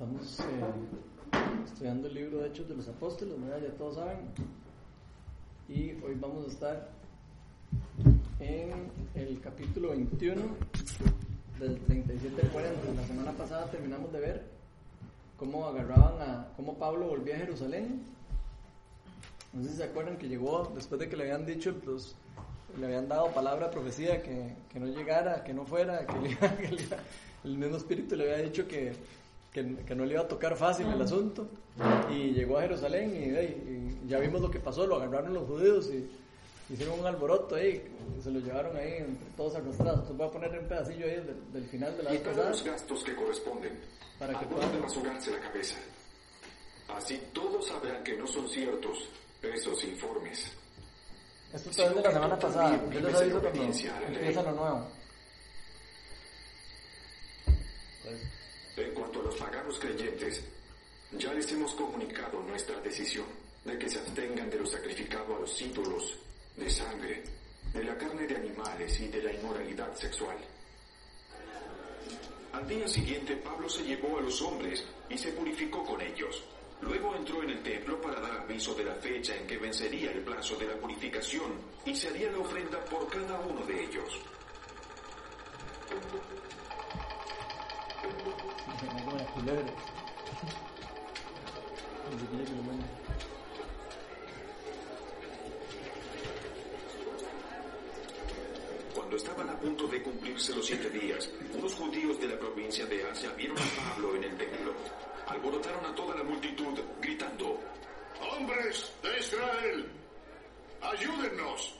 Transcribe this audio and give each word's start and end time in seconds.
Estamos 0.00 0.40
eh, 0.40 1.62
estudiando 1.62 2.08
el 2.08 2.14
libro 2.14 2.38
de 2.38 2.48
Hechos 2.48 2.66
de 2.66 2.74
los 2.74 2.88
Apóstoles, 2.88 3.34
ya 3.62 3.76
todos 3.76 3.96
saben. 3.96 4.16
Y 5.68 5.90
hoy 6.02 6.14
vamos 6.18 6.46
a 6.46 6.48
estar 6.48 6.88
en 8.38 8.90
el 9.14 9.38
capítulo 9.42 9.90
21 9.90 10.40
del 11.58 11.78
37 11.80 12.40
al 12.40 12.48
40. 12.48 12.94
La 12.94 13.06
semana 13.06 13.32
pasada 13.32 13.66
terminamos 13.66 14.10
de 14.10 14.20
ver 14.20 14.44
cómo 15.36 15.66
agarraban 15.66 16.22
a, 16.22 16.48
cómo 16.56 16.78
Pablo 16.78 17.08
volvía 17.08 17.34
a 17.34 17.40
Jerusalén. 17.40 18.02
No 19.52 19.62
sé 19.62 19.68
si 19.68 19.76
se 19.76 19.84
acuerdan 19.84 20.16
que 20.16 20.28
llegó 20.28 20.72
después 20.74 20.98
de 20.98 21.10
que 21.10 21.16
le 21.18 21.24
habían 21.24 21.44
dicho, 21.44 21.74
pues, 21.84 22.14
le 22.78 22.86
habían 22.86 23.06
dado 23.06 23.30
palabra 23.32 23.70
profecía 23.70 24.22
que, 24.22 24.56
que 24.72 24.80
no 24.80 24.86
llegara, 24.86 25.44
que 25.44 25.52
no 25.52 25.66
fuera, 25.66 26.06
que, 26.06 26.38
que 26.38 26.96
el 27.44 27.58
mismo 27.58 27.76
espíritu 27.76 28.16
le 28.16 28.32
había 28.32 28.46
dicho 28.46 28.66
que 28.66 28.94
que, 29.52 29.62
no 29.94 30.04
le 30.04 30.12
iba 30.14 30.22
a 30.22 30.28
tocar 30.28 30.56
fácil 30.56 30.86
el 30.86 31.02
asunto. 31.02 31.46
Y 32.10 32.32
llegó 32.32 32.58
a 32.58 32.62
Jerusalén 32.62 33.14
y, 33.14 34.08
ya 34.08 34.18
vimos 34.18 34.40
lo 34.40 34.50
que 34.50 34.60
pasó, 34.60 34.86
lo 34.86 34.96
agarraron 34.96 35.34
los 35.34 35.46
judíos 35.46 35.88
y 35.88 36.08
hicieron 36.72 37.00
un 37.00 37.06
alboroto 37.06 37.56
ahí, 37.56 37.82
y 38.18 38.22
se 38.22 38.30
lo 38.30 38.40
llevaron 38.40 38.76
ahí 38.76 38.94
entre 38.98 39.28
todos 39.36 39.54
arrastrados. 39.56 40.00
Entonces 40.00 40.16
voy 40.16 40.26
a 40.26 40.30
poner 40.30 40.58
un 40.58 40.68
pedacillo 40.68 41.06
ahí 41.06 41.26
del, 41.52 41.64
final 41.64 41.96
de 41.96 42.02
la 42.02 42.14
Y 42.14 42.18
todos 42.18 42.36
los 42.36 42.64
gastos 42.64 43.04
que 43.04 43.14
corresponden. 43.14 43.78
Para 44.18 44.38
que 44.38 44.46
puedan 44.46 44.70
de 44.72 45.30
la 45.30 45.40
cabeza. 45.40 45.76
Así 46.88 47.20
todos 47.32 47.66
sabrán 47.66 48.02
que 48.04 48.16
no 48.16 48.26
son 48.26 48.48
ciertos 48.48 49.08
esos 49.42 49.82
informes. 49.84 50.52
Esto 51.52 51.70
es 51.70 51.94
de 51.94 52.02
la 52.02 52.12
semana 52.12 52.38
pasada. 52.38 52.80
Yo 52.90 53.00
les 53.00 53.14
aviso 53.14 53.40
cuando 53.40 53.62
empieza 53.62 54.42
lo 54.42 54.52
nuevo. 54.52 54.86
Pues, 58.04 58.39
en 58.80 58.94
cuanto 58.94 59.20
a 59.20 59.24
los 59.24 59.36
paganos 59.36 59.78
creyentes, 59.78 60.44
ya 61.12 61.32
les 61.34 61.50
hemos 61.52 61.74
comunicado 61.74 62.40
nuestra 62.42 62.80
decisión 62.80 63.26
de 63.64 63.78
que 63.78 63.88
se 63.88 63.98
abstengan 63.98 64.48
de 64.48 64.58
lo 64.58 64.66
sacrificado 64.66 65.36
a 65.36 65.40
los 65.40 65.60
ídolos, 65.60 66.16
de 66.56 66.70
sangre, 66.70 67.22
de 67.72 67.84
la 67.84 67.96
carne 67.96 68.26
de 68.26 68.36
animales 68.36 69.00
y 69.00 69.08
de 69.08 69.22
la 69.22 69.32
inmoralidad 69.32 69.94
sexual. 69.96 70.36
Al 72.52 72.66
día 72.66 72.88
siguiente 72.88 73.36
Pablo 73.36 73.68
se 73.68 73.84
llevó 73.84 74.18
a 74.18 74.22
los 74.22 74.40
hombres 74.42 74.84
y 75.08 75.16
se 75.16 75.32
purificó 75.32 75.84
con 75.84 76.00
ellos. 76.00 76.42
Luego 76.80 77.14
entró 77.14 77.42
en 77.42 77.50
el 77.50 77.62
templo 77.62 78.00
para 78.00 78.20
dar 78.20 78.40
aviso 78.40 78.74
de 78.74 78.84
la 78.84 78.94
fecha 78.94 79.36
en 79.36 79.46
que 79.46 79.58
vencería 79.58 80.10
el 80.10 80.20
plazo 80.20 80.56
de 80.56 80.66
la 80.66 80.74
purificación 80.74 81.52
y 81.84 81.94
se 81.94 82.08
haría 82.08 82.32
la 82.32 82.38
ofrenda 82.38 82.82
por 82.86 83.06
cada 83.08 83.38
uno 83.40 83.64
de 83.66 83.84
ellos. 83.84 84.18
Cuando 98.94 99.16
estaban 99.16 99.50
a 99.50 99.58
punto 99.58 99.86
de 99.86 100.02
cumplirse 100.02 100.54
los 100.54 100.66
siete 100.66 100.90
días, 100.90 101.30
unos 101.54 101.74
judíos 101.74 102.20
de 102.20 102.28
la 102.28 102.38
provincia 102.38 102.86
de 102.86 103.02
Asia 103.10 103.32
vieron 103.36 103.58
a 103.58 103.90
Pablo 103.90 104.16
en 104.16 104.24
el 104.24 104.36
templo. 104.36 104.74
Alborotaron 105.26 105.86
a 105.86 105.94
toda 105.94 106.16
la 106.16 106.24
multitud, 106.24 106.78
gritando, 107.00 107.58
¡Hombres 108.20 108.92
de 109.02 109.18
Israel! 109.18 109.86
¡Ayúdennos! 110.82 111.74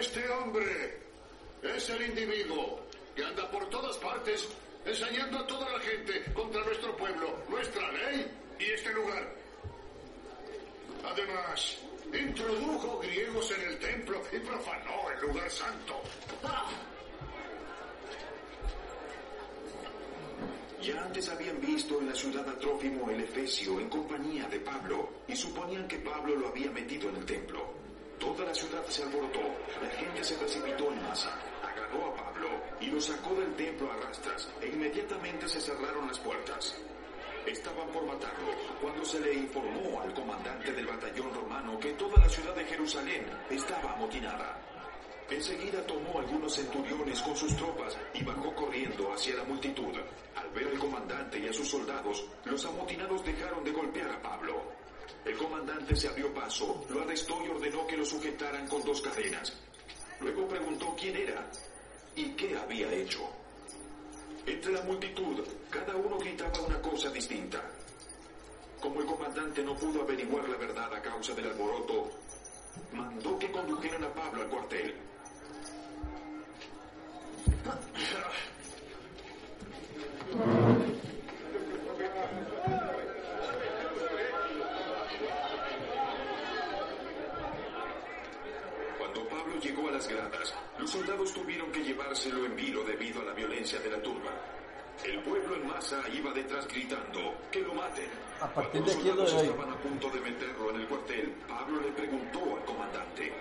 Este 0.00 0.28
hombre 0.30 1.00
es 1.62 1.90
el 1.90 2.02
individuo 2.06 2.80
que 3.14 3.24
anda 3.24 3.50
por 3.50 3.68
todas 3.70 3.96
partes 3.98 4.48
enseñando 4.86 5.38
a 5.38 5.46
toda 5.46 5.68
la 5.70 5.80
gente 5.80 6.32
contra 6.32 6.64
nuestro 6.64 6.96
pueblo, 6.96 7.38
nuestra 7.48 7.92
ley 7.92 8.26
y 8.58 8.64
este 8.70 8.92
lugar. 8.94 9.34
Además, 11.04 11.78
introdujo 12.12 13.00
griegos 13.00 13.50
en 13.50 13.62
el 13.62 13.78
templo 13.78 14.22
y 14.32 14.38
profanó 14.38 15.10
el 15.10 15.28
lugar 15.28 15.50
santo. 15.50 16.00
Ya 20.80 21.02
antes 21.02 21.28
habían 21.30 21.60
visto 21.60 21.98
en 22.00 22.08
la 22.08 22.14
ciudad 22.14 22.48
a 22.48 22.58
Trófimo 22.58 23.10
el 23.10 23.20
Efesio 23.20 23.80
en 23.80 23.88
compañía 23.88 24.46
de 24.48 24.60
Pablo 24.60 25.08
y 25.26 25.34
suponían 25.34 25.88
que 25.88 25.98
Pablo 25.98 26.36
lo 26.36 26.48
había 26.48 26.70
metido 26.70 27.08
en 27.08 27.16
el 27.16 27.26
templo. 27.26 27.74
Toda 28.20 28.44
la 28.44 28.54
ciudad 28.54 28.86
se 28.86 29.02
alborotó, 29.02 29.40
la 29.82 29.90
gente 29.90 30.22
se 30.22 30.36
precipitó 30.36 30.92
en 30.92 31.02
masa 31.02 31.34
a 31.62 31.74
Pablo 32.16 32.55
y 32.80 32.86
lo 32.86 33.00
sacó 33.00 33.34
del 33.34 33.54
templo 33.54 33.90
a 33.90 33.96
rastras 33.96 34.48
e 34.60 34.68
inmediatamente 34.68 35.48
se 35.48 35.60
cerraron 35.60 36.06
las 36.06 36.18
puertas. 36.18 36.76
Estaban 37.46 37.88
por 37.88 38.04
matarlo 38.04 38.52
cuando 38.80 39.04
se 39.04 39.20
le 39.20 39.34
informó 39.34 40.00
al 40.00 40.12
comandante 40.12 40.72
del 40.72 40.86
batallón 40.86 41.32
romano 41.32 41.78
que 41.78 41.92
toda 41.92 42.18
la 42.18 42.28
ciudad 42.28 42.54
de 42.54 42.64
Jerusalén 42.64 43.24
estaba 43.50 43.92
amotinada. 43.92 44.60
Enseguida 45.30 45.84
tomó 45.86 46.18
algunos 46.18 46.54
centuriones 46.54 47.20
con 47.22 47.36
sus 47.36 47.56
tropas 47.56 47.96
y 48.14 48.22
bajó 48.24 48.54
corriendo 48.54 49.12
hacia 49.12 49.36
la 49.36 49.44
multitud. 49.44 49.94
Al 50.34 50.48
ver 50.50 50.68
al 50.68 50.78
comandante 50.78 51.38
y 51.38 51.48
a 51.48 51.52
sus 51.52 51.68
soldados, 51.68 52.24
los 52.44 52.64
amotinados 52.64 53.24
dejaron 53.24 53.64
de 53.64 53.72
golpear 53.72 54.10
a 54.10 54.22
Pablo. 54.22 54.62
El 55.24 55.36
comandante 55.36 55.96
se 55.96 56.08
abrió 56.08 56.32
paso, 56.32 56.84
lo 56.88 57.02
arrestó 57.02 57.44
y 57.44 57.48
ordenó 57.48 57.86
que 57.86 57.96
lo 57.96 58.04
sujetaran 58.04 58.68
con 58.68 58.84
dos 58.84 59.00
cadenas. 59.00 59.52
Luego 60.20 60.46
preguntó 60.46 60.94
quién 60.98 61.16
era 61.16 61.44
y 62.16 62.30
qué 62.30 62.56
había 62.56 62.90
hecho. 62.92 63.20
Entre 64.46 64.72
la 64.72 64.82
multitud, 64.82 65.44
cada 65.70 65.94
uno 65.94 66.18
gritaba 66.18 66.60
una 66.62 66.80
cosa 66.80 67.10
distinta. 67.10 67.62
Como 68.80 69.00
el 69.00 69.06
comandante 69.06 69.62
no 69.62 69.76
pudo 69.76 70.02
averiguar 70.02 70.48
la 70.48 70.56
verdad 70.56 70.92
a 70.94 71.02
causa 71.02 71.34
del 71.34 71.48
alboroto, 71.48 72.10
mandó 72.92 73.38
que 73.38 73.50
condujeran 73.50 74.04
a 74.04 74.14
Pablo 74.14 74.42
al 74.42 74.48
cuartel. 74.48 74.94
Cuando 88.98 89.25
Pablo 89.36 89.60
llegó 89.60 89.88
a 89.88 89.92
las 89.92 90.08
gradas, 90.08 90.54
los 90.78 90.90
soldados 90.90 91.34
tuvieron 91.34 91.70
que 91.70 91.84
llevárselo 91.84 92.46
en 92.46 92.56
vilo 92.56 92.82
debido 92.84 93.20
a 93.20 93.24
la 93.24 93.32
violencia 93.34 93.78
de 93.80 93.90
la 93.90 94.00
turba. 94.02 94.30
El 95.04 95.20
pueblo 95.20 95.56
en 95.56 95.66
masa 95.66 96.02
iba 96.10 96.32
detrás 96.32 96.66
gritando, 96.68 97.34
que 97.52 97.60
lo 97.60 97.74
maten. 97.74 98.08
A 98.40 98.48
partir 98.48 98.82
de 98.82 98.92
aquí 98.92 99.12
los 99.14 99.30
estaban 99.30 99.70
a 99.70 99.76
punto 99.76 100.08
de 100.08 100.20
meterlo 100.20 100.70
en 100.70 100.76
el 100.76 100.86
cuartel, 100.86 101.34
Pablo 101.46 101.82
le 101.82 101.92
preguntó 101.92 102.56
al 102.56 102.64
comandante. 102.64 103.32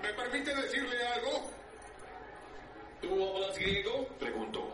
¿Me 0.00 0.14
permite 0.14 0.54
decirle 0.54 1.04
algo? 1.08 1.50
¿Tú 3.02 3.34
hablas 3.34 3.58
griego? 3.58 4.06
Preguntó. 4.20 4.72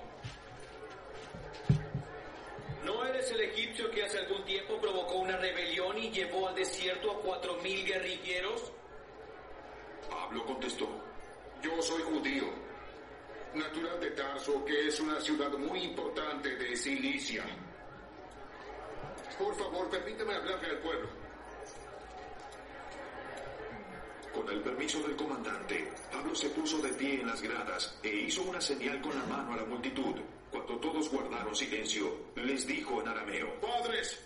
¿No 2.84 3.06
eres 3.06 3.30
el 3.30 3.40
egipcio 3.40 3.90
que 3.90 4.04
hace 4.04 4.18
algún 4.18 4.44
tiempo 4.44 4.78
provocó 4.78 5.14
una 5.14 5.38
rebelión 5.38 5.96
y 5.96 6.10
llevó 6.10 6.48
al 6.48 6.54
desierto 6.54 7.12
a 7.12 7.20
cuatro 7.22 7.56
mil 7.62 7.82
guerrilleros? 7.86 8.72
Pablo 10.20 10.44
contestó. 10.44 10.86
Yo 11.62 11.80
soy 11.80 12.02
judío, 12.02 12.44
natural 13.54 13.98
de 14.00 14.10
Tarso, 14.10 14.62
que 14.66 14.88
es 14.88 15.00
una 15.00 15.18
ciudad 15.18 15.50
muy 15.52 15.82
importante 15.84 16.56
de 16.56 16.76
Cilicia. 16.76 17.42
Por 19.38 19.54
favor, 19.56 19.88
permíteme 19.88 20.34
hablarle 20.34 20.68
al 20.68 20.78
pueblo. 20.78 21.08
Con 24.34 24.48
el 24.50 24.60
permiso 24.60 25.00
del 25.00 25.16
comandante, 25.16 25.90
Pablo 26.12 26.34
se 26.34 26.50
puso 26.50 26.78
de 26.78 26.90
pie 26.90 27.22
en 27.22 27.26
las 27.26 27.40
gradas 27.40 27.98
e 28.02 28.14
hizo 28.14 28.42
una 28.42 28.60
señal 28.60 29.00
con 29.00 29.16
la 29.16 29.24
mano 29.24 29.54
a 29.54 29.56
la 29.56 29.64
multitud. 29.64 30.16
Cuando 30.50 30.76
todos 30.80 31.10
guardaron 31.10 31.56
silencio, 31.56 32.14
les 32.36 32.66
dijo 32.66 33.00
en 33.00 33.08
arameo, 33.08 33.58
Padres 33.58 34.20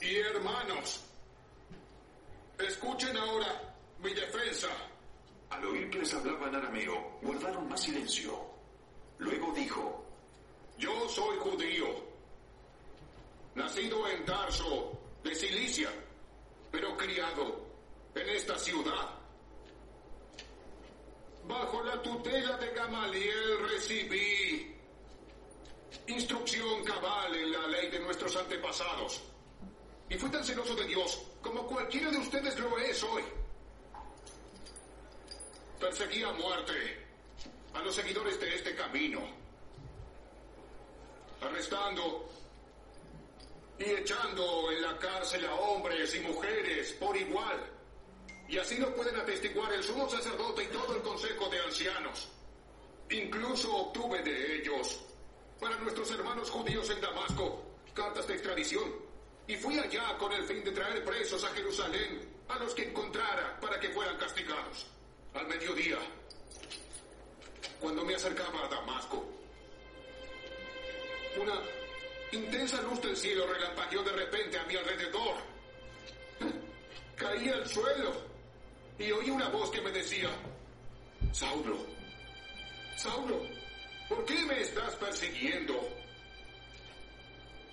y 0.00 0.16
hermanos, 0.16 1.04
escuchen 2.58 3.16
ahora 3.18 3.69
mi 4.02 4.14
defensa. 4.14 4.68
Al 5.50 5.64
oír 5.64 5.90
que 5.90 5.98
les 5.98 6.14
hablaba 6.14 6.48
en 6.48 6.54
arameo, 6.54 7.18
guardaron 7.22 7.68
más 7.68 7.82
silencio. 7.82 8.38
Luego 9.18 9.52
dijo, 9.52 10.04
Yo 10.78 11.08
soy 11.08 11.36
judío, 11.38 11.86
nacido 13.54 14.08
en 14.08 14.24
Tarso, 14.24 14.98
de 15.22 15.34
Cilicia, 15.34 15.90
pero 16.70 16.96
criado 16.96 17.66
en 18.14 18.28
esta 18.28 18.58
ciudad. 18.58 19.10
Bajo 21.46 21.82
la 21.82 22.00
tutela 22.00 22.56
de 22.58 22.70
Gamaliel 22.70 23.68
recibí 23.70 24.76
instrucción 26.06 26.84
cabal 26.84 27.34
en 27.34 27.52
la 27.52 27.66
ley 27.66 27.90
de 27.90 27.98
nuestros 28.00 28.36
antepasados. 28.36 29.20
Y 30.08 30.14
fui 30.16 30.30
tan 30.30 30.44
celoso 30.44 30.74
de 30.76 30.86
Dios 30.86 31.20
como 31.42 31.66
cualquiera 31.66 32.10
de 32.10 32.18
ustedes 32.18 32.58
lo 32.58 32.78
es 32.78 33.02
hoy 33.02 33.22
perseguía 35.80 36.28
a 36.28 36.32
muerte 36.34 37.06
a 37.74 37.80
los 37.80 37.94
seguidores 37.94 38.38
de 38.38 38.54
este 38.54 38.76
camino. 38.76 39.40
arrestando 41.40 42.28
y 43.78 43.84
echando 43.84 44.70
en 44.72 44.82
la 44.82 44.98
cárcel 44.98 45.46
a 45.46 45.54
hombres 45.54 46.14
y 46.14 46.20
mujeres 46.20 46.92
por 47.00 47.16
igual. 47.16 47.58
Y 48.46 48.58
así 48.58 48.76
lo 48.76 48.94
pueden 48.94 49.16
atestiguar 49.16 49.72
el 49.72 49.82
sumo 49.82 50.06
sacerdote 50.10 50.64
y 50.64 50.66
todo 50.66 50.94
el 50.96 51.00
consejo 51.00 51.48
de 51.48 51.60
ancianos. 51.60 52.28
Incluso 53.08 53.74
obtuve 53.74 54.22
de 54.22 54.56
ellos, 54.56 55.00
para 55.58 55.78
nuestros 55.78 56.10
hermanos 56.10 56.50
judíos 56.50 56.90
en 56.90 57.00
Damasco, 57.00 57.64
cartas 57.94 58.26
de 58.26 58.34
extradición. 58.34 58.92
Y 59.46 59.56
fui 59.56 59.78
allá 59.78 60.18
con 60.18 60.30
el 60.32 60.44
fin 60.44 60.62
de 60.62 60.72
traer 60.72 61.02
presos 61.02 61.42
a 61.42 61.48
Jerusalén 61.48 62.20
a 62.48 62.58
los 62.58 62.74
que 62.74 62.90
encontrara 62.90 63.58
para 63.60 63.80
que 63.80 63.88
fueran 63.88 64.18
castigados. 64.18 64.86
Al 65.34 65.46
mediodía, 65.46 65.98
cuando 67.80 68.04
me 68.04 68.14
acercaba 68.14 68.66
a 68.66 68.68
Damasco, 68.68 69.24
una 71.40 71.60
intensa 72.32 72.82
luz 72.82 73.00
del 73.00 73.16
cielo 73.16 73.46
relampagueó 73.46 74.02
de 74.02 74.12
repente 74.12 74.58
a 74.58 74.64
mi 74.64 74.76
alrededor. 74.76 75.36
Caí 77.16 77.48
al 77.48 77.68
suelo 77.68 78.12
y 78.98 79.10
oí 79.12 79.30
una 79.30 79.48
voz 79.48 79.70
que 79.70 79.80
me 79.80 79.90
decía, 79.92 80.30
Saulo, 81.32 81.86
Saulo, 82.96 83.40
¿por 84.08 84.24
qué 84.24 84.38
me 84.46 84.60
estás 84.60 84.94
persiguiendo? 84.96 85.88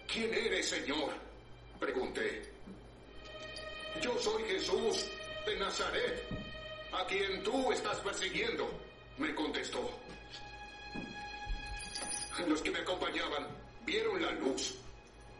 ¿Quién 0.07 0.33
eres, 0.33 0.69
Señor? 0.69 1.13
Pregunté. 1.79 2.43
Yo 4.01 4.17
soy 4.19 4.43
Jesús 4.43 5.05
de 5.45 5.57
Nazaret, 5.57 6.27
a 6.97 7.05
quien 7.05 7.43
tú 7.43 7.71
estás 7.71 7.99
persiguiendo, 7.99 8.69
me 9.17 9.33
contestó. 9.35 9.89
Los 12.47 12.61
que 12.61 12.71
me 12.71 12.79
acompañaban 12.79 13.47
vieron 13.85 14.21
la 14.21 14.31
luz, 14.31 14.75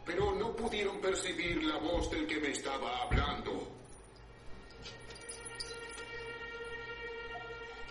pero 0.05 0.33
no 0.35 0.55
pudieron 0.55 0.99
percibir 0.99 1.63
la 1.63 1.77
voz 1.77 2.09
del 2.11 2.27
que 2.27 2.37
me 2.37 2.51
estaba 2.51 3.03
hablando. 3.03 3.67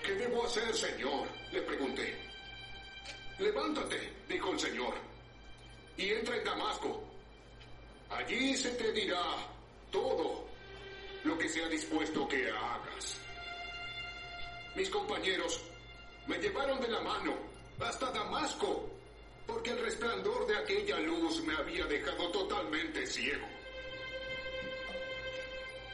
¿Qué 0.04 0.12
debo 0.14 0.46
hacer, 0.46 0.74
Señor? 0.74 1.28
Le 1.52 1.62
pregunté. 1.62 2.16
Levántate, 3.38 4.12
dijo 4.28 4.52
el 4.52 4.60
Señor, 4.60 4.94
y 5.96 6.10
entra 6.10 6.36
en 6.36 6.44
Damasco. 6.44 7.02
Allí 8.10 8.56
se 8.56 8.70
te 8.70 8.92
dirá 8.92 9.22
todo 9.90 10.46
lo 11.24 11.36
que 11.36 11.48
sea 11.48 11.68
dispuesto 11.68 12.26
que 12.28 12.48
hagas. 12.48 13.25
Mis 14.76 14.90
compañeros 14.90 15.62
me 16.26 16.36
llevaron 16.36 16.78
de 16.82 16.88
la 16.88 17.00
mano 17.00 17.34
hasta 17.80 18.10
Damasco, 18.10 18.90
porque 19.46 19.70
el 19.70 19.78
resplandor 19.78 20.46
de 20.46 20.56
aquella 20.58 20.98
luz 21.00 21.42
me 21.44 21.56
había 21.56 21.86
dejado 21.86 22.30
totalmente 22.30 23.06
ciego. 23.06 23.46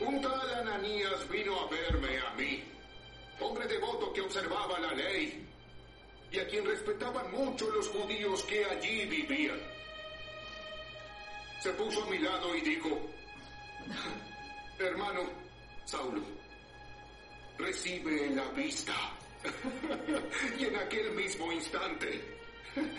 Un 0.00 0.20
tal 0.20 0.54
Ananías 0.54 1.28
vino 1.30 1.60
a 1.60 1.68
verme 1.68 2.18
a 2.18 2.30
mí, 2.34 2.64
hombre 3.38 3.68
devoto 3.68 4.12
que 4.12 4.20
observaba 4.20 4.80
la 4.80 4.92
ley 4.94 5.46
y 6.32 6.40
a 6.40 6.48
quien 6.48 6.64
respetaban 6.64 7.30
mucho 7.30 7.70
los 7.70 7.88
judíos 7.88 8.42
que 8.44 8.64
allí 8.64 9.04
vivían. 9.04 9.60
Se 11.62 11.70
puso 11.74 12.02
a 12.02 12.06
mi 12.06 12.18
lado 12.18 12.56
y 12.56 12.62
dijo, 12.62 12.98
hermano 14.80 15.20
Saulo, 15.84 16.22
recibe 17.62 18.30
la 18.30 18.44
vista. 18.50 18.94
y 20.58 20.64
en 20.66 20.76
aquel 20.76 21.12
mismo 21.12 21.50
instante 21.52 22.20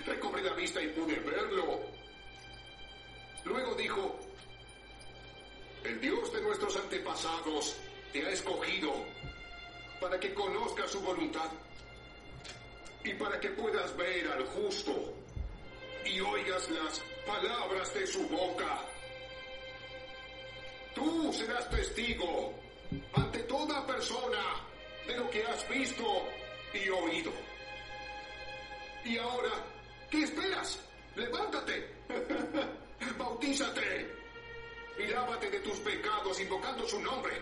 recobré 0.06 0.44
la 0.44 0.54
vista 0.54 0.81
y 0.81 0.88
pude 0.89 1.15
verlo. 1.19 1.81
Luego 3.45 3.75
dijo, 3.75 4.19
el 5.83 6.00
Dios 6.00 6.31
de 6.33 6.42
nuestros 6.42 6.75
antepasados 6.77 7.75
te 8.12 8.25
ha 8.25 8.30
escogido 8.30 8.94
para 10.00 10.19
que 10.19 10.33
conozcas 10.33 10.92
su 10.92 11.01
voluntad 11.01 11.50
y 13.04 13.13
para 13.13 13.39
que 13.39 13.50
puedas 13.50 13.95
ver 13.98 14.27
al 14.27 14.45
justo 14.48 15.13
y 16.06 16.19
oigas 16.19 16.69
las 16.69 17.01
palabras 17.25 17.94
de 17.94 18.07
su 18.07 18.27
boca. 18.27 18.81
Tú 20.95 21.33
serás 21.33 21.69
testigo 21.69 22.62
ante 23.13 23.40
toda 23.40 23.86
persona 23.86 24.42
de 25.07 25.18
lo 25.18 25.30
que 25.30 25.44
has 25.44 25.68
visto 25.69 26.28
y 26.74 26.90
oído. 26.90 27.31
Y 29.06 29.18
ahora, 29.18 29.51
¿qué 30.10 30.24
esperas? 30.24 30.80
Levántate, 31.16 31.90
bautízate 33.18 34.10
y 34.98 35.07
lávate 35.07 35.50
de 35.50 35.60
tus 35.60 35.78
pecados 35.80 36.40
invocando 36.40 36.88
su 36.88 37.00
nombre. 37.00 37.34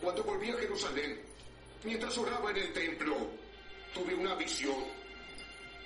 Cuando 0.00 0.24
volví 0.24 0.50
a 0.50 0.56
Jerusalén, 0.56 1.20
mientras 1.84 2.16
oraba 2.18 2.50
en 2.50 2.56
el 2.56 2.72
templo, 2.72 3.16
tuve 3.94 4.14
una 4.14 4.34
visión 4.34 4.84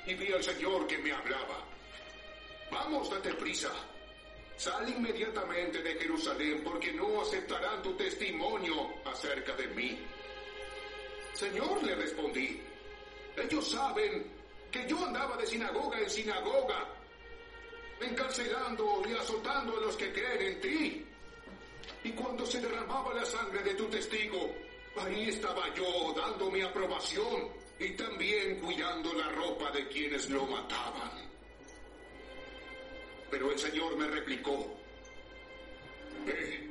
y 0.06 0.14
vi 0.14 0.32
al 0.32 0.42
Señor 0.42 0.86
que 0.86 0.98
me 0.98 1.12
hablaba. 1.12 1.64
Vamos, 2.70 3.10
date 3.10 3.34
prisa. 3.34 3.70
Sal 4.56 4.88
inmediatamente 4.88 5.82
de 5.82 5.94
Jerusalén 5.94 6.62
porque 6.64 6.92
no 6.92 7.22
aceptarán 7.22 7.82
tu 7.82 7.94
testimonio 7.94 8.94
acerca 9.04 9.54
de 9.56 9.66
mí. 9.68 9.98
Señor, 11.32 11.82
le 11.82 11.94
respondí, 11.96 12.60
ellos 13.36 13.70
saben 13.70 14.24
que 14.70 14.86
yo 14.88 15.04
andaba 15.04 15.36
de 15.36 15.46
sinagoga 15.46 15.98
en 15.98 16.08
sinagoga, 16.08 16.88
encarcelando 18.00 19.02
y 19.08 19.12
azotando 19.12 19.76
a 19.76 19.80
los 19.80 19.96
que 19.96 20.12
creen 20.12 20.42
en 20.42 20.60
ti. 20.60 21.06
Y 22.04 22.10
cuando 22.12 22.46
se 22.46 22.60
derramaba 22.60 23.12
la 23.14 23.24
sangre 23.24 23.62
de 23.62 23.74
tu 23.74 23.86
testigo, 23.86 24.54
ahí 24.96 25.28
estaba 25.28 25.72
yo 25.74 26.14
dando 26.16 26.50
mi 26.50 26.62
aprobación 26.62 27.48
y 27.78 27.90
también 27.90 28.60
cuidando 28.60 29.12
la 29.14 29.28
ropa 29.30 29.70
de 29.72 29.88
quienes 29.88 30.30
lo 30.30 30.46
mataban. 30.46 31.33
Pero 33.34 33.50
el 33.50 33.58
Señor 33.58 33.96
me 33.96 34.06
replicó, 34.06 34.76
ve, 36.24 36.70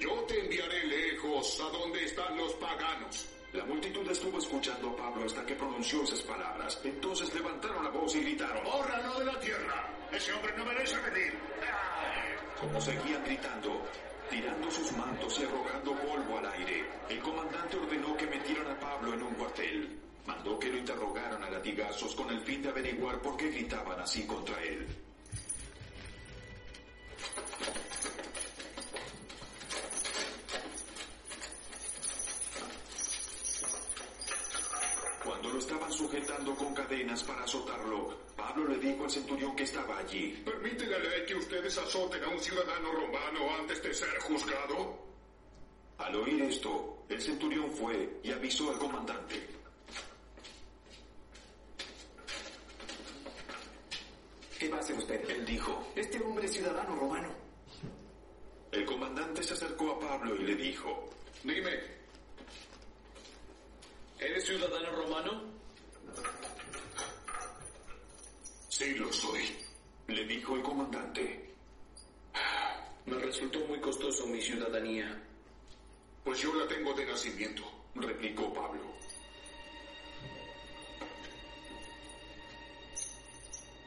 yo 0.00 0.10
te 0.26 0.40
enviaré 0.40 0.84
lejos 0.88 1.60
a 1.60 1.70
donde 1.70 2.04
están 2.04 2.36
los 2.36 2.52
paganos. 2.54 3.28
La 3.52 3.64
multitud 3.64 4.10
estuvo 4.10 4.38
escuchando 4.40 4.90
a 4.90 4.96
Pablo 4.96 5.26
hasta 5.26 5.46
que 5.46 5.54
pronunció 5.54 6.02
esas 6.02 6.22
palabras. 6.22 6.80
Entonces 6.82 7.32
levantaron 7.32 7.84
la 7.84 7.90
voz 7.90 8.12
y 8.16 8.22
gritaron, 8.22 8.64
¡Bórralo 8.64 9.20
de 9.20 9.24
la 9.26 9.38
tierra! 9.38 9.94
¡Ese 10.10 10.32
hombre 10.32 10.52
no 10.56 10.64
merece 10.64 10.96
venir! 10.98 11.38
Como 12.60 12.80
seguían 12.80 13.22
gritando, 13.24 13.86
tirando 14.28 14.68
sus 14.68 14.90
mantos 14.96 15.38
y 15.38 15.44
arrojando 15.44 15.94
polvo 15.94 16.38
al 16.38 16.46
aire, 16.54 16.84
el 17.08 17.20
comandante 17.20 17.76
ordenó 17.76 18.16
que 18.16 18.26
metieran 18.26 18.66
a 18.66 18.80
Pablo 18.80 19.14
en 19.14 19.22
un 19.22 19.34
cuartel. 19.34 19.96
Mandó 20.26 20.58
que 20.58 20.70
lo 20.70 20.78
interrogaran 20.78 21.40
a 21.44 21.50
latigazos 21.50 22.16
con 22.16 22.30
el 22.30 22.40
fin 22.40 22.62
de 22.62 22.70
averiguar 22.70 23.22
por 23.22 23.36
qué 23.36 23.46
gritaban 23.46 24.00
así 24.00 24.26
contra 24.26 24.60
él. 24.64 24.88
Sujetando 36.00 36.54
con 36.54 36.72
cadenas 36.72 37.22
para 37.24 37.44
azotarlo, 37.44 38.16
Pablo 38.34 38.68
le 38.68 38.78
dijo 38.78 39.04
al 39.04 39.10
centurión 39.10 39.54
que 39.54 39.64
estaba 39.64 39.98
allí. 39.98 40.32
¿Permite 40.42 40.86
la 40.86 40.98
ley 40.98 41.26
que 41.26 41.34
ustedes 41.34 41.76
azoten 41.76 42.24
a 42.24 42.28
un 42.28 42.40
ciudadano 42.40 42.90
romano 42.90 43.54
antes 43.58 43.82
de 43.82 43.92
ser 43.92 44.18
juzgado? 44.20 44.98
Al 45.98 46.16
oír 46.16 46.40
esto, 46.40 47.04
el 47.06 47.20
centurión 47.20 47.70
fue 47.72 48.18
y 48.22 48.32
avisó 48.32 48.70
al 48.70 48.78
comandante. 48.78 49.46
¿Qué 54.58 54.68
va 54.70 54.78
a 54.78 54.80
hacer 54.80 54.96
usted? 54.96 55.28
Él 55.28 55.44
dijo. 55.44 55.92
Este 55.94 56.18
hombre 56.22 56.46
es 56.46 56.52
ciudadano 56.52 56.96
romano. 56.96 57.28
El 58.72 58.86
comandante 58.86 59.42
se 59.42 59.52
acercó 59.52 59.90
a 59.90 60.00
Pablo 60.00 60.34
y 60.36 60.44
le 60.44 60.54
dijo. 60.56 61.10
Dime, 61.44 62.00
¿Eres 64.18 64.44
ciudadano 64.44 64.90
romano? 64.92 65.59
Sí 68.80 68.94
lo 68.94 69.12
soy. 69.12 69.42
Le 70.06 70.24
dijo 70.24 70.56
el 70.56 70.62
comandante. 70.62 71.54
Me 73.04 73.18
resultó 73.18 73.58
muy 73.66 73.78
costoso 73.78 74.26
mi 74.26 74.40
ciudadanía. 74.40 75.22
Pues 76.24 76.40
yo 76.40 76.54
la 76.54 76.66
tengo 76.66 76.94
de 76.94 77.04
nacimiento. 77.04 77.62
Replicó 77.94 78.52
Pablo. 78.54 78.80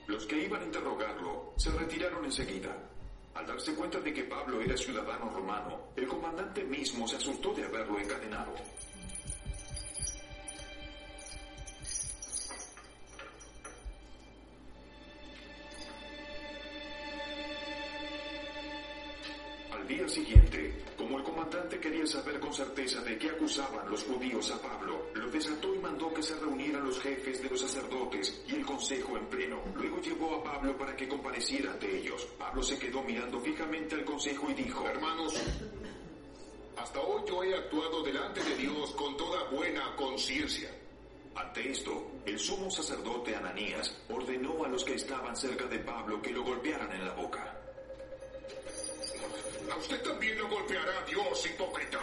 Los 0.05 0.25
que 0.27 0.43
iban 0.43 0.61
a 0.61 0.65
interrogarlo 0.65 1.53
se 1.57 1.71
retiraron 1.71 2.25
enseguida. 2.25 2.77
Al 3.33 3.47
darse 3.47 3.73
cuenta 3.73 3.99
de 3.99 4.13
que 4.13 4.25
Pablo 4.25 4.61
era 4.61 4.77
ciudadano 4.77 5.31
romano, 5.31 5.87
el 5.95 6.07
comandante 6.07 6.63
mismo 6.65 7.07
se 7.07 7.15
asustó 7.15 7.51
de 7.53 7.63
haberlo 7.63 7.97
encadenado. 7.97 8.53
Siguiente, 20.13 20.83
como 20.95 21.17
el 21.17 21.23
comandante 21.23 21.79
quería 21.79 22.05
saber 22.05 22.39
con 22.39 22.53
certeza 22.53 23.01
de 23.01 23.17
qué 23.17 23.31
acusaban 23.31 23.89
los 23.89 24.03
judíos 24.03 24.51
a 24.51 24.61
Pablo, 24.61 25.07
lo 25.15 25.31
desató 25.31 25.73
y 25.73 25.79
mandó 25.79 26.13
que 26.13 26.21
se 26.21 26.35
reunieran 26.35 26.85
los 26.85 26.99
jefes 26.99 27.41
de 27.41 27.49
los 27.49 27.59
sacerdotes 27.59 28.43
y 28.47 28.55
el 28.55 28.65
consejo 28.65 29.17
en 29.17 29.25
pleno. 29.25 29.63
Luego 29.75 29.99
llevó 30.01 30.35
a 30.35 30.43
Pablo 30.43 30.77
para 30.77 30.95
que 30.95 31.07
compareciera 31.07 31.71
ante 31.71 31.97
ellos. 31.97 32.27
Pablo 32.37 32.61
se 32.61 32.77
quedó 32.77 33.01
mirando 33.01 33.39
fijamente 33.39 33.95
al 33.95 34.05
consejo 34.05 34.51
y 34.51 34.53
dijo, 34.53 34.87
Hermanos, 34.87 35.33
hasta 36.77 36.99
hoy 37.01 37.23
yo 37.27 37.43
he 37.43 37.55
actuado 37.55 38.03
delante 38.03 38.43
de 38.43 38.55
Dios 38.55 38.91
con 38.91 39.17
toda 39.17 39.49
buena 39.49 39.95
conciencia. 39.95 40.69
Ante 41.35 41.71
esto, 41.71 42.11
el 42.27 42.37
sumo 42.37 42.69
sacerdote 42.69 43.35
Ananías 43.35 43.97
ordenó 44.09 44.63
a 44.63 44.67
los 44.67 44.83
que 44.83 44.93
estaban 44.93 45.35
cerca 45.35 45.65
de 45.65 45.79
Pablo 45.79 46.21
que 46.21 46.31
lo 46.31 46.43
golpearan 46.43 46.91
en 46.91 47.03
la 47.03 47.13
boca. 47.13 47.52
A 49.73 49.77
usted 49.77 49.99
también 50.03 50.37
lo 50.37 50.47
golpeará 50.47 51.03
Dios, 51.09 51.47
hipócrita. 51.47 51.99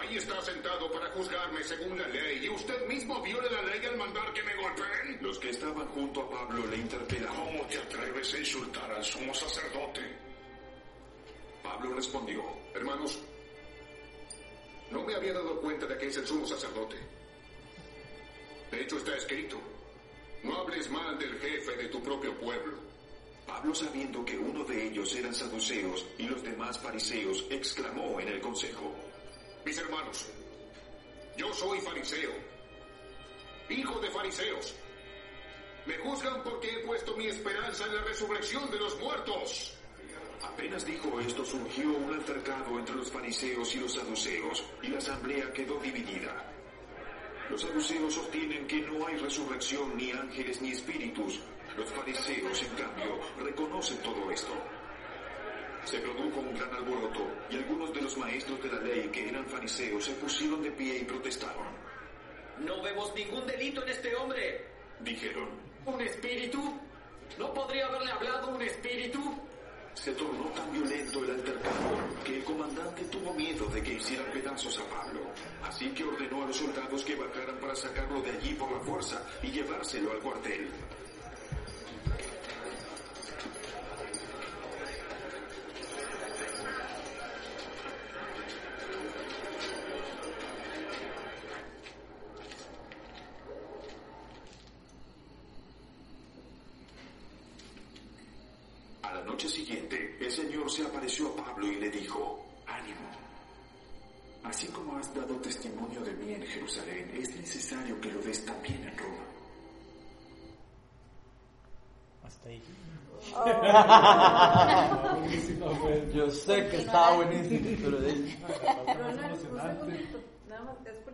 Ahí 0.00 0.16
está 0.16 0.40
sentado 0.40 0.90
para 0.90 1.06
juzgarme 1.10 1.62
según 1.64 1.98
la 1.98 2.08
ley 2.08 2.46
y 2.46 2.48
usted 2.48 2.86
mismo 2.86 3.20
viola 3.20 3.50
la 3.50 3.62
ley 3.62 3.84
al 3.84 3.98
mandar 3.98 4.32
que 4.32 4.42
me 4.42 4.54
golpeen. 4.54 5.18
Los 5.20 5.38
que 5.38 5.50
estaban 5.50 5.86
junto 5.88 6.22
a 6.22 6.30
Pablo 6.30 6.66
le 6.66 6.76
interpelaron. 6.78 7.44
¿Cómo 7.44 7.66
te 7.66 7.76
atreves 7.76 8.32
a 8.32 8.38
insultar 8.38 8.90
al 8.90 9.04
sumo 9.04 9.34
sacerdote? 9.34 10.00
Pablo 11.62 11.94
respondió, 11.94 12.42
Hermanos, 12.74 13.18
no 14.90 15.02
me 15.02 15.14
había 15.14 15.34
dado 15.34 15.60
cuenta 15.60 15.84
de 15.84 15.98
que 15.98 16.06
es 16.06 16.16
el 16.16 16.26
sumo 16.26 16.46
sacerdote. 16.46 16.96
De 18.70 18.80
hecho 18.80 18.96
está 18.96 19.14
escrito, 19.14 19.60
no 20.42 20.56
hables 20.56 20.90
mal 20.90 21.18
del 21.18 21.38
jefe 21.38 21.76
de 21.76 21.88
tu 21.88 22.02
propio 22.02 22.34
pueblo. 22.38 22.85
Pablo 23.46 23.74
sabiendo 23.74 24.24
que 24.24 24.36
uno 24.36 24.64
de 24.64 24.88
ellos 24.88 25.14
eran 25.14 25.34
saduceos 25.34 26.04
y 26.18 26.24
los 26.24 26.42
demás 26.42 26.78
fariseos, 26.78 27.44
exclamó 27.50 28.20
en 28.20 28.28
el 28.28 28.40
consejo, 28.40 28.92
Mis 29.64 29.78
hermanos, 29.78 30.26
yo 31.36 31.52
soy 31.54 31.80
fariseo, 31.80 32.32
hijo 33.68 34.00
de 34.00 34.10
fariseos. 34.10 34.74
Me 35.86 35.96
juzgan 35.98 36.42
porque 36.42 36.68
he 36.68 36.78
puesto 36.86 37.16
mi 37.16 37.26
esperanza 37.26 37.84
en 37.84 37.94
la 37.94 38.02
resurrección 38.02 38.68
de 38.70 38.78
los 38.78 38.98
muertos. 38.98 39.72
Apenas 40.42 40.84
dijo 40.84 41.20
esto, 41.20 41.44
surgió 41.44 41.88
un 41.90 42.14
altercado 42.14 42.78
entre 42.78 42.96
los 42.96 43.10
fariseos 43.10 43.74
y 43.74 43.80
los 43.80 43.94
saduceos, 43.94 44.64
y 44.82 44.88
la 44.88 44.98
asamblea 44.98 45.52
quedó 45.52 45.78
dividida. 45.78 46.52
Los 47.48 47.60
saduceos 47.60 48.14
sostienen 48.14 48.66
que 48.66 48.80
no 48.80 49.06
hay 49.06 49.16
resurrección, 49.16 49.96
ni 49.96 50.10
ángeles, 50.10 50.60
ni 50.60 50.72
espíritus. 50.72 51.40
Los 51.76 51.90
fariseos, 51.90 52.62
en 52.62 52.74
cambio, 52.74 53.20
reconocen 53.38 53.98
todo 53.98 54.30
esto. 54.30 54.52
Se 55.84 55.98
produjo 55.98 56.40
un 56.40 56.54
gran 56.54 56.74
alboroto, 56.74 57.26
y 57.50 57.56
algunos 57.56 57.92
de 57.92 58.02
los 58.02 58.16
maestros 58.16 58.62
de 58.62 58.68
la 58.72 58.80
ley 58.80 59.08
que 59.12 59.28
eran 59.28 59.46
fariseos 59.46 60.04
se 60.04 60.12
pusieron 60.12 60.62
de 60.62 60.70
pie 60.72 60.98
y 60.98 61.04
protestaron. 61.04 61.66
No 62.64 62.82
vemos 62.82 63.14
ningún 63.14 63.46
delito 63.46 63.82
en 63.82 63.88
este 63.90 64.16
hombre. 64.16 64.64
Dijeron, 65.00 65.48
¿Un 65.86 66.00
espíritu? 66.00 66.60
¿No 67.38 67.54
podría 67.54 67.86
haberle 67.86 68.10
hablado 68.10 68.48
un 68.48 68.62
espíritu? 68.62 69.20
Se 69.94 70.12
tornó 70.12 70.46
tan 70.50 70.72
violento 70.72 71.24
el 71.24 71.30
altercado 71.30 71.90
que 72.24 72.36
el 72.38 72.44
comandante 72.44 73.04
tuvo 73.04 73.32
miedo 73.34 73.66
de 73.66 73.82
que 73.82 73.94
hicieran 73.94 74.26
pedazos 74.32 74.78
a 74.78 74.84
Pablo. 74.90 75.20
Así 75.62 75.88
que 75.90 76.02
ordenó 76.02 76.42
a 76.42 76.46
los 76.46 76.56
soldados 76.56 77.04
que 77.04 77.14
bajaran 77.14 77.56
para 77.58 77.76
sacarlo 77.76 78.20
de 78.20 78.30
allí 78.30 78.54
por 78.54 78.72
la 78.72 78.80
fuerza 78.80 79.24
y 79.42 79.52
llevárselo 79.52 80.10
al 80.10 80.18
cuartel. 80.18 80.68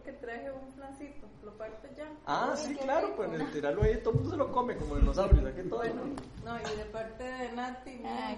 Porque 0.05 0.19
traje 0.19 0.51
un 0.51 0.73
flancito. 0.73 1.27
Lo 1.45 1.53
parto 1.53 1.89
ya. 1.97 2.09
Ah, 2.27 2.55
sí, 2.57 2.75
claro, 2.77 3.15
pues 3.17 3.33
el 3.33 3.51
tirarlo 3.51 3.83
ahí, 3.83 3.97
todo 3.99 4.11
el 4.11 4.17
mundo 4.17 4.31
se 4.31 4.37
lo 4.37 4.53
come 4.53 4.77
como 4.77 4.97
dinosaurios, 4.97 5.45
aquí 5.45 5.69
todo. 5.69 5.79
Bueno, 5.81 6.03
no, 6.45 6.57
y 6.59 6.77
de 6.77 6.85
parte 6.87 7.25
de 7.25 7.53
Nati, 7.53 7.91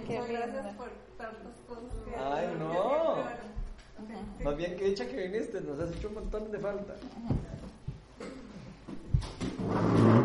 qué 0.06 0.18
muchas 0.20 0.28
gracias 0.30 0.74
por 0.76 0.88
tantas 1.18 1.56
cosas 1.68 1.92
que 2.06 2.16
Ay, 2.16 2.48
que 2.48 2.58
no. 2.58 3.16
Más 4.44 4.56
bien 4.56 4.76
que 4.76 4.86
hecha 4.88 5.06
que 5.06 5.28
viniste, 5.28 5.60
nos 5.60 5.78
has 5.80 5.94
hecho 5.94 6.08
un 6.08 6.14
montón 6.14 6.50
de 6.50 6.58
falta. 6.58 6.94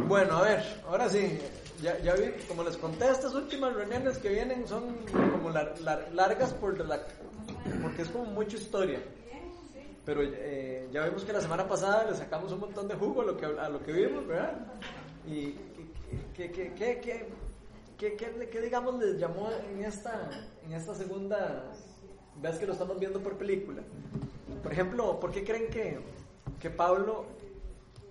Bueno, 0.07 0.37
a 0.37 0.41
ver, 0.41 0.81
ahora 0.87 1.09
sí, 1.09 1.39
ya, 1.81 1.97
ya 1.99 2.15
vi, 2.15 2.31
como 2.47 2.63
les 2.63 2.77
conté, 2.77 3.09
estas 3.11 3.33
últimas 3.35 3.73
reuniones 3.75 4.17
que 4.17 4.29
vienen 4.29 4.67
son 4.67 4.95
como 5.31 5.49
lar- 5.51 5.77
lar- 5.79 6.07
largas 6.13 6.53
por 6.53 6.77
la, 6.85 6.99
porque 7.81 8.01
es 8.03 8.09
como 8.09 8.25
mucha 8.25 8.57
historia. 8.57 8.99
Pero 10.05 10.21
eh, 10.23 10.87
ya 10.91 11.05
vimos 11.05 11.23
que 11.23 11.33
la 11.33 11.41
semana 11.41 11.67
pasada 11.67 12.09
le 12.09 12.15
sacamos 12.17 12.51
un 12.51 12.59
montón 12.61 12.87
de 12.87 12.95
jugo 12.95 13.21
a 13.21 13.25
lo 13.25 13.37
que, 13.37 13.45
a 13.45 13.69
lo 13.69 13.83
que 13.83 13.91
vimos, 13.91 14.25
¿verdad? 14.27 14.57
Y 15.27 15.55
que, 16.35 16.51
que, 16.51 16.73
que, 16.73 16.99
que- 16.99 18.47
que, 18.49 18.61
digamos 18.61 18.97
les 18.97 19.19
llamó 19.19 19.49
en 19.73 19.83
esta, 19.83 20.29
en 20.65 20.71
esta 20.73 20.95
segunda 20.95 21.65
vez 22.41 22.57
que 22.57 22.65
lo 22.65 22.71
estamos 22.73 22.97
viendo 22.97 23.19
por 23.19 23.37
película. 23.37 23.81
Por 24.63 24.71
ejemplo, 24.71 25.19
¿por 25.19 25.31
qué 25.31 25.43
creen 25.43 25.67
que, 25.69 25.99
que 26.61 26.69
Pablo 26.69 27.25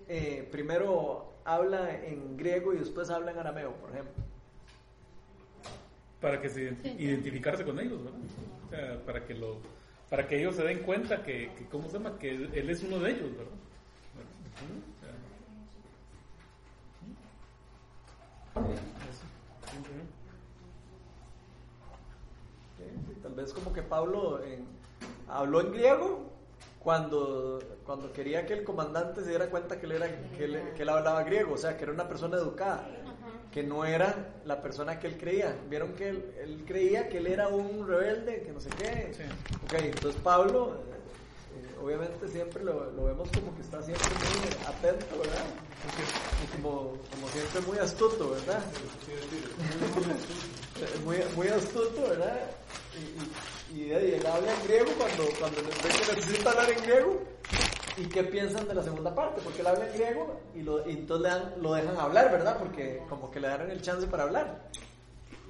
eh, 0.09 0.47
primero 0.52 1.33
habla 1.45 2.04
en 2.04 2.37
griego 2.37 2.75
y 2.75 2.76
después 2.78 3.09
habla 3.09 3.30
en 3.30 3.38
arameo, 3.38 3.73
por 3.76 3.90
ejemplo? 3.90 4.12
Para 6.21 6.40
que 6.40 6.49
se 6.50 6.71
ident- 6.73 7.00
identificarse 7.00 7.64
con 7.64 7.78
ellos, 7.80 8.04
¿verdad? 8.04 8.21
O 8.66 8.71
sea, 8.71 9.04
para 9.07 9.25
que 9.25 9.35
lo 9.35 9.57
para 10.11 10.27
que 10.27 10.38
ellos 10.38 10.57
se 10.57 10.65
den 10.65 10.81
cuenta 10.81 11.23
que, 11.23 11.53
que 11.57 11.67
¿cómo 11.67 11.88
se 11.88 11.99
llama? 11.99 12.19
Que 12.19 12.31
él, 12.31 12.71
es 12.71 12.83
uno 12.83 12.99
de 12.99 13.11
ellos, 13.11 13.31
¿verdad? 13.37 13.53
Tal 23.23 23.35
vez 23.35 23.53
como 23.53 23.73
que 23.73 23.83
Pablo 23.83 24.41
habló 25.29 25.61
en 25.61 25.73
griego 25.73 26.31
cuando, 26.79 27.61
cuando 27.85 28.12
quería 28.12 28.47
que 28.47 28.55
el 28.55 28.65
comandante 28.65 29.23
se 29.23 29.31
diera 29.31 29.50
cuenta 29.50 29.79
que 29.79 29.87
él, 29.87 29.93
era, 29.93 30.09
que, 30.31 30.45
él, 30.45 30.73
que 30.75 30.83
él 30.83 30.88
hablaba 30.88 31.23
griego, 31.23 31.55
o 31.55 31.59
sea, 31.59 31.77
que 31.77 31.85
era 31.85 31.93
una 31.93 32.09
persona 32.09 32.38
educada, 32.38 32.88
que 33.59 33.65
no 33.65 33.85
era 33.85 34.15
la 34.45 34.62
persona 34.62 35.00
que 35.00 35.09
él 35.09 35.19
creía. 35.19 35.53
Vieron 35.69 35.93
que 35.95 36.11
él, 36.11 36.33
él 36.41 36.65
creía 36.65 37.09
que 37.09 37.19
él 37.19 37.27
era 37.27 37.49
un 37.49 37.88
rebelde, 37.88 38.43
que 38.43 38.53
no 38.53 38.61
sé 38.61 38.71
qué. 38.79 39.12
Sí. 39.12 39.25
Ok, 39.65 39.75
entonces 39.83 40.21
Pablo, 40.23 40.77
eh, 40.77 41.83
obviamente 41.83 42.29
siempre 42.29 42.62
lo, 42.62 42.93
lo 42.93 43.07
vemos 43.07 43.29
como 43.33 43.53
que 43.57 43.62
está 43.62 43.83
siempre 43.83 44.07
muy 44.11 44.49
atento, 44.65 45.19
¿verdad? 45.19 45.45
Y 46.45 46.57
como, 46.57 46.93
como 47.11 47.29
siempre 47.33 47.61
muy 47.62 47.79
astuto, 47.79 48.31
¿verdad? 48.31 48.62
Muy, 51.05 51.17
muy 51.35 51.49
astuto, 51.49 52.00
¿verdad? 52.11 52.38
Y, 53.75 53.77
y 53.77 53.91
él 53.91 54.25
habla 54.25 54.55
en 54.55 54.69
griego 54.69 54.93
cuando, 54.97 55.25
cuando 55.37 55.62
ve 55.62 55.71
que 56.07 56.15
necesita 56.15 56.50
hablar 56.50 56.71
en 56.71 56.83
griego. 56.83 57.23
¿Y 57.99 58.05
qué 58.07 58.23
piensan 58.25 58.69
de 58.69 58.75
la 58.75 58.83
segunda 58.83 59.14
parte? 59.14 59.40
Porque 59.43 59.61
él 59.61 59.67
habla 59.67 59.87
en 59.87 59.93
griego 59.95 60.40
y, 60.55 60.62
lo, 60.62 60.88
y 60.88 60.93
entonces 60.93 61.23
le 61.25 61.28
dan- 61.28 61.55
lo 61.62 61.73
dejan 61.75 61.97
hablar, 61.97 62.31
¿verdad? 62.31 62.59
Porque 62.59 63.02
como 63.09 63.31
que 63.31 63.40
le 63.40 63.49
dan 63.49 63.71
el 63.71 63.83
chance 63.83 64.07
para 64.07 64.23
hablar. 64.25 64.69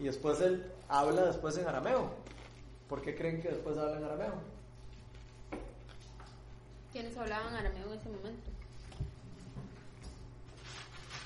Y 0.01 0.05
después 0.05 0.41
él 0.41 0.65
habla 0.89 1.23
después 1.27 1.59
en 1.59 1.67
arameo. 1.69 2.11
¿Por 2.89 3.03
qué 3.03 3.15
creen 3.15 3.43
que 3.43 3.49
después 3.49 3.77
habla 3.77 3.99
en 3.99 4.05
arameo? 4.05 4.33
¿Quiénes 6.93 7.17
hablaban 7.19 7.55
arameo 7.55 7.93
en 7.93 7.99
ese 7.99 8.09
momento? 8.09 8.51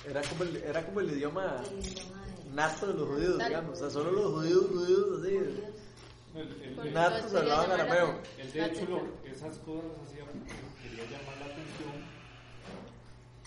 Era 0.08 0.20
como 0.22 0.42
el, 0.42 0.56
era 0.56 0.84
como 0.84 1.00
el 1.00 1.10
idioma 1.12 1.62
nato 2.52 2.88
de 2.88 2.94
los 2.94 3.08
judíos, 3.08 3.38
digamos. 3.38 3.72
O 3.78 3.80
sea, 3.80 3.90
solo 3.90 4.10
los 4.10 4.32
judíos, 4.32 4.64
judíos, 4.68 5.20
así. 5.20 5.36
El, 5.36 6.62
el- 6.64 6.74
Por 6.74 6.86
el- 6.86 6.94
Natos 6.94 7.34
hablaban 7.34 7.70
arameo. 7.70 8.14
el 8.38 8.52
de 8.52 8.64
hecho, 8.66 9.00
esas 9.24 9.58
cosas 9.58 9.84
las 9.98 10.08
hacía 10.08 10.24
porque 10.24 10.50
quería 11.02 11.18
llamar 11.18 11.36
la 11.38 11.46
atención 11.46 11.94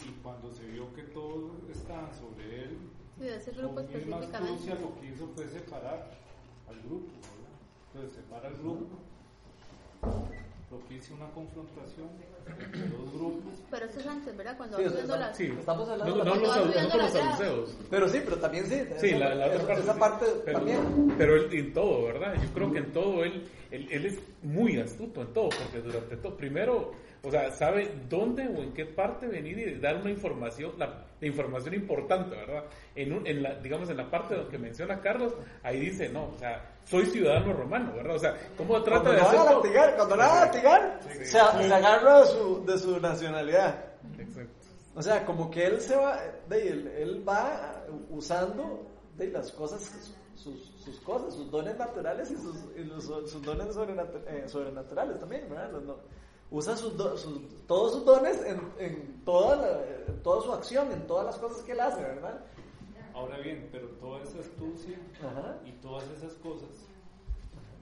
y 0.06 0.10
cuando 0.22 0.52
se 0.54 0.66
vio 0.66 0.94
que 0.94 1.04
todos 1.04 1.52
estaban 1.72 2.10
sobre 2.14 2.64
él, 2.64 2.78
Sí, 3.20 3.28
ese 3.30 3.52
grupo 3.52 3.76
con 3.76 3.88
misma 3.94 4.18
astucia 4.18 4.76
lo 4.76 5.00
que 5.00 5.08
hizo 5.08 5.28
fue 5.34 5.48
separar 5.48 6.12
al 6.68 6.76
grupo. 6.82 7.08
¿verdad? 7.16 7.56
Entonces 7.94 8.12
separa 8.18 8.50
el 8.50 8.56
grupo, 8.58 8.98
propicia 10.70 11.16
una 11.16 11.30
confrontación 11.32 12.10
entre 12.60 12.90
dos 12.90 13.14
grupos. 13.14 13.54
Pero 13.72 13.86
eso 13.86 14.00
es 14.02 14.08
antes, 14.08 14.36
¿verdad? 14.36 14.58
Cuando 14.58 14.78
Sí, 14.78 14.84
va 14.84 14.90
subiendo 14.90 15.16
las... 15.18 15.38
Sí, 15.38 15.54
Estamos 15.58 15.88
hablando 15.90 16.12
no, 16.18 16.24
de 16.24 16.30
no 16.30 16.36
no 16.36 16.42
con 16.42 16.72
Cuando 16.74 16.98
los 16.98 17.12
saduceos. 17.12 17.78
Pero 17.90 18.10
sí, 18.10 18.22
pero 18.26 18.38
también 18.38 18.66
sí. 18.66 18.84
Sí, 19.00 19.08
esa- 19.08 19.18
la, 19.20 19.36
la 19.36 19.46
otra 19.48 19.56
esa- 19.56 19.68
parte. 19.68 19.82
Esa 19.84 19.94
sí. 19.94 20.00
parte 20.00 20.26
pero, 20.44 20.58
también. 20.58 21.16
Pero 21.18 21.36
él, 21.38 21.54
en 21.54 21.74
todo, 21.74 22.04
¿verdad? 22.04 22.34
Yo 22.44 22.50
creo 22.54 22.72
que 22.74 22.80
en 22.80 22.92
todo 22.92 23.24
él, 23.24 23.48
él, 23.72 23.88
él 23.92 24.06
es 24.08 24.20
muy 24.44 24.78
astuto 24.78 25.22
en 25.22 25.34
todo, 25.34 25.48
porque 25.50 25.80
durante 25.82 26.18
todo, 26.18 26.36
primero, 26.36 26.92
o 27.25 27.32
sea, 27.32 27.51
sabe 27.51 27.91
dónde 28.10 28.48
o 28.48 28.62
en 28.62 28.74
qué 28.74 28.86
parte 28.86 29.27
venir 29.27 29.58
y 29.60 29.79
dar 29.79 29.98
una 29.98 30.12
información, 30.12 30.74
la, 30.77 31.05
la 31.20 31.27
información 31.27 31.74
importante, 31.74 32.36
¿verdad? 32.36 32.65
En, 32.96 33.13
un, 33.13 33.25
en 33.27 33.41
la, 33.44 33.55
digamos, 33.55 33.89
en 33.89 33.98
la 33.98 34.10
parte 34.10 34.36
que 34.51 34.58
menciona 34.58 35.01
Carlos, 35.01 35.34
ahí 35.63 35.79
dice, 35.79 36.10
no, 36.10 36.25
o 36.34 36.38
sea, 36.38 36.63
soy 36.86 37.05
ciudadano 37.08 37.53
romano, 37.53 37.94
¿verdad? 37.96 38.15
O 38.15 38.20
sea, 38.20 38.36
¿cómo 38.58 38.82
trata 38.84 39.01
Cuando 39.03 39.12
de 39.12 39.20
a 39.22 39.24
hacerlo? 39.41 39.62
latigar, 39.63 39.96
cuando 39.96 40.15
lo 40.15 40.22
van 40.22 40.38
a 40.38 40.46
latigar, 40.46 41.00
se, 41.01 41.25
se 41.25 41.39
agarra 41.39 42.22
de 42.22 42.27
su, 42.27 42.65
de 42.65 42.77
su 42.77 43.00
nacionalidad. 43.00 43.86
Exacto. 44.20 44.51
O 44.96 45.01
sea, 45.01 45.25
como 45.25 45.50
que 45.51 45.65
él 45.65 45.82
se 45.82 45.96
va, 45.96 46.22
de, 46.48 46.67
él, 46.70 46.88
él 46.98 47.27
va 47.27 47.84
usando 48.10 48.88
de 49.17 49.27
las 49.27 49.51
cosas, 49.51 49.91
sus, 50.36 50.72
sus 50.84 51.00
cosas, 51.01 51.34
sus 51.34 51.50
dones 51.51 51.77
naturales 51.77 52.29
y 52.32 52.36
sus, 52.38 52.55
y 52.77 52.84
los- 52.84 53.03
sus 53.29 53.41
dones 53.44 53.67
eh, 54.27 54.44
sobrenaturales 54.48 55.20
también, 55.20 55.50
¿verdad? 55.50 55.72
Los 55.72 55.98
usa 56.52 56.78
sus, 56.78 56.96
do- 56.98 57.18
sus- 57.18 57.42
todos 57.68 57.94
sus 57.94 58.06
dones 58.06 58.42
en, 58.46 58.62
en, 58.80 59.22
toda 59.25 59.56
la- 59.58 59.82
en 60.08 60.22
toda 60.24 60.42
su 60.44 60.54
acción, 60.54 60.92
en 60.92 61.06
todas 61.08 61.25
las 61.25 61.38
cosas 61.38 61.64
que 61.64 61.72
él 61.74 61.80
hace, 61.80 62.02
¿verdad? 62.02 62.44
Ahora 63.14 63.38
bien, 63.40 63.70
pero 63.72 63.88
toda 64.00 64.22
esa 64.24 64.40
astucia 64.40 64.98
Ajá. 65.24 65.58
y 65.66 65.72
todas 65.82 66.04
esas 66.18 66.34
cosas, 66.36 66.70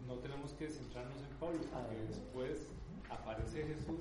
no 0.08 0.16
tenemos 0.16 0.52
que 0.54 0.70
centrarnos 0.70 1.18
en 1.18 1.38
Pablo, 1.40 1.60
porque 1.72 1.98
Ah. 2.02 2.08
después 2.08 2.68
aparece 3.10 3.64
Jesús 3.64 4.00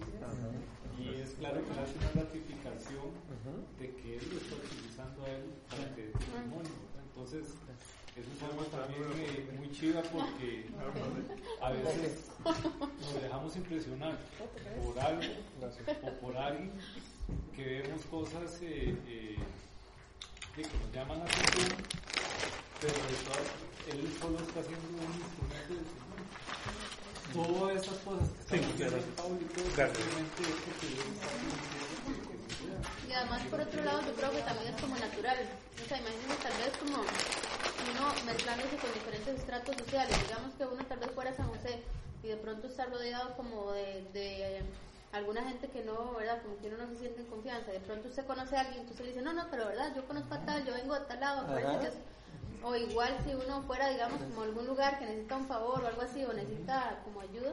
y 0.99 1.09
es 1.21 1.31
claro 1.35 1.61
que 1.65 1.71
hace 1.73 1.97
una 1.99 2.23
ratificación 2.25 3.11
de 3.79 3.95
que 3.97 4.17
él 4.19 4.29
lo 4.31 4.37
está 4.39 4.55
utilizando 4.57 5.25
a 5.25 5.29
él 5.31 5.45
para 5.71 5.95
que 5.95 6.03
testimonio. 6.03 6.71
¿verdad? 6.71 7.05
Entonces, 7.09 7.55
eso 8.17 8.29
es 8.37 8.43
algo 8.43 8.63
también 8.65 9.03
eh, 9.19 9.49
muy 9.57 9.71
chiva 9.73 10.03
porque 10.03 10.67
a 11.61 11.71
veces 11.71 12.27
nos 13.01 13.23
dejamos 13.23 13.57
impresionar 13.57 14.19
por 14.85 14.99
algo 15.01 15.23
o 16.03 16.11
por 16.21 16.37
alguien 16.37 16.73
que 17.57 17.65
vemos 17.83 18.03
cosas 18.11 18.59
eh, 18.63 18.95
eh, 19.09 19.37
que 20.55 20.63
nos 20.63 20.93
llaman 20.93 21.19
la 21.21 21.25
atención, 21.25 21.69
pero 22.81 22.93
de 22.93 23.17
todas, 23.25 23.49
él 23.89 24.13
solo 24.21 24.39
está 24.41 24.61
haciendo 24.61 24.87
un 24.89 25.15
instrumento 25.17 25.73
del 25.73 25.87
Señor. 25.89 26.21
Todas 27.33 27.83
esas 27.83 27.99
cosas 28.05 28.29
que 28.29 28.43
Sí, 28.43 28.45
estamos 28.61 28.77
viendo 28.77 28.77
claro. 28.77 28.97
en 28.99 29.13
Pablo 29.17 29.39
y 29.41 29.45
todo, 29.55 29.65
Claro. 29.73 29.95
simplemente 29.95 30.43
es 30.43 30.49
porque 30.61 30.87
Dios 30.93 31.07
está 31.17 31.27
haciendo 31.33 31.57
que- 32.05 32.21
que 32.29 32.37
suceda. 32.53 32.81
Y 33.13 33.15
además, 33.15 33.43
por 33.51 33.61
otro 33.61 33.85
lado, 33.85 34.01
yo 34.07 34.15
creo 34.15 34.31
que 34.31 34.41
también 34.41 34.75
es 34.75 34.81
como 34.81 34.97
natural. 34.97 35.37
O 35.37 35.87
sea, 35.87 35.99
imagínense 35.99 36.37
tal 36.43 36.57
vez 36.57 36.73
como 36.79 36.97
uno 36.97 38.25
mezclándose 38.25 38.77
con 38.79 38.95
diferentes 38.95 39.39
estratos 39.39 39.77
sociales. 39.77 40.17
Digamos 40.29 40.55
que 40.55 40.65
uno 40.65 40.83
tal 40.87 40.99
vez 40.99 41.11
fuera 41.11 41.31
a 41.31 41.35
San 41.35 41.49
José 41.49 41.83
y 42.23 42.29
de 42.29 42.37
pronto 42.39 42.69
está 42.69 42.87
rodeado 42.87 43.37
como 43.37 43.73
de, 43.73 44.09
de 44.15 44.57
eh, 44.57 44.63
alguna 45.13 45.43
gente 45.43 45.69
que 45.69 45.85
no, 45.85 46.15
¿verdad? 46.15 46.41
Como 46.41 46.57
que 46.57 46.69
uno 46.69 46.79
no 46.79 46.89
se 46.89 47.01
siente 47.01 47.21
en 47.21 47.27
confianza. 47.27 47.71
De 47.71 47.81
pronto 47.81 48.09
usted 48.09 48.25
conoce 48.25 48.57
a 48.57 48.61
alguien 48.61 48.89
usted 48.89 49.05
le 49.05 49.11
dice, 49.11 49.21
no, 49.21 49.35
no, 49.35 49.47
pero 49.51 49.67
¿verdad? 49.67 49.93
Yo 49.95 50.07
conozco 50.07 50.33
a 50.33 50.47
tal, 50.47 50.65
yo 50.65 50.73
vengo 50.73 50.95
de 50.95 51.05
tal 51.05 51.21
lado. 51.21 51.47
O 52.65 52.77
igual 52.77 53.15
si 53.27 53.35
uno 53.35 53.63
fuera, 53.65 53.91
digamos, 53.91 54.23
como 54.23 54.43
algún 54.43 54.67
lugar 54.67 54.99
que 54.99 55.05
necesita 55.05 55.37
un 55.37 55.49
favor 55.49 55.85
o 55.85 55.87
algo 55.87 56.01
así, 56.01 56.25
o 56.25 56.33
necesita 56.33 57.01
como 57.05 57.21
ayuda, 57.21 57.53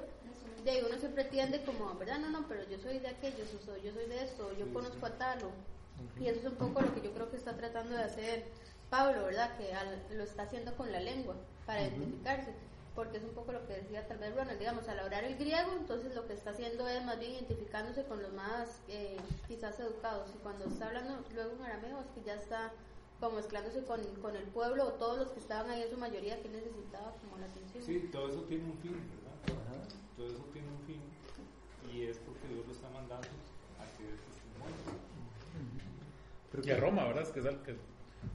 de 0.63 0.71
ahí 0.71 0.83
uno 0.87 0.97
siempre 0.99 1.23
tiende 1.25 1.63
como, 1.63 1.93
¿verdad? 1.95 2.19
No, 2.19 2.29
no, 2.29 2.47
pero 2.47 2.63
yo 2.69 2.77
soy 2.79 2.99
de 2.99 3.07
aquello, 3.07 3.37
yo 3.51 3.59
soy, 3.65 3.81
yo 3.81 3.91
soy 3.93 4.05
de 4.07 4.23
esto, 4.23 4.51
yo 4.57 4.71
conozco 4.73 5.05
a 5.05 5.17
tal. 5.17 5.43
o- 5.43 5.51
y 6.21 6.27
eso 6.27 6.39
es 6.39 6.45
un 6.45 6.55
poco 6.55 6.81
lo 6.81 6.93
que 6.93 7.01
yo 7.01 7.11
creo 7.13 7.29
que 7.29 7.37
está 7.37 7.55
tratando 7.55 7.95
de 7.95 8.03
hacer 8.03 8.45
Pablo, 8.89 9.25
¿verdad? 9.25 9.57
Que 9.57 9.73
al- 9.73 10.01
lo 10.11 10.23
está 10.23 10.43
haciendo 10.43 10.75
con 10.75 10.91
la 10.91 10.99
lengua 10.99 11.35
para 11.65 11.81
identificarse. 11.81 12.53
Porque 12.95 13.17
es 13.17 13.23
un 13.23 13.29
poco 13.31 13.51
lo 13.53 13.65
que 13.67 13.73
decía 13.75 14.05
tal 14.07 14.17
vez 14.17 14.35
Ronald, 14.35 14.59
digamos, 14.59 14.87
al 14.89 14.99
hablar 14.99 15.23
el 15.23 15.37
griego, 15.37 15.71
entonces 15.77 16.13
lo 16.15 16.25
que 16.27 16.33
está 16.33 16.49
haciendo 16.51 16.87
es 16.87 17.03
más 17.05 17.19
bien 17.19 17.33
identificándose 17.33 18.03
con 18.03 18.21
los 18.21 18.33
más 18.33 18.81
eh, 18.89 19.17
quizás 19.47 19.79
educados. 19.79 20.29
Y 20.35 20.39
cuando 20.39 20.65
está 20.65 20.87
hablando 20.87 21.23
luego 21.33 21.53
en 21.55 21.61
arameo, 21.63 21.99
es 22.01 22.07
que 22.15 22.23
ya 22.23 22.33
está 22.35 22.71
como 23.19 23.35
mezclándose 23.37 23.83
con, 23.83 24.01
con 24.21 24.35
el 24.35 24.43
pueblo 24.45 24.85
o 24.87 24.93
todos 24.93 25.17
los 25.19 25.29
que 25.29 25.39
estaban 25.39 25.69
ahí 25.69 25.83
en 25.83 25.89
su 25.91 25.97
mayoría 25.97 26.41
que 26.41 26.49
necesitaba 26.49 27.13
como 27.21 27.37
la 27.37 27.45
atención. 27.45 27.83
Sí, 27.83 28.09
todo 28.11 28.29
eso 28.29 28.41
tiene 28.43 28.65
un 28.65 28.77
fin, 28.79 28.91
¿verdad? 29.45 29.87
Todo 30.19 30.27
eso 30.27 30.43
tiene 30.51 30.67
un 30.67 30.82
fin 30.84 30.99
y 31.95 32.03
es 32.03 32.17
porque 32.19 32.45
Dios 32.53 32.67
lo 32.67 32.73
está 32.73 32.89
mandando 32.89 33.23
a 33.79 33.86
que 33.95 34.03
dé 34.03 34.12
testimonio. 34.27 34.75
Y 36.67 36.71
a 36.71 36.77
Roma, 36.77 37.05
¿verdad? 37.05 37.23
Es 37.23 37.29
que, 37.29 37.41
sal- 37.41 37.62
que 37.63 37.75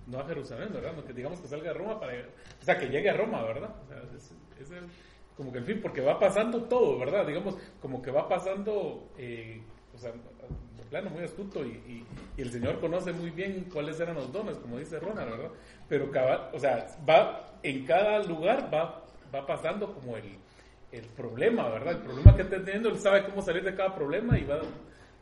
no 0.07 0.19
a 0.19 0.25
Jerusalén, 0.25 0.71
¿verdad? 0.73 0.95
No, 0.97 1.05
que 1.05 1.13
digamos 1.13 1.41
que 1.41 1.47
salga 1.49 1.71
a 1.73 1.75
Roma 1.75 2.01
para... 2.01 2.15
O 2.15 2.65
sea, 2.65 2.79
que 2.79 2.87
llegue 2.89 3.11
a 3.11 3.17
Roma, 3.17 3.43
¿verdad? 3.43 3.75
O 3.85 3.87
sea, 3.87 4.03
es, 4.17 4.33
es 4.59 4.71
el- 4.71 4.89
como 5.37 5.53
que 5.53 5.59
el 5.59 5.65
fin, 5.65 5.81
porque 5.83 6.01
va 6.01 6.19
pasando 6.19 6.63
todo, 6.65 6.99
¿verdad? 6.99 7.27
Digamos, 7.27 7.57
como 7.83 8.01
que 8.01 8.11
va 8.11 8.27
pasando, 8.29 9.11
eh, 9.19 9.61
o 9.95 9.99
sea, 9.99 10.13
de 10.13 10.85
plano 10.89 11.11
muy 11.11 11.25
astuto 11.25 11.65
y, 11.67 11.71
y- 11.71 12.07
y 12.39 12.41
el 12.41 12.51
Señor 12.51 12.81
conoce 12.81 13.13
muy 13.13 13.29
bien 13.31 13.69
cuáles 13.71 13.99
eran 14.01 14.15
los 14.15 14.33
dones, 14.33 14.57
como 14.59 14.79
dice 14.79 14.99
Ronald, 15.01 15.31
¿verdad? 15.33 15.51
Pero, 15.89 16.11
cada, 16.11 16.51
o 16.55 16.59
sea, 16.59 16.87
va 17.07 17.59
en 17.63 17.85
cada 17.85 18.23
lugar 18.23 18.71
va, 18.73 19.05
va 19.35 19.45
pasando 19.47 19.93
como 19.93 20.17
el, 20.17 20.39
el 20.99 21.07
problema, 21.09 21.69
¿verdad? 21.69 21.95
El 21.95 22.03
problema 22.03 22.35
que 22.37 22.43
está 22.43 22.63
teniendo, 22.65 22.89
él 22.89 22.99
sabe 22.99 23.25
cómo 23.27 23.43
salir 23.43 23.65
de 23.65 23.75
cada 23.75 23.95
problema 23.95 24.39
y 24.39 24.45
va, 24.45 24.61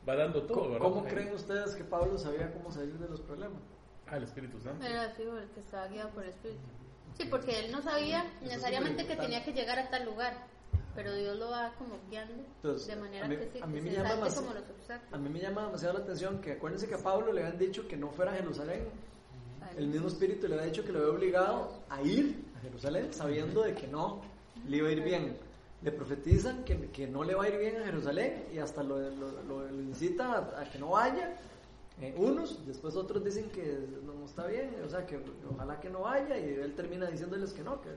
va 0.08 0.16
dando 0.16 0.42
todo, 0.42 0.54
¿Cómo, 0.56 0.68
¿verdad? 0.70 0.80
cómo 0.88 1.04
creen 1.04 1.32
ustedes 1.34 1.74
que 1.74 1.84
Pablo 1.84 2.18
sabía 2.18 2.52
cómo 2.52 2.70
salir 2.70 2.94
de 2.98 3.08
los 3.08 3.20
problemas? 3.20 3.60
Ah, 4.06 4.16
el 4.18 4.24
Espíritu 4.24 4.60
Santo. 4.60 4.84
Era 4.84 5.04
así, 5.04 5.22
el 5.22 5.48
que 5.54 5.60
estaba 5.60 5.88
guiado 5.88 6.10
por 6.10 6.24
el 6.24 6.30
Espíritu. 6.30 6.60
Sí, 7.16 7.26
porque 7.30 7.58
él 7.60 7.72
no 7.72 7.82
sabía 7.82 8.24
necesariamente 8.40 9.06
que 9.06 9.16
tenía 9.16 9.44
que 9.44 9.52
llegar 9.52 9.78
a 9.78 9.88
tal 9.90 10.04
lugar, 10.06 10.34
pero 10.94 11.14
Dios 11.14 11.36
lo 11.38 11.50
va 11.50 11.72
como 11.78 11.98
guiando 12.10 12.34
Entonces, 12.56 12.86
de 12.88 12.96
manera 12.96 13.24
a 13.26 13.28
mí- 13.28 13.36
que 13.36 13.46
sí, 13.50 13.58
a 13.58 13.60
que 13.62 13.66
mí 13.68 13.80
me 13.80 13.90
se 13.90 13.96
llama 13.96 14.16
más- 14.16 14.34
como 14.34 14.52
los 14.54 14.62
obstáculos. 14.68 15.12
A 15.14 15.18
mí 15.18 15.28
me 15.28 15.40
llama 15.40 15.66
demasiado 15.66 15.94
la 15.98 16.04
atención 16.04 16.40
que 16.40 16.52
acuérdense 16.52 16.88
que 16.88 16.94
a 16.94 16.98
Pablo 17.02 17.32
le 17.32 17.42
habían 17.44 17.58
dicho 17.58 17.86
que 17.88 17.96
no 17.96 18.10
fuera 18.10 18.32
a 18.32 18.34
Jerusalén. 18.36 18.88
El 19.76 19.86
mismo 19.88 20.08
espíritu 20.08 20.48
le 20.48 20.54
había 20.54 20.66
dicho 20.66 20.84
que 20.84 20.92
lo 20.92 20.98
había 21.00 21.12
obligado 21.12 21.82
a 21.88 22.02
ir 22.02 22.44
a 22.56 22.60
Jerusalén 22.60 23.12
sabiendo 23.12 23.62
de 23.62 23.74
que 23.74 23.86
no 23.86 24.20
le 24.66 24.76
iba 24.76 24.88
a 24.88 24.92
ir 24.92 25.02
bien. 25.02 25.38
Le 25.82 25.90
profetizan 25.92 26.64
que, 26.64 26.90
que 26.90 27.06
no 27.08 27.24
le 27.24 27.34
va 27.34 27.44
a 27.44 27.48
ir 27.48 27.58
bien 27.58 27.76
a 27.82 27.84
Jerusalén 27.84 28.46
y 28.52 28.58
hasta 28.58 28.82
lo, 28.82 28.98
lo- 29.10 29.68
incita 29.82 30.38
a, 30.60 30.64
que 30.70 30.78
no 30.78 30.90
vaya. 30.90 31.36
Eh, 32.00 32.14
unos, 32.16 32.64
después 32.66 32.94
otros 32.96 33.22
dicen 33.24 33.50
que 33.50 33.86
no 34.04 34.24
está 34.24 34.46
bien, 34.46 34.74
o 34.84 34.88
sea, 34.88 35.04
que 35.04 35.20
ojalá 35.52 35.78
que 35.80 35.90
no 35.90 36.02
vaya 36.02 36.38
y 36.38 36.44
él 36.54 36.74
termina 36.74 37.06
diciéndoles 37.06 37.52
que 37.52 37.62
no, 37.62 37.80
que 37.82 37.90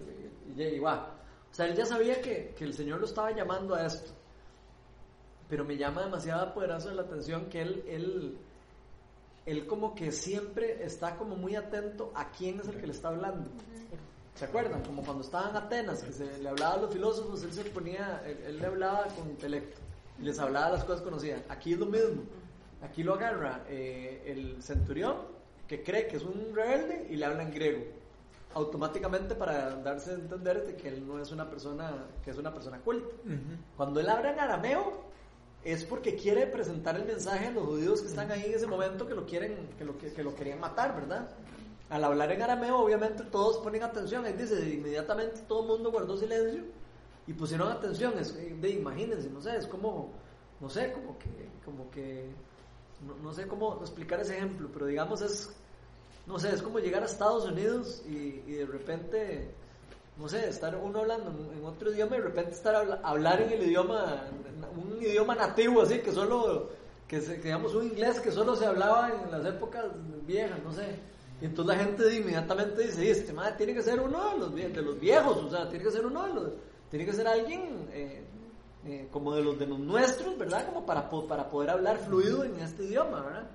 y, 0.58 0.64
y 0.64 0.80
va. 0.80 1.16
O 1.52 1.54
sea, 1.56 1.68
él 1.68 1.76
ya 1.76 1.86
sabía 1.86 2.22
que, 2.22 2.54
que 2.58 2.64
el 2.66 2.74
Señor 2.74 3.00
lo 3.00 3.06
estaba 3.06 3.32
llamando 3.32 3.76
a 3.76 3.86
esto 3.86 4.12
pero 5.48 5.64
me 5.64 5.78
llama 5.78 6.04
demasiado 6.04 6.56
poderoso 6.56 6.92
la 6.92 7.04
atención 7.04 7.46
que 7.50 7.62
él, 7.62 7.84
él, 7.88 8.38
él 9.46 9.68
como 9.68 9.94
que 9.94 10.12
siempre 10.12 10.84
está 10.84 11.18
como 11.18 11.36
muy 11.36 11.56
atento 11.56 12.12
a 12.16 12.32
quién 12.32 12.60
es 12.62 12.68
el 12.68 12.80
que 12.82 12.88
le 12.88 12.94
está 12.94 13.10
hablando. 13.10 13.48
¿Se 14.36 14.46
acuerdan? 14.46 14.84
Como 14.84 15.02
cuando 15.02 15.24
estaba 15.24 15.50
en 15.50 15.56
Atenas, 15.56 16.04
que 16.04 16.12
se 16.12 16.38
le 16.40 16.50
hablaba 16.50 16.76
a 16.76 16.78
los 16.78 16.94
filósofos, 16.94 17.42
él 17.44 17.54
se 17.54 17.64
ponía, 17.66 18.22
él, 18.26 18.38
él 18.48 18.60
le 18.60 18.66
hablaba 18.66 19.06
con 19.16 19.30
intelecto 19.30 19.80
y 20.20 20.24
les 20.24 20.38
hablaba 20.40 20.72
las 20.72 20.84
cosas 20.84 21.02
conocidas. 21.02 21.42
Aquí 21.50 21.74
es 21.74 21.80
lo 21.80 21.86
mismo. 21.86 22.24
Aquí 22.82 23.04
lo 23.04 23.14
agarra 23.14 23.64
eh, 23.70 24.24
el 24.26 24.62
centurión 24.62 25.16
que 25.68 25.82
cree 25.82 26.08
que 26.08 26.18
es 26.18 26.24
un 26.24 26.54
rebelde 26.54 27.08
y 27.10 27.16
le 27.16 27.26
habla 27.26 27.44
en 27.44 27.52
griego 27.52 27.84
automáticamente 28.54 29.36
para 29.36 29.76
darse 29.76 30.12
a 30.12 30.14
entender 30.14 30.66
de 30.66 30.76
que 30.76 30.88
él 30.88 31.06
no 31.06 31.22
es 31.22 31.32
una 31.32 31.50
persona 31.50 32.06
que 32.24 32.32
es 32.32 32.38
una 32.38 32.54
persona 32.54 32.80
culta. 32.80 33.14
Cuando 33.76 34.00
él 34.00 34.10
habla 34.10 34.32
en 34.32 34.40
arameo 34.40 35.04
es 35.64 35.84
porque 35.84 36.16
quiere 36.16 36.48
presentar 36.48 36.96
el 36.96 37.06
mensaje 37.06 37.48
a 37.48 37.52
los 37.52 37.66
judíos 37.66 38.02
que 38.02 38.08
están 38.08 38.32
ahí 38.32 38.46
en 38.46 38.54
ese 38.54 38.68
momento 38.68 39.08
que 39.08 39.14
lo 39.14 39.26
quieren 39.26 39.70
que 39.78 39.84
lo 39.84 39.98
que, 39.98 40.14
que 40.14 40.24
lo 40.24 40.36
querían 40.36 40.60
matar, 40.60 40.96
¿verdad? 40.96 41.28
Al 41.90 42.04
hablar 42.04 42.32
en 42.32 42.42
arameo 42.42 42.80
obviamente 42.80 43.24
todos 43.26 43.58
ponen 43.60 43.84
atención, 43.84 44.26
ahí 44.26 44.34
dice 44.34 44.70
inmediatamente 44.70 45.42
todo 45.48 45.62
el 45.62 45.68
mundo 45.68 45.92
guardó 45.92 46.18
silencio 46.18 46.64
y 47.28 47.34
pusieron 47.34 47.72
atención, 47.72 48.14
de 48.16 48.70
imagínense, 48.70 49.30
no 49.30 49.42
sé, 49.42 49.56
es 49.58 49.68
como 49.68 50.10
no 50.60 50.70
sé, 50.70 50.92
como 50.94 51.18
que 51.20 51.30
como 51.64 51.90
que 51.92 52.30
no, 53.22 53.34
sé 53.34 53.46
cómo 53.48 53.78
explicar 53.82 54.20
ese 54.20 54.38
ejemplo, 54.38 54.70
pero 54.74 54.86
digamos 54.88 55.22
es 55.22 55.50
no 56.26 56.40
sé, 56.40 56.50
es 56.56 56.62
como 56.62 56.80
llegar 56.80 57.04
a 57.04 57.06
Estados 57.06 57.46
Unidos 57.46 58.02
y, 58.08 58.40
de 58.52 58.66
repente, 58.66 59.52
no 60.18 60.28
sé, 60.28 60.50
estar 60.50 60.76
uno 60.76 61.00
hablando 61.02 61.30
en, 61.54 61.64
otro 61.64 61.92
idioma 61.94 62.16
y 62.16 62.20
de 62.20 62.26
repente 62.26 62.52
estar 62.52 62.74
habla- 62.74 63.00
hablar 63.04 63.42
en 63.44 63.52
el 63.52 63.62
idioma, 63.62 64.24
un 64.76 65.00
idioma 65.04 65.36
nativo 65.36 65.84
así, 65.84 66.00
que 66.00 66.12
solo, 66.12 66.70
que, 67.08 67.22
se- 67.22 67.38
digamos 67.38 67.76
un 67.76 67.86
inglés 67.86 68.20
que 68.22 68.32
solo 68.32 68.56
se 68.56 68.66
hablaba 68.66 69.12
en 69.12 69.30
las 69.30 69.46
épocas 69.46 69.86
viejas, 70.26 70.58
no 70.64 70.74
sé. 70.74 70.96
Y 71.42 71.46
entonces 71.46 71.76
la 71.78 71.84
gente 71.84 72.16
inmediatamente 72.16 72.84
dice, 72.84 73.12
este 73.12 73.34
madre 73.34 73.54
tiene 73.58 73.74
que 73.74 73.82
ser 73.84 74.00
uno 74.00 74.32
de 74.32 74.38
los, 74.40 74.54
vie- 74.54 74.72
de 74.72 74.82
los 74.82 75.00
viejos, 75.00 75.38
o 75.38 75.50
sea, 75.50 75.68
tiene 75.70 75.84
que 75.84 75.92
ser 75.92 76.06
uno 76.06 76.24
de 76.28 76.34
los, 76.34 76.54
Tiene 76.90 77.06
que 77.06 77.14
ser 77.14 77.28
alguien 77.28 77.90
eh, 77.92 78.24
eh, 78.86 79.08
como 79.12 79.34
de 79.36 79.44
los 79.44 79.60
de 79.60 79.68
los 79.68 79.80
nuestros, 79.80 80.38
¿verdad? 80.38 80.66
Como 80.68 80.86
para, 80.86 81.10
po- 81.10 81.28
para 81.28 81.50
poder 81.50 81.72
hablar 81.72 81.98
fluido 81.98 82.44
en 82.46 82.60
este 82.62 82.86
idioma, 82.86 83.22
¿verdad? 83.22 83.50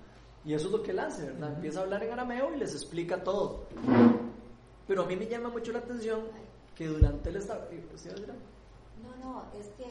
Y 0.44 0.52
eso 0.54 0.66
es 0.66 0.72
lo 0.72 0.82
que 0.82 0.90
él 0.90 0.98
hace, 0.98 1.26
¿verdad? 1.26 1.54
Empieza 1.54 1.80
a 1.80 1.82
hablar 1.84 2.02
en 2.04 2.12
arameo 2.12 2.54
y 2.54 2.58
les 2.58 2.74
explica 2.74 3.22
todo. 3.22 3.64
Pero 4.86 5.02
a 5.02 5.06
mí 5.06 5.16
me 5.16 5.26
llama 5.26 5.48
mucho 5.50 5.72
la 5.72 5.78
atención 5.78 6.20
que 6.74 6.86
durante 6.88 7.28
el 7.30 7.36
estado... 7.36 7.66
¿Sí, 7.96 8.08
Adriana? 8.08 8.34
No, 9.02 9.24
no, 9.24 9.44
es 9.58 9.66
que 9.78 9.84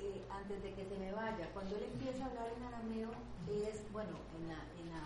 eh, 0.00 0.22
antes 0.30 0.62
de 0.62 0.72
que 0.74 0.84
se 0.86 0.96
me 0.98 1.12
vaya, 1.12 1.48
cuando 1.52 1.76
él 1.76 1.84
empieza 1.92 2.24
a 2.24 2.28
hablar 2.28 2.48
en 2.56 2.62
arameo, 2.64 3.10
es, 3.50 3.80
bueno, 3.92 4.16
en 4.40 4.48
la, 4.48 4.54
en 4.80 4.90
la 4.90 5.02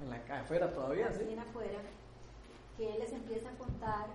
En 0.00 0.10
la 0.10 0.40
afuera 0.40 0.72
todavía, 0.72 1.12
¿sí? 1.12 1.24
en 1.30 1.38
afuera, 1.38 1.78
que 2.76 2.90
él 2.94 2.98
les 3.00 3.12
empieza 3.12 3.50
a 3.50 3.52
contar 3.58 4.06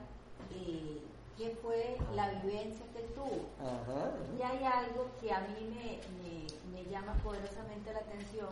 eh, 0.54 1.02
qué 1.38 1.52
fue 1.62 1.98
la 2.16 2.30
vivencia 2.42 2.86
que 2.94 3.00
él 3.00 3.10
tuvo. 3.14 3.46
Ajá. 3.62 4.12
Y 4.38 4.42
hay 4.42 4.64
algo 4.64 5.08
que 5.22 5.32
a 5.32 5.42
mí 5.42 5.70
me, 5.70 6.00
me- 6.24 6.48
me 6.84 6.90
llama 6.90 7.14
poderosamente 7.24 7.94
la 7.94 8.00
atención 8.00 8.50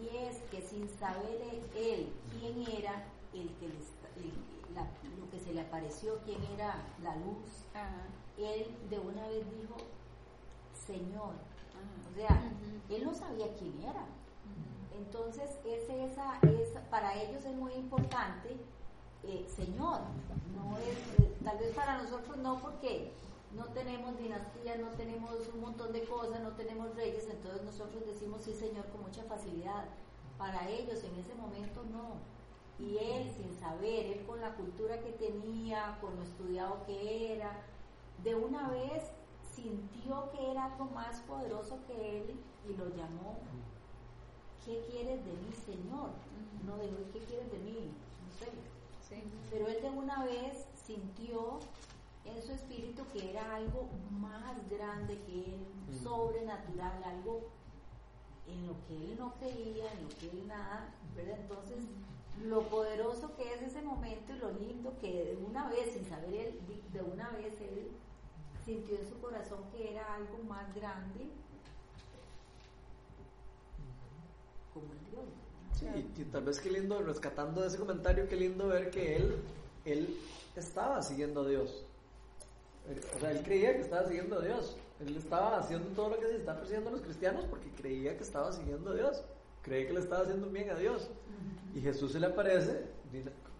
y 0.00 0.16
es 0.16 0.38
que 0.50 0.60
sin 0.62 0.88
saber 0.98 1.60
él 1.76 2.12
quién 2.38 2.62
era 2.78 3.04
el 3.32 3.48
que 3.56 3.68
le 3.68 3.78
esta- 3.78 4.08
el- 4.16 4.74
la- 4.74 4.88
lo 5.18 5.30
que 5.30 5.38
se 5.40 5.52
le 5.54 5.60
apareció, 5.62 6.18
quién 6.24 6.42
era 6.54 6.74
la 7.02 7.16
luz, 7.16 7.64
él 8.38 8.66
de 8.90 8.98
una 8.98 9.26
vez 9.28 9.44
dijo, 9.58 9.76
Señor. 10.86 11.34
O 12.10 12.14
sea, 12.14 12.42
él 12.90 13.04
no 13.04 13.14
sabía 13.14 13.46
quién 13.58 13.80
era. 13.82 14.04
Entonces, 14.96 15.58
es 15.64 15.88
esa, 15.88 16.38
esa- 16.42 16.80
para 16.90 17.14
ellos 17.22 17.44
es 17.44 17.54
muy 17.54 17.72
importante, 17.74 18.56
eh, 19.24 19.46
Señor. 19.48 20.00
Es, 20.88 21.20
eh, 21.20 21.32
tal 21.44 21.58
vez 21.58 21.74
para 21.74 22.02
nosotros 22.02 22.36
no, 22.38 22.58
porque 22.60 23.12
no 23.54 23.66
tenemos 23.66 24.16
dinastías, 24.18 24.78
no 24.78 24.88
tenemos 24.90 25.34
un 25.54 25.60
montón 25.60 25.92
de 25.92 26.04
cosas, 26.04 26.40
no 26.40 26.50
tenemos 26.52 26.94
reyes, 26.96 27.28
entonces 27.30 27.62
nosotros 27.62 28.04
decimos 28.06 28.42
sí, 28.42 28.54
Señor, 28.54 28.86
con 28.86 29.02
mucha 29.02 29.22
facilidad. 29.24 29.84
Para 30.38 30.68
ellos 30.70 31.04
en 31.04 31.14
ese 31.20 31.34
momento 31.34 31.82
no. 31.92 32.16
Y 32.84 32.96
él, 32.98 33.30
sin 33.36 33.54
saber, 33.60 34.06
él 34.06 34.24
con 34.26 34.40
la 34.40 34.54
cultura 34.54 34.98
que 35.00 35.12
tenía, 35.12 35.98
con 36.00 36.16
lo 36.16 36.22
estudiado 36.22 36.84
que 36.86 37.34
era, 37.34 37.60
de 38.24 38.34
una 38.34 38.68
vez 38.70 39.04
sintió 39.54 40.30
que 40.32 40.50
era 40.50 40.64
algo 40.64 40.86
más 40.86 41.20
poderoso 41.20 41.78
que 41.86 42.18
él 42.22 42.40
y 42.68 42.72
lo 42.74 42.88
llamó 42.96 43.38
¿qué 44.64 44.82
quieres 44.90 45.24
de 45.24 45.32
mí, 45.32 45.52
Señor? 45.66 46.10
No 46.66 46.76
dijo, 46.78 46.96
¿qué 47.12 47.20
quieres 47.20 47.50
de 47.50 47.58
mí? 47.58 47.90
No 48.22 48.30
sé. 48.38 49.22
Pero 49.50 49.68
él 49.68 49.82
de 49.82 49.90
una 49.90 50.24
vez 50.24 50.66
sintió 50.86 51.58
en 52.24 52.42
su 52.42 52.52
espíritu 52.52 53.02
que 53.12 53.30
era 53.30 53.56
algo 53.56 53.88
más 54.10 54.56
grande 54.70 55.18
que 55.26 55.44
él, 55.44 55.66
sobrenatural, 56.02 57.02
algo 57.04 57.42
en 58.46 58.66
lo 58.66 58.74
que 58.86 58.96
él 58.96 59.16
no 59.18 59.34
creía, 59.34 59.92
en 59.92 60.02
lo 60.04 60.08
que 60.08 60.30
él 60.30 60.48
nada, 60.48 60.94
¿verdad? 61.14 61.38
Entonces, 61.40 61.78
lo 62.44 62.62
poderoso 62.62 63.34
que 63.36 63.52
es 63.52 63.62
ese 63.62 63.82
momento 63.82 64.32
y 64.32 64.38
lo 64.38 64.52
lindo 64.52 64.94
que 65.00 65.24
de 65.24 65.36
una 65.46 65.68
vez, 65.68 65.92
sin 65.92 66.06
saber 66.06 66.32
él, 66.32 66.60
de 66.92 67.02
una 67.02 67.30
vez 67.30 67.60
él 67.60 67.90
sintió 68.64 68.96
en 68.96 69.08
su 69.08 69.20
corazón 69.20 69.60
que 69.72 69.92
era 69.92 70.14
algo 70.14 70.38
más 70.48 70.74
grande 70.74 71.30
como 74.72 74.92
el 74.92 75.10
Dios. 75.10 75.24
¿verdad? 75.80 76.08
Sí, 76.14 76.22
y, 76.22 76.24
tal 76.24 76.44
vez 76.44 76.60
qué 76.60 76.70
lindo, 76.70 77.00
rescatando 77.02 77.64
ese 77.64 77.78
comentario, 77.78 78.28
qué 78.28 78.36
lindo 78.36 78.68
ver 78.68 78.90
que 78.90 79.16
él, 79.16 79.36
él 79.84 80.16
estaba 80.56 81.02
siguiendo 81.02 81.42
a 81.42 81.48
Dios. 81.48 81.84
Eh, 82.88 83.00
O 83.16 83.20
sea, 83.20 83.30
él 83.30 83.42
creía 83.42 83.74
que 83.74 83.80
estaba 83.80 84.06
siguiendo 84.06 84.38
a 84.38 84.40
Dios. 84.42 84.76
Él 85.00 85.16
estaba 85.16 85.58
haciendo 85.58 85.88
todo 85.90 86.10
lo 86.10 86.18
que 86.18 86.26
se 86.26 86.36
está 86.36 86.56
persiguiendo 86.56 86.90
a 86.90 86.92
los 86.92 87.02
cristianos 87.02 87.44
porque 87.46 87.68
creía 87.70 88.16
que 88.16 88.22
estaba 88.22 88.52
siguiendo 88.52 88.90
a 88.90 88.94
Dios. 88.94 89.22
Creía 89.62 89.86
que 89.86 89.94
le 89.94 90.00
estaba 90.00 90.22
haciendo 90.22 90.46
un 90.46 90.52
bien 90.52 90.70
a 90.70 90.74
Dios. 90.74 91.08
Y 91.74 91.80
Jesús 91.80 92.12
se 92.12 92.20
le 92.20 92.26
aparece, 92.26 92.84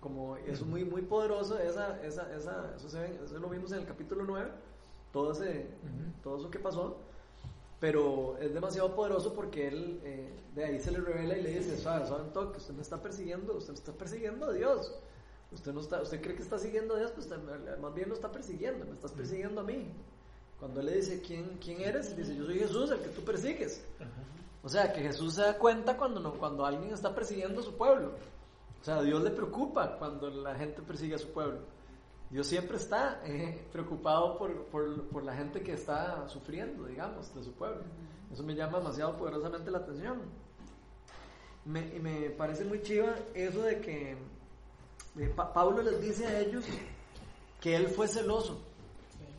como 0.01 0.37
es 0.37 0.63
muy, 0.63 0.85
muy 0.85 1.03
poderoso, 1.03 1.59
esa, 1.59 2.03
esa, 2.05 2.35
esa, 2.35 2.75
eso, 2.77 2.89
se 2.91 3.25
eso 3.25 3.39
lo 3.39 3.49
vimos 3.49 3.73
en 3.73 3.79
el 3.79 3.87
capítulo 3.87 4.25
9, 4.25 4.51
todo, 5.13 5.33
ese, 5.33 5.67
todo 6.23 6.39
eso 6.39 6.51
que 6.51 6.59
pasó 6.59 6.99
pero 7.83 8.39
es 8.39 8.55
demasiado 8.55 8.95
poderoso 8.95 9.35
porque 9.35 9.67
él 9.67 10.01
eh, 10.05 10.33
de 10.55 10.65
ahí 10.65 10.79
se 10.79 10.93
le 10.93 11.01
revela 11.01 11.37
y 11.37 11.43
le 11.43 11.59
dice, 11.59 11.77
suave, 11.77 12.07
suave 12.07 12.23
un 12.23 12.33
toque, 12.33 12.59
usted 12.59 12.75
me 12.75 12.83
está 12.83 13.03
persiguiendo, 13.03 13.57
usted 13.57 13.73
me 13.73 13.79
está 13.81 13.93
persiguiendo 13.93 14.47
a 14.47 14.53
Dios. 14.53 14.95
Usted 15.51 15.73
no 15.73 15.81
está, 15.81 16.01
usted 16.01 16.23
cree 16.23 16.37
que 16.37 16.45
está 16.45 16.61
siguiendo 16.61 16.95
a 16.95 16.99
Dios, 17.01 17.11
pues 17.11 17.27
usted 17.27 17.43
más 17.81 17.93
bien 17.93 18.09
lo 18.09 18.15
está 18.15 18.31
persiguiendo, 18.31 18.85
me 18.85 18.93
estás 18.93 19.11
persiguiendo 19.11 19.63
a 19.63 19.65
mí. 19.65 19.93
Cuando 20.61 20.79
él 20.79 20.87
le 20.87 20.95
dice, 20.99 21.21
¿quién, 21.23 21.59
quién 21.61 21.81
eres? 21.81 22.17
Dice, 22.17 22.37
yo 22.37 22.45
soy 22.45 22.61
Jesús, 22.61 22.89
el 22.93 23.01
que 23.01 23.09
tú 23.09 23.23
persigues. 23.23 23.85
O 24.63 24.69
sea, 24.69 24.93
que 24.93 25.01
Jesús 25.01 25.35
se 25.35 25.43
da 25.43 25.59
cuenta 25.59 25.97
cuando, 25.97 26.21
no, 26.21 26.35
cuando 26.35 26.65
alguien 26.65 26.95
está 26.95 27.13
persiguiendo 27.13 27.63
a 27.63 27.65
su 27.65 27.77
pueblo. 27.77 28.13
O 28.81 28.85
sea, 28.85 28.99
a 28.99 29.03
Dios 29.03 29.21
le 29.25 29.33
preocupa 29.33 29.99
cuando 29.99 30.31
la 30.31 30.55
gente 30.55 30.83
persigue 30.83 31.17
a 31.17 31.19
su 31.19 31.33
pueblo. 31.33 31.59
Dios 32.33 32.47
siempre 32.47 32.79
está 32.79 33.21
eh, 33.27 33.63
preocupado 33.71 34.37
por, 34.39 34.65
por, 34.67 35.03
por 35.09 35.23
la 35.23 35.37
gente 35.37 35.63
que 35.63 35.75
está 35.75 36.27
sufriendo, 36.29 36.87
digamos, 36.87 37.33
de 37.35 37.45
su 37.45 37.53
pueblo. 37.53 37.83
Eso 38.33 38.43
me 38.43 38.55
llama 38.55 38.79
demasiado 38.79 39.17
poderosamente 39.19 39.71
la 39.71 39.79
atención. 39.79 40.23
Me, 41.67 41.95
y 41.95 42.01
me 42.01 42.31
parece 42.31 42.65
muy 42.65 42.83
chiva 42.83 43.15
eso 43.35 43.63
de 43.63 43.81
que 43.81 44.13
eh, 45.19 45.33
Pa- 45.37 45.53
Pablo 45.53 45.83
les 45.83 46.01
dice 46.01 46.27
a 46.27 46.41
ellos 46.41 46.65
que 47.61 47.77
él 47.77 47.87
fue 47.89 48.09
celoso, 48.09 48.61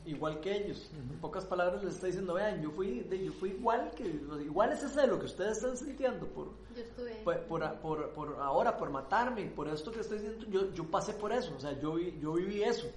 igual 0.05 0.39
que 0.41 0.55
ellos. 0.55 0.89
En 0.93 1.19
pocas 1.19 1.45
palabras 1.45 1.83
les 1.83 1.95
está 1.95 2.07
diciendo, 2.07 2.33
vean, 2.33 2.61
yo 2.61 2.71
fui, 2.71 3.01
de- 3.01 3.25
yo 3.25 3.31
fui 3.33 3.49
igual 3.51 3.91
que, 3.95 4.05
igual 4.43 4.71
es 4.73 4.83
ese 4.83 5.07
lo 5.07 5.19
que 5.19 5.25
ustedes 5.25 5.57
están 5.57 5.77
sintiendo 5.77 6.27
por, 6.27 6.47
Yo 6.75 6.81
estuve. 6.81 7.15
por, 7.23 7.39
por, 7.45 7.73
por- 7.79 8.09
por 8.13 8.35
ahora, 8.41 8.75
por 8.77 8.89
matarme, 8.89 9.45
por 9.45 9.67
esto 9.67 9.91
que 9.91 10.01
estoy 10.01 10.19
diciendo, 10.19 10.45
yo, 10.49 10.73
yo 10.73 10.83
pasé 10.85 11.13
por 11.13 11.31
eso, 11.31 11.53
o 11.55 11.59
sea, 11.59 11.79
yo, 11.79 11.95
vi- 11.95 12.17
yo 12.19 12.33
viví 12.33 12.63
eso. 12.63 12.87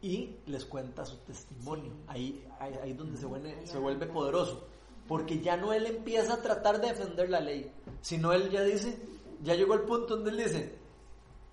Y 0.00 0.36
les 0.46 0.64
cuenta 0.64 1.04
su 1.06 1.16
testimonio, 1.18 1.92
ahí, 2.08 2.44
ahí, 2.58 2.74
ahí 2.82 2.92
donde 2.92 3.16
se 3.16 3.26
vuelve, 3.26 3.64
se 3.66 3.78
vuelve 3.78 4.06
poderoso, 4.06 4.66
porque 5.06 5.38
ya 5.40 5.56
no 5.56 5.72
él 5.72 5.86
empieza 5.86 6.34
a 6.34 6.42
tratar 6.42 6.80
de 6.80 6.88
defender 6.88 7.30
la 7.30 7.38
ley, 7.40 7.70
sino 8.00 8.32
él 8.32 8.50
ya 8.50 8.62
dice, 8.62 8.98
ya 9.42 9.54
llegó 9.54 9.74
el 9.74 9.82
punto 9.82 10.16
donde 10.16 10.30
él 10.30 10.38
dice, 10.38 10.74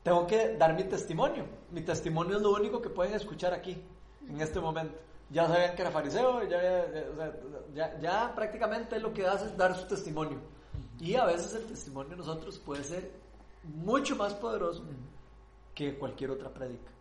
tengo 0.02 0.26
que 0.26 0.56
dar 0.58 0.74
mi 0.76 0.84
testimonio, 0.86 1.46
mi 1.72 1.82
testimonio 1.82 2.38
es 2.38 2.42
lo 2.42 2.52
único 2.54 2.82
que 2.82 2.90
pueden 2.90 3.14
escuchar 3.14 3.54
aquí, 3.54 3.78
en 4.30 4.42
este 4.42 4.60
momento. 4.60 4.96
Ya 5.32 5.48
sabían 5.48 5.76
que 5.76 5.82
era 5.84 5.92
fariseo, 5.92 6.44
ya, 6.44 6.62
ya, 6.62 6.92
sea, 6.92 7.34
ya, 7.74 8.00
ya 8.00 8.36
prácticamente 8.36 9.00
lo 9.00 9.14
que 9.14 9.28
hace 9.28 9.46
es 9.46 9.58
dar 9.58 9.76
su 9.76 9.86
testimonio. 9.88 10.40
Y 11.00 11.16
a 11.16 11.26
veces 11.26 11.54
el 11.54 11.66
testimonio 11.66 12.12
de 12.12 12.18
nosotros 12.18 12.58
puede 12.60 12.84
ser 12.84 13.12
mucho 13.64 14.16
más 14.16 14.34
poderoso 14.34 14.84
que 15.76 15.98
cualquier 15.98 16.32
otra 16.32 16.50
prédica. 16.50 16.92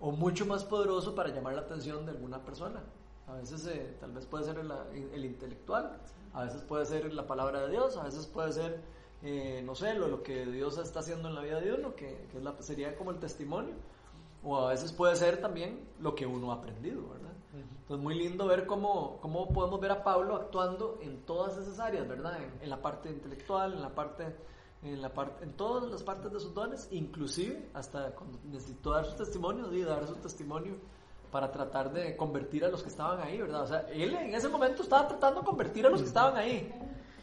O 0.00 0.12
mucho 0.12 0.46
más 0.46 0.64
poderoso 0.64 1.14
para 1.14 1.30
llamar 1.30 1.54
la 1.54 1.62
atención 1.62 2.06
de 2.06 2.12
alguna 2.12 2.44
persona. 2.44 2.82
A 3.26 3.34
veces 3.34 3.66
eh, 3.66 3.96
tal 4.00 4.12
vez 4.12 4.26
puede 4.26 4.44
ser 4.44 4.58
el, 4.58 4.70
el 5.12 5.24
intelectual, 5.24 5.98
a 6.34 6.44
veces 6.44 6.62
puede 6.62 6.86
ser 6.86 7.12
la 7.12 7.26
palabra 7.26 7.62
de 7.62 7.70
Dios, 7.70 7.96
a 7.96 8.04
veces 8.04 8.26
puede 8.26 8.52
ser, 8.52 8.80
eh, 9.22 9.62
no 9.64 9.74
sé, 9.74 9.94
lo, 9.94 10.08
lo 10.08 10.22
que 10.22 10.46
Dios 10.46 10.78
está 10.78 11.00
haciendo 11.00 11.28
en 11.28 11.34
la 11.34 11.42
vida 11.42 11.60
de 11.60 11.72
uno, 11.72 11.94
que, 11.94 12.26
que 12.30 12.38
es 12.38 12.42
la, 12.42 12.60
sería 12.60 12.96
como 12.96 13.10
el 13.10 13.18
testimonio. 13.18 13.74
O 14.44 14.56
a 14.56 14.70
veces 14.70 14.92
puede 14.92 15.14
ser 15.16 15.40
también 15.40 15.88
lo 16.00 16.14
que 16.14 16.26
uno 16.26 16.50
ha 16.50 16.56
aprendido, 16.56 17.08
¿verdad? 17.08 17.32
Entonces, 17.54 18.02
muy 18.02 18.14
lindo 18.14 18.46
ver 18.46 18.66
cómo, 18.66 19.18
cómo 19.20 19.52
podemos 19.52 19.80
ver 19.80 19.92
a 19.92 20.02
Pablo 20.02 20.36
actuando 20.36 20.98
en 21.02 21.22
todas 21.22 21.56
esas 21.58 21.78
áreas, 21.78 22.08
¿verdad? 22.08 22.38
En, 22.42 22.62
en 22.62 22.70
la 22.70 22.80
parte 22.80 23.10
intelectual, 23.10 23.74
en 23.74 23.82
la 23.82 23.94
parte, 23.94 24.34
en 24.82 25.02
la 25.02 25.12
parte, 25.12 25.44
en 25.44 25.52
todas 25.52 25.90
las 25.90 26.02
partes 26.02 26.32
de 26.32 26.40
sus 26.40 26.54
dones, 26.54 26.88
inclusive 26.90 27.70
hasta 27.74 28.12
cuando 28.12 28.38
necesitó 28.44 28.92
dar 28.92 29.04
su 29.04 29.16
testimonio, 29.16 29.72
y 29.72 29.82
dar 29.82 30.06
su 30.06 30.16
testimonio 30.16 30.76
para 31.30 31.50
tratar 31.50 31.92
de 31.92 32.16
convertir 32.16 32.64
a 32.64 32.68
los 32.68 32.82
que 32.82 32.88
estaban 32.88 33.20
ahí, 33.20 33.38
¿verdad? 33.38 33.62
O 33.62 33.66
sea, 33.66 33.80
él 33.90 34.14
en 34.14 34.34
ese 34.34 34.48
momento 34.48 34.82
estaba 34.82 35.08
tratando 35.08 35.40
de 35.40 35.46
convertir 35.46 35.86
a 35.86 35.90
los 35.90 36.00
que 36.00 36.08
estaban 36.08 36.36
ahí. 36.36 36.72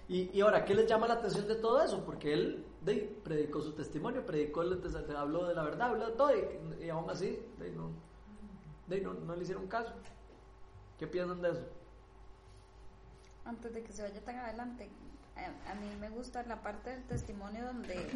Y, 0.08 0.36
y 0.36 0.42
ahora, 0.42 0.66
¿qué 0.66 0.74
les 0.74 0.88
llama 0.88 1.08
la 1.08 1.16
atención 1.16 1.48
de 1.48 1.56
todo 1.56 1.82
eso? 1.82 2.04
Porque 2.04 2.34
él 2.34 2.66
de, 2.82 3.20
predicó 3.24 3.62
su 3.62 3.74
testimonio, 3.74 4.26
predicó, 4.26 4.62
el, 4.62 4.82
habló 5.16 5.48
de 5.48 5.56
la 5.56 5.64
verdad, 5.64 5.90
habló 5.90 6.08
de 6.08 6.14
todo, 6.14 6.32
y, 6.36 6.86
y 6.86 6.90
aún 6.90 7.10
así, 7.10 7.40
de, 7.58 7.72
no, 7.72 7.92
de, 8.88 9.02
no, 9.02 9.14
no 9.14 9.36
le 9.36 9.44
hicieron 9.44 9.68
caso. 9.68 9.94
¿Qué 10.98 11.08
piensan 11.08 11.42
de 11.42 11.52
eso? 11.52 11.68
Antes 13.46 13.74
de 13.74 13.84
que 13.84 13.92
se 13.92 14.02
vaya 14.02 14.22
tan 14.22 14.38
adelante, 14.38 14.90
a, 15.36 15.72
a 15.72 15.76
mí 15.76 15.88
me 16.00 16.10
gusta 16.10 16.44
la 16.44 16.62
parte 16.62 16.90
del 16.90 17.04
testimonio 17.04 17.66
donde 17.66 18.10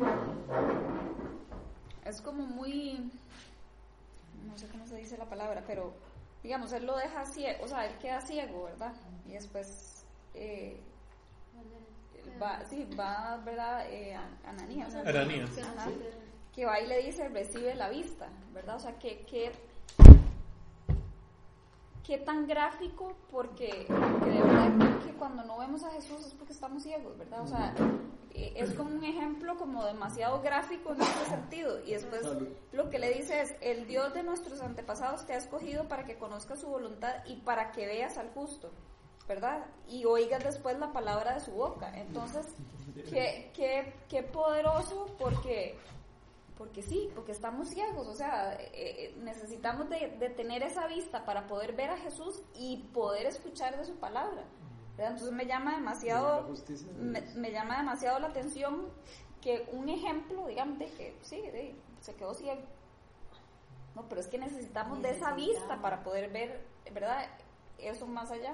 es 2.06 2.22
como 2.22 2.46
muy, 2.46 3.12
no 4.46 4.58
sé 4.58 4.68
cómo 4.68 4.86
se 4.86 4.98
dice 4.98 5.18
la 5.18 5.30
palabra, 5.30 5.64
pero 5.66 5.94
digamos, 6.44 6.74
él 6.74 6.86
lo 6.86 6.98
deja 6.98 7.26
ciego, 7.26 7.64
o 7.64 7.68
sea, 7.68 7.88
él 7.88 7.98
queda 8.00 8.22
ciego, 8.22 8.64
¿verdad? 8.66 8.94
Y 9.26 9.32
después 9.32 10.06
eh, 10.34 10.82
va, 12.42 12.64
sí, 12.66 12.88
va, 12.98 13.42
¿verdad? 13.44 13.86
Eh, 13.90 14.16
Ananías. 14.46 14.94
Ananías. 14.96 15.50
Ajá. 15.58 15.90
que 16.54 16.66
va 16.66 16.80
y 16.80 16.88
le 16.88 17.04
dice, 17.04 17.30
recibe 17.30 17.76
la 17.76 17.90
vista, 17.90 18.30
¿verdad? 18.54 18.76
O 18.76 18.80
sea, 18.80 18.98
que, 19.00 19.26
que 19.26 19.52
qué 22.04 22.18
tan 22.18 22.48
gráfico, 22.48 23.16
porque, 23.32 23.86
porque 23.88 24.30
de 24.30 24.42
verdad 24.42 25.00
que 25.06 25.14
cuando 25.14 25.44
no 25.44 25.58
vemos 25.58 25.84
a 25.84 25.92
Jesús 25.92 26.26
es 26.28 26.34
porque 26.34 26.54
estamos 26.54 26.84
ciegos, 26.84 27.18
¿verdad? 27.18 27.42
O 27.42 27.48
sea, 27.48 27.74
eh, 28.34 28.54
es 28.58 28.74
como 28.74 28.96
un 28.96 29.04
ejemplo 29.04 29.58
como 29.58 29.86
demasiado 29.86 30.42
gráfico 30.42 30.94
en 30.94 31.02
ese 31.02 31.26
sentido. 31.30 31.80
Y 31.86 31.92
después 31.92 32.28
lo 32.72 32.90
que 32.90 33.00
le 33.00 33.14
dice 33.14 33.42
es, 33.42 33.56
el 33.62 33.88
Dios 33.88 34.14
de 34.14 34.24
nuestros 34.24 34.62
antepasados 34.62 35.26
te 35.26 35.34
ha 35.34 35.38
escogido 35.38 35.88
para 35.88 36.06
que 36.06 36.18
conozcas 36.18 36.60
su 36.60 36.68
voluntad 36.68 37.16
y 37.26 37.38
para 37.38 37.72
que 37.72 37.86
veas 37.86 38.18
al 38.18 38.30
justo, 38.32 38.72
¿verdad? 39.28 39.66
Y 39.88 40.06
oigas 40.06 40.44
después 40.44 40.78
la 40.80 40.92
palabra 40.92 41.34
de 41.36 41.40
su 41.40 41.52
boca. 41.52 41.92
Entonces, 41.98 42.46
qué, 43.10 43.52
qué, 43.56 43.94
qué 44.10 44.24
poderoso 44.24 45.08
porque 45.18 45.78
porque 46.58 46.84
sí, 46.84 47.10
porque 47.16 47.32
estamos 47.32 47.68
ciegos, 47.70 48.08
o 48.08 48.14
sea, 48.14 48.54
eh, 48.54 48.70
eh, 48.74 49.16
necesitamos 49.24 49.90
de, 49.90 50.10
de 50.20 50.30
tener 50.30 50.62
esa 50.62 50.86
vista 50.88 51.26
para 51.26 51.48
poder 51.48 51.74
ver 51.74 51.90
a 51.90 51.98
Jesús 51.98 52.42
y 52.56 52.78
poder 52.94 53.26
escuchar 53.26 53.76
de 53.76 53.84
su 53.86 53.96
palabra. 53.96 54.44
¿verdad? 54.96 55.14
Entonces 55.14 55.32
me 55.34 55.46
llama 55.48 55.72
La 55.72 55.78
demasiado, 55.78 56.48
me, 57.36 57.52
llama 57.52 57.78
demasiado 57.78 58.20
la 58.20 58.28
atención 58.28 58.88
que 59.42 59.68
un 59.74 59.90
ejemplo, 59.90 60.46
digamos, 60.46 60.78
de 60.78 60.86
que 60.86 61.18
sí, 61.24 61.42
de- 61.42 61.76
se 62.02 62.14
quedó 62.16 62.34
ciego. 62.36 62.62
No, 63.96 64.08
pero 64.08 64.22
es 64.22 64.28
que 64.28 64.38
necesitamos 64.38 65.02
de 65.02 65.10
esa 65.10 65.34
vista 65.34 65.82
para 65.82 66.04
poder 66.04 66.30
ver, 66.32 66.62
¿verdad? 66.94 67.26
Eso 67.80 68.06
más 68.06 68.30
allá. 68.32 68.54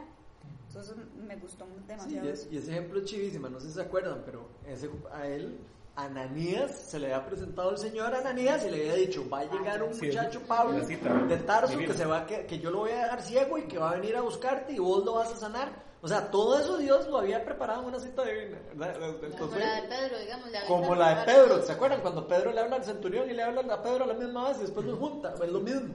Entonces 0.69 0.95
me 1.27 1.35
gustó 1.37 1.65
Sí, 1.65 1.71
demasiado. 1.87 2.27
y, 2.27 2.29
es- 2.31 2.47
y 2.51 2.57
ese 2.57 2.71
ejemplo 2.71 2.99
es 2.99 3.05
chivísima, 3.05 3.49
no 3.49 3.59
sé 3.59 3.67
si 3.67 3.73
se 3.73 3.81
acuerdan, 3.81 4.21
pero 4.25 4.47
ese, 4.67 4.89
a 5.11 5.27
él, 5.27 5.59
Ananías, 5.95 6.71
se 6.75 6.99
le 6.99 7.07
había 7.13 7.25
presentado 7.25 7.71
el 7.71 7.77
señor 7.77 8.13
Ananías 8.15 8.63
y 8.65 8.69
le 8.71 8.81
había 8.91 8.93
dicho, 9.05 9.27
va 9.29 9.39
a 9.39 9.45
llegar 9.51 9.83
un 9.83 9.93
Sí, 9.93 10.05
muchacho 10.05 10.39
Pablo 10.47 10.79
de 10.85 11.37
Tarso 11.37 11.77
que, 11.77 11.93
se 11.93 12.05
va, 12.05 12.25
que, 12.25 12.45
que 12.45 12.59
yo 12.59 12.71
lo 12.71 12.79
voy 12.79 12.91
a 12.91 13.03
dejar 13.03 13.21
ciego 13.21 13.57
y 13.57 13.63
que 13.63 13.77
va 13.79 13.91
a 13.91 13.95
venir 13.95 14.15
a 14.15 14.21
buscarte 14.21 14.71
y 14.73 14.79
vos 14.79 15.03
lo 15.03 15.15
vas 15.15 15.33
a 15.33 15.37
sanar. 15.37 15.89
O 16.01 16.07
sea, 16.07 16.31
todo 16.31 16.57
eso 16.57 16.77
Dios 16.77 17.07
lo 17.09 17.17
había 17.17 17.43
preparado 17.43 17.81
en 17.81 17.87
una 17.89 17.99
cita 17.99 18.23
divina. 18.23 18.57
¿verdad? 18.75 18.95
Como 19.17 19.25
Entonces, 19.25 19.59
la 19.59 19.81
de 19.81 19.87
Pedro, 19.89 20.19
digamos. 20.19 20.51
la 20.51 20.65
como 20.65 20.95
la 20.95 21.19
de 21.19 21.25
Pedro, 21.25 21.61
¿se 21.63 21.71
acuerdan? 21.73 21.99
Cuando 22.01 22.25
Pedro 22.27 22.53
le 22.53 22.61
habla 22.61 22.77
al 22.77 22.85
centurión 22.85 23.29
y 23.29 23.33
le 23.33 23.43
habla 23.43 23.61
a 23.73 23.81
Pedro 23.83 24.05
a 24.05 24.07
la 24.07 24.13
misma 24.13 24.47
vez 24.47 24.57
y 24.59 24.61
después 24.61 24.85
los 24.85 24.97
junta, 24.97 25.33
es 25.43 25.51
lo 25.51 25.59
mismo. 25.59 25.93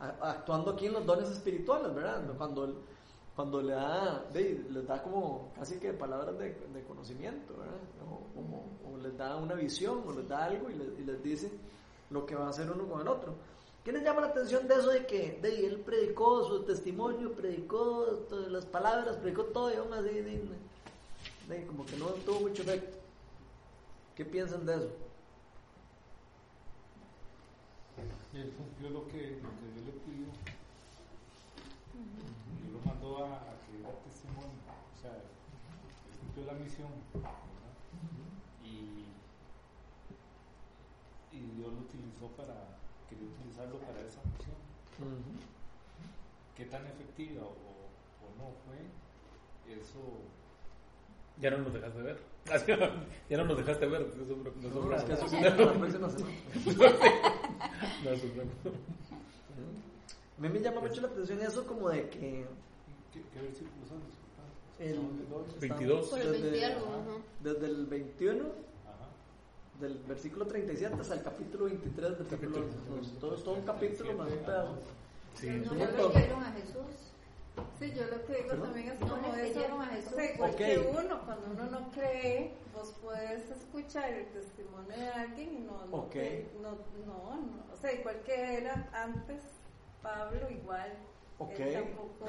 Actuando 0.00 0.72
aquí 0.72 0.86
en 0.86 0.94
los 0.94 1.06
dones 1.06 1.30
espirituales, 1.30 1.94
¿verdad? 1.94 2.20
Cuando, 2.36 2.64
él- 2.64 2.74
cuando 3.36 3.60
le 3.60 3.74
da, 3.74 4.24
les 4.32 4.86
da 4.86 5.02
como 5.02 5.52
casi 5.54 5.78
que 5.78 5.92
palabras 5.92 6.38
de, 6.38 6.54
de 6.54 6.82
conocimiento, 6.84 7.54
¿verdad? 7.56 7.76
O, 8.10 8.34
como- 8.34 8.64
o 8.90 8.96
les 8.96 9.16
da 9.16 9.36
una 9.36 9.54
visión 9.54 10.02
o 10.06 10.12
les 10.12 10.26
da 10.26 10.46
algo 10.46 10.70
y 10.70 10.74
les, 11.04 11.22
dice 11.22 11.50
lo 12.10 12.24
que 12.24 12.34
va 12.34 12.46
a 12.46 12.50
hacer 12.50 12.70
uno 12.70 12.88
con 12.88 13.02
el 13.02 13.08
otro. 13.08 13.34
¿Qué 13.84 13.92
les 13.92 14.02
llama 14.02 14.22
la 14.22 14.28
atención 14.28 14.66
de 14.66 14.74
eso 14.74 14.90
de 14.90 15.06
que 15.06 15.38
de, 15.42 15.66
él 15.66 15.80
predicó 15.80 16.44
su 16.44 16.64
testimonio, 16.64 17.32
predicó 17.32 18.04
todas 18.28 18.50
las 18.50 18.64
palabras, 18.64 19.16
predicó 19.18 19.44
todo 19.44 19.70
y 19.72 19.76
aún 19.76 19.92
así 19.92 20.08
de- 20.14 21.66
como 21.66 21.84
que 21.86 21.96
no 21.96 22.06
tuvo 22.24 22.40
mucho 22.40 22.62
efecto? 22.62 22.96
¿Qué 24.16 24.24
piensan 24.24 24.64
de 24.64 24.74
eso? 24.76 24.88
Él 28.34 28.52
cumplió 28.56 28.90
lo 28.90 29.06
que, 29.08 29.40
lo 29.42 29.48
que 29.50 29.66
Dios 29.74 29.86
le 29.86 29.92
pidió. 29.92 30.26
A, 33.16 33.36
a 33.36 33.52
que 33.64 33.72
diera 33.76 33.92
testimonio. 34.04 34.60
O 34.94 35.00
sea, 35.00 35.12
él 35.12 36.18
cumplió 36.20 36.44
la 36.46 36.52
misión. 36.54 36.88
¿verdad? 37.14 37.74
Y, 38.64 39.06
y 41.32 41.40
Dios 41.56 41.72
lo 41.72 41.80
utilizó 41.80 42.28
para, 42.36 42.54
quería 43.08 43.26
utilizarlo 43.28 43.78
para 43.80 44.00
esa 44.00 44.20
misión. 44.36 44.56
¿Qué 46.56 46.64
tan 46.66 46.86
efectiva 46.86 47.42
o, 47.42 47.50
o 47.50 48.26
no 48.38 48.50
fue? 48.64 48.78
Eso 49.74 50.00
Ya 51.40 51.50
no 51.50 51.58
nos 51.58 51.72
dejaste 51.74 52.00
ver. 52.02 52.18
ya 53.28 53.36
no 53.38 53.44
nos 53.44 53.56
dejaste 53.58 53.86
ver. 53.86 54.02
Eso, 54.02 54.22
eso, 54.22 54.80
No, 54.80 54.96
es 54.96 55.02
que 55.04 55.12
eso 55.12 55.26
eso- 55.26 55.36
sí, 55.36 55.40
la 55.42 55.56
próxima 55.56 55.90
semana. 55.90 56.14
No, 58.04 58.10
eso 58.10 58.26
fue- 58.34 58.72
A 60.38 60.40
mí 60.40 60.48
me 60.48 60.60
llama 60.60 60.80
mucho 60.80 61.00
la 61.00 61.08
atención 61.08 61.40
eso 61.40 61.66
como 61.66 61.88
de 61.90 62.08
que 62.08 62.46
¿Qué, 63.16 63.22
qué 63.32 63.42
versículos 63.46 63.88
son? 63.88 64.00
El, 64.78 64.88
Estamos 64.90 65.16
viendo 65.16 65.36
hoy. 65.36 65.44
22. 65.60 66.08
Por 66.08 66.20
el 66.20 66.32
desde, 66.32 66.50
21, 66.50 66.76
ajá. 66.86 67.22
desde 67.40 67.66
el 67.66 67.86
21 67.86 68.44
Ajá. 68.44 69.08
del 69.80 69.94
versículo 70.06 70.46
37 70.46 70.96
hasta 71.00 71.14
el 71.14 71.22
capítulo 71.22 71.64
23 71.64 71.94
del 72.18 72.26
versículo 72.26 72.66
11. 72.98 73.10
Todo 73.20 73.34
todo 73.36 73.54
un 73.54 73.62
capítulo 73.62 74.12
más 74.14 74.28
un 74.30 74.38
pedazo. 74.38 74.74
Sí, 75.34 75.46
No 75.48 75.74
le 75.74 75.86
creyeron 75.86 76.42
a 76.44 76.52
Jesús. 76.52 77.12
Sí, 77.78 77.90
yo 77.96 78.04
lo 78.04 78.26
que 78.26 78.34
digo 78.34 78.48
¿Perdón? 78.48 78.62
también 78.66 78.88
es 78.90 79.00
No 79.00 79.08
como 79.08 79.22
le 79.22 79.28
eso. 79.28 79.52
creyeron 79.54 79.80
a 79.82 79.86
Jesús. 79.86 80.12
O 80.12 80.16
sea, 80.16 80.34
igual 80.34 80.50
Ok. 80.50 80.56
que 80.58 80.78
uno, 80.78 81.20
cuando 81.24 81.46
uno 81.52 81.66
no 81.70 81.90
cree, 81.92 82.52
vos 82.74 82.94
puedes 83.02 83.50
escuchar 83.50 84.12
el 84.12 84.26
testimonio 84.26 84.94
de 84.94 85.08
alguien 85.08 85.54
y 85.54 85.58
no, 85.60 85.86
no, 85.86 85.86
no, 85.86 86.70
no, 87.06 87.36
no. 87.36 87.72
O 87.72 87.76
sea, 87.80 87.92
igual 87.94 88.20
que 88.26 88.58
era 88.58 88.90
antes, 88.92 89.42
Pablo, 90.02 90.50
igual. 90.50 90.92
Ok. 91.38 91.50
Él 91.58 91.72
tampoco, 91.74 92.24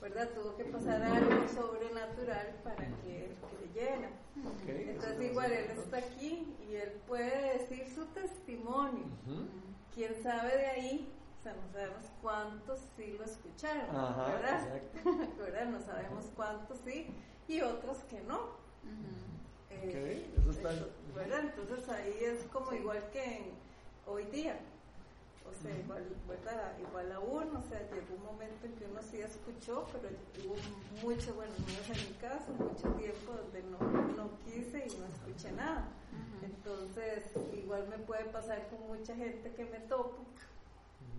¿verdad? 0.00 0.28
Tuvo 0.34 0.56
que 0.56 0.64
pasar 0.64 1.02
algo 1.02 1.48
sobrenatural 1.48 2.56
para 2.64 2.86
que 3.02 3.24
él 3.26 3.36
creyera. 3.58 4.08
Ok. 4.44 4.68
Entonces, 4.68 5.30
igual 5.30 5.52
él 5.52 5.70
está 5.70 5.98
aquí 5.98 6.56
y 6.68 6.74
él 6.74 6.92
puede 7.06 7.58
decir 7.58 7.88
su 7.94 8.04
testimonio. 8.06 9.04
Ujú. 9.26 9.46
quién 9.94 10.14
sabe 10.22 10.54
de 10.58 10.66
ahí, 10.66 11.08
o 11.38 11.42
sea, 11.42 11.54
no 11.54 11.72
sabemos 11.72 12.04
cuántos 12.20 12.80
sí 12.98 13.16
lo 13.18 13.24
escucharon, 13.24 13.96
Ajá, 13.96 14.26
¿verdad? 14.26 14.66
exacto. 14.66 15.10
¿verdad? 15.38 15.64
No 15.66 15.80
sabemos 15.80 16.24
cuántos 16.36 16.78
sí 16.84 17.06
y 17.48 17.60
otros 17.62 17.98
que 18.10 18.20
no. 18.22 18.40
Eh, 19.70 20.28
Ok, 20.34 20.40
eso 20.42 20.50
está- 20.50 20.86
¿verdad? 21.14 21.40
Entonces 21.44 21.88
ahí 21.88 22.14
es 22.20 22.42
como 22.52 22.72
igual 22.74 23.02
que 23.10 23.24
en- 23.24 23.52
hoy 24.06 24.24
día. 24.26 24.58
O 25.50 25.62
sea, 25.62 25.76
igual, 25.78 26.04
¿verdad? 26.28 26.72
igual 26.78 27.12
aún, 27.12 27.56
o 27.56 27.62
sea, 27.68 27.80
llegó 27.90 28.14
un 28.16 28.24
momento 28.24 28.66
en 28.66 28.72
que 28.74 28.84
uno 28.84 29.00
sí 29.02 29.18
escuchó, 29.20 29.86
pero 29.92 30.08
hubo 30.44 30.56
mucho, 31.02 31.34
bueno, 31.34 31.52
no 31.58 31.94
es 31.94 31.98
en 31.98 32.08
mi 32.08 32.14
caso, 32.16 32.52
mucho 32.52 32.88
tiempo 32.98 33.32
donde 33.32 33.62
no, 33.70 33.78
no 34.16 34.30
quise 34.44 34.86
y 34.86 34.98
no 34.98 35.06
escuché 35.06 35.52
nada. 35.52 35.88
Entonces, 36.42 37.24
igual 37.56 37.88
me 37.88 37.98
puede 37.98 38.24
pasar 38.26 38.68
con 38.68 38.86
mucha 38.86 39.14
gente 39.14 39.52
que 39.52 39.64
me 39.64 39.78
topo, 39.80 40.18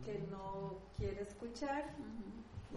que 0.06 0.20
no 0.30 0.80
quiere 0.98 1.22
escuchar, 1.22 1.86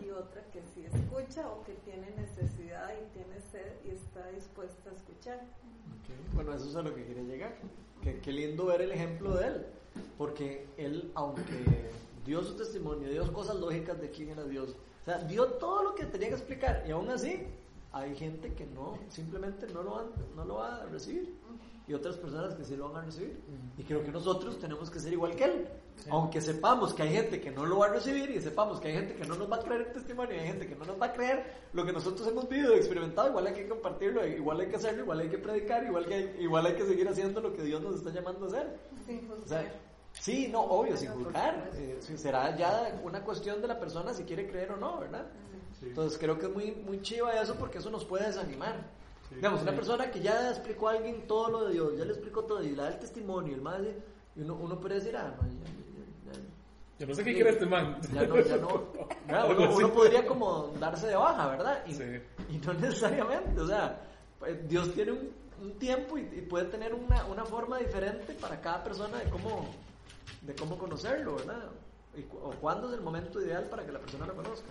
y 0.01 0.11
otra 0.11 0.43
que 0.53 0.63
sí 0.75 0.85
escucha 0.87 1.49
o 1.49 1.65
que 1.65 1.75
tiene 1.85 2.11
necesidad 2.17 2.91
y 2.95 3.13
tiene 3.13 3.41
sed 3.41 3.73
y 3.85 3.91
está 3.91 4.29
dispuesta 4.29 4.91
a 4.91 4.95
escuchar. 4.95 5.37
Ok, 5.37 6.35
Bueno, 6.35 6.55
eso 6.55 6.69
es 6.69 6.77
a 6.77 6.83
lo 6.83 6.95
que 6.95 7.05
quería 7.05 7.25
llegar. 7.25 7.55
Que, 8.03 8.21
qué 8.21 8.33
lindo 8.33 8.67
ver 8.67 8.83
el 8.83 8.93
ejemplo 8.93 9.35
de 9.37 9.47
él. 9.47 9.67
Porque 10.21 10.69
él, 10.77 11.11
aunque 11.15 11.43
dio 12.27 12.43
su 12.43 12.55
testimonio, 12.55 13.09
dio 13.09 13.33
cosas 13.33 13.57
lógicas 13.57 13.99
de 14.03 14.11
quién 14.11 14.29
era 14.29 14.45
Dios. 14.45 14.77
O 15.01 15.05
sea, 15.07 15.17
dio 15.25 15.47
todo 15.53 15.83
lo 15.83 15.95
que 15.95 16.05
tenía 16.05 16.29
que 16.29 16.35
explicar. 16.35 16.85
Y 16.87 16.91
aún 16.91 17.09
así, 17.09 17.47
hay 17.91 18.15
gente 18.15 18.53
que 18.53 18.67
no, 18.67 18.99
simplemente 19.09 19.67
no 19.73 19.83
lo, 19.83 19.93
van, 19.93 20.07
no 20.37 20.45
lo 20.45 20.57
va 20.57 20.83
a 20.83 20.85
recibir. 20.85 21.35
Y 21.89 21.95
otras 21.95 22.19
personas 22.19 22.55
que 22.55 22.67
sí 22.67 22.77
lo 22.77 22.91
van 22.91 23.05
a 23.05 23.07
recibir. 23.07 23.41
Y 23.79 23.83
creo 23.83 24.05
que 24.05 24.13
nosotros 24.13 24.59
tenemos 24.59 24.91
que 24.91 25.01
ser 25.01 25.15
igual 25.15 25.35
que 25.35 25.45
él. 25.45 25.69
Aunque 26.11 26.43
sepamos 26.43 26.93
que 26.93 27.03
hay 27.03 27.13
gente 27.15 27.41
que 27.41 27.51
no 27.51 27.65
lo 27.65 27.79
va 27.79 27.87
a 27.87 27.89
recibir 27.95 28.31
y 28.31 28.43
sepamos 28.43 28.79
que 28.79 28.89
hay 28.89 28.95
gente 28.95 29.15
que 29.15 29.25
no 29.27 29.37
nos 29.37 29.51
va 29.51 29.57
a 29.57 29.61
creer 29.61 29.87
el 29.89 29.93
testimonio 29.95 30.37
y 30.37 30.39
hay 30.41 30.49
gente 30.49 30.67
que 30.67 30.75
no 30.77 30.85
nos 30.85 31.01
va 31.01 31.07
a 31.07 31.13
creer 31.15 31.45
lo 31.73 31.87
que 31.87 31.95
nosotros 31.95 32.29
hemos 32.29 32.47
vivido 32.47 32.75
y 32.75 32.77
experimentado, 32.77 33.29
igual 33.29 33.47
hay 33.47 33.55
que 33.55 33.69
compartirlo, 33.69 34.27
igual 34.27 34.61
hay 34.61 34.69
que 34.69 34.77
hacerlo, 34.77 35.03
igual 35.03 35.21
hay 35.21 35.29
que 35.31 35.39
predicar, 35.39 35.85
igual, 35.85 36.07
que 36.07 36.15
hay, 36.15 36.37
igual 36.41 36.67
hay 36.67 36.75
que 36.75 36.85
seguir 36.85 37.09
haciendo 37.09 37.41
lo 37.41 37.55
que 37.55 37.63
Dios 37.63 37.83
nos 37.83 37.97
está 37.97 38.11
llamando 38.11 38.45
a 38.45 38.49
hacer. 38.49 38.79
Sin 39.07 39.31
O 39.31 39.37
juzgar. 39.37 39.63
sea, 39.63 39.90
sí, 40.13 40.49
no, 40.49 40.61
obvio, 40.63 40.97
sin 40.97 41.11
juzgar. 41.11 41.71
Eh, 41.75 41.99
sí, 42.01 42.17
será 42.19 42.57
ya 42.57 42.99
una 43.03 43.23
cuestión 43.23 43.61
de 43.63 43.69
la 43.69 43.79
persona 43.79 44.13
si 44.15 44.25
quiere 44.25 44.49
creer 44.49 44.73
o 44.73 44.77
no, 44.77 44.99
¿verdad? 45.01 45.27
Entonces 45.83 46.19
creo 46.19 46.39
que 46.39 46.47
es 46.47 46.53
muy, 46.53 46.73
muy 46.73 47.01
chiva 47.01 47.41
eso 47.41 47.55
porque 47.55 47.79
eso 47.79 47.91
nos 47.91 48.05
puede 48.05 48.27
desanimar. 48.27 48.77
Digamos, 49.31 49.63
una 49.63 49.73
persona 49.73 50.11
que 50.11 50.21
ya 50.21 50.51
explicó 50.51 50.89
a 50.89 50.93
alguien 50.93 51.27
todo 51.29 51.49
lo 51.51 51.65
de 51.67 51.73
Dios, 51.75 51.97
ya 51.97 52.05
le 52.05 52.13
explicó 52.13 52.43
todo 52.45 52.63
y 52.63 52.71
le 52.71 52.77
da 52.83 52.89
el 52.89 52.99
testimonio, 52.99 53.55
el 53.55 53.63
más, 53.63 53.79
y 54.37 54.41
uno, 54.43 54.55
uno 54.57 54.79
puede 54.81 54.97
decir, 54.97 55.17
ah, 55.17 55.33
no, 55.41 55.47
ya, 55.49 55.55
ya- 55.55 56.33
ya- 56.33 56.41
Yo 56.99 57.07
no 57.07 57.15
sé 57.15 57.23
qué 57.25 57.35
quiere 57.35 57.51
este 57.51 57.65
man. 57.65 57.97
ya 58.13 58.27
no, 58.27 58.41
ya 58.41 58.57
no. 58.57 58.89
Uno, 59.49 59.75
uno 59.77 59.93
podría 59.93 60.27
como 60.27 60.73
darse 60.81 61.07
de 61.07 61.15
baja, 61.17 61.47
¿verdad? 61.47 61.85
Y, 61.87 61.95
Sí. 61.95 62.03
y 62.51 62.59
no 62.59 62.75
necesariamente, 62.75 63.61
o 63.61 63.67
sea, 63.69 64.01
pues, 64.41 64.69
Dios 64.69 64.93
tiene 64.93 65.13
un, 65.13 65.31
un 65.63 65.79
tiempo 65.79 66.19
y, 66.19 66.23
y 66.23 66.43
puede 66.43 66.65
tener 66.67 66.93
una, 66.93 67.25
una 67.27 67.45
forma 67.45 67.79
diferente 67.79 68.33
para 68.35 68.61
cada 68.61 68.83
persona 68.83 69.17
de 69.19 69.31
cómo, 69.31 69.67
de 70.43 70.55
cómo 70.55 70.79
conocerlo, 70.79 71.37
¿verdad? 71.37 71.71
Y 72.17 72.23
cu- 72.23 72.39
o 72.39 72.51
cuándo 72.53 72.89
es 72.89 72.95
el 72.95 73.03
momento 73.03 73.41
ideal 73.41 73.69
para 73.69 73.85
que 73.87 73.93
la 73.93 73.99
persona 74.01 74.27
lo 74.27 74.35
conozca. 74.35 74.69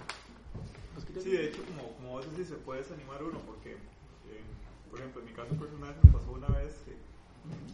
Pues, 0.93 1.05
¿qué 1.05 1.21
Sí, 1.21 1.31
de 1.31 1.45
hecho, 1.49 1.63
como, 1.65 1.93
como 1.95 2.09
vos 2.09 2.29
decís, 2.31 2.47
se 2.49 2.55
puede 2.55 2.81
desanimar 2.81 3.23
uno 3.23 3.39
porque, 3.45 3.73
eh, 3.73 4.43
por 4.89 4.99
ejemplo, 4.99 5.21
en 5.21 5.27
mi 5.27 5.33
caso 5.33 5.53
personal 5.55 5.95
me 6.03 6.11
pasó 6.11 6.31
una 6.31 6.47
vez 6.49 6.73
que 6.85 6.97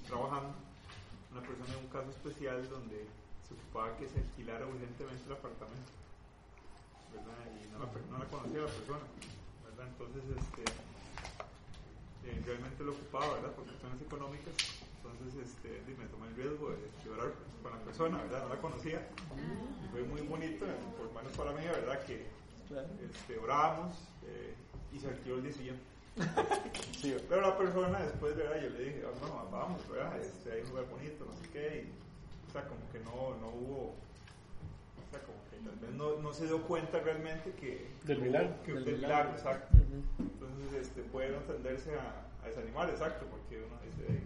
trabajando, 0.07 0.53
una 1.31 1.41
persona 1.41 1.73
en 1.73 1.79
un 1.85 1.91
caso 1.91 2.09
especial 2.11 2.69
donde 2.69 3.07
se 3.47 3.53
ocupaba 3.53 3.97
que 3.97 4.07
se 4.09 4.19
alquilara 4.19 4.65
urgentemente 4.67 5.23
el 5.25 5.33
apartamento. 5.33 5.91
¿verdad? 7.15 7.41
Y 7.55 7.71
no 7.71 7.79
la, 7.79 7.85
no 8.11 8.17
la 8.19 8.25
conocía 8.29 8.61
la 8.61 8.67
persona, 8.75 9.05
¿verdad? 9.63 9.87
Entonces, 9.87 10.23
este, 10.35 10.63
eh, 12.27 12.41
realmente 12.45 12.83
lo 12.83 12.91
ocupaba, 12.91 13.33
¿verdad? 13.35 13.51
Por 13.55 13.63
cuestiones 13.65 14.01
económicas. 14.01 14.53
Entonces, 15.11 15.47
este, 15.49 15.69
me 15.97 16.05
tomé 16.07 16.27
el 16.27 16.35
riesgo 16.35 16.69
de, 16.71 16.77
de 17.03 17.09
orar 17.11 17.33
con 17.63 17.71
la 17.71 17.79
persona, 17.79 18.17
¿verdad? 18.23 18.43
No 18.43 18.49
la 18.55 18.61
conocía. 18.61 19.07
Y 19.83 19.87
fue 19.91 20.03
muy 20.03 20.21
bonito, 20.21 20.65
por 20.97 21.11
menos 21.13 21.35
para 21.37 21.51
mí, 21.51 21.63
¿verdad? 21.65 22.03
Que 22.05 22.25
este, 23.09 23.37
orábamos 23.37 23.97
eh, 24.25 24.53
y 24.93 24.99
se 24.99 25.07
activó 25.07 25.37
el 25.37 25.43
día 25.43 25.53
siguiente. 25.53 25.83
Pero 27.29 27.41
la 27.41 27.57
persona 27.57 27.99
después, 27.99 28.35
¿verdad? 28.35 28.61
Yo 28.61 28.69
le 28.69 28.79
dije, 28.85 29.03
"Ah, 29.05 29.27
no, 29.27 29.51
vamos, 29.51 29.87
¿verdad? 29.89 30.19
Este, 30.19 30.51
hay 30.53 30.61
un 30.61 30.69
lugar 30.69 30.85
bonito, 30.89 31.25
no 31.25 31.33
sé 31.35 31.49
qué. 31.51 31.87
Y, 31.87 32.49
o 32.49 32.51
sea, 32.51 32.67
como 32.67 32.89
que 32.91 32.99
no, 32.99 33.35
no 33.41 33.49
hubo, 33.49 33.93
o 33.93 35.11
sea, 35.11 35.19
como 35.21 35.37
que 35.51 35.57
tal 35.57 35.75
vez 35.79 35.91
no, 35.91 36.17
no 36.21 36.33
se 36.33 36.45
dio 36.45 36.61
cuenta 36.63 36.99
realmente 36.99 37.51
que... 37.53 37.87
Del 38.05 38.21
milagro. 38.21 38.55
Que, 38.65 38.73
Del 38.73 38.85
del 38.85 38.95
milagro. 38.97 39.31
exacto. 39.31 39.77
Entonces, 40.19 40.73
este, 40.87 41.01
puede 41.03 41.29
no 41.31 41.39
tenderse 41.39 41.93
a, 41.95 42.25
a 42.43 42.47
desanimar, 42.47 42.89
exacto, 42.89 43.25
porque 43.29 43.57
uno 43.63 43.75
dice, 43.83 44.21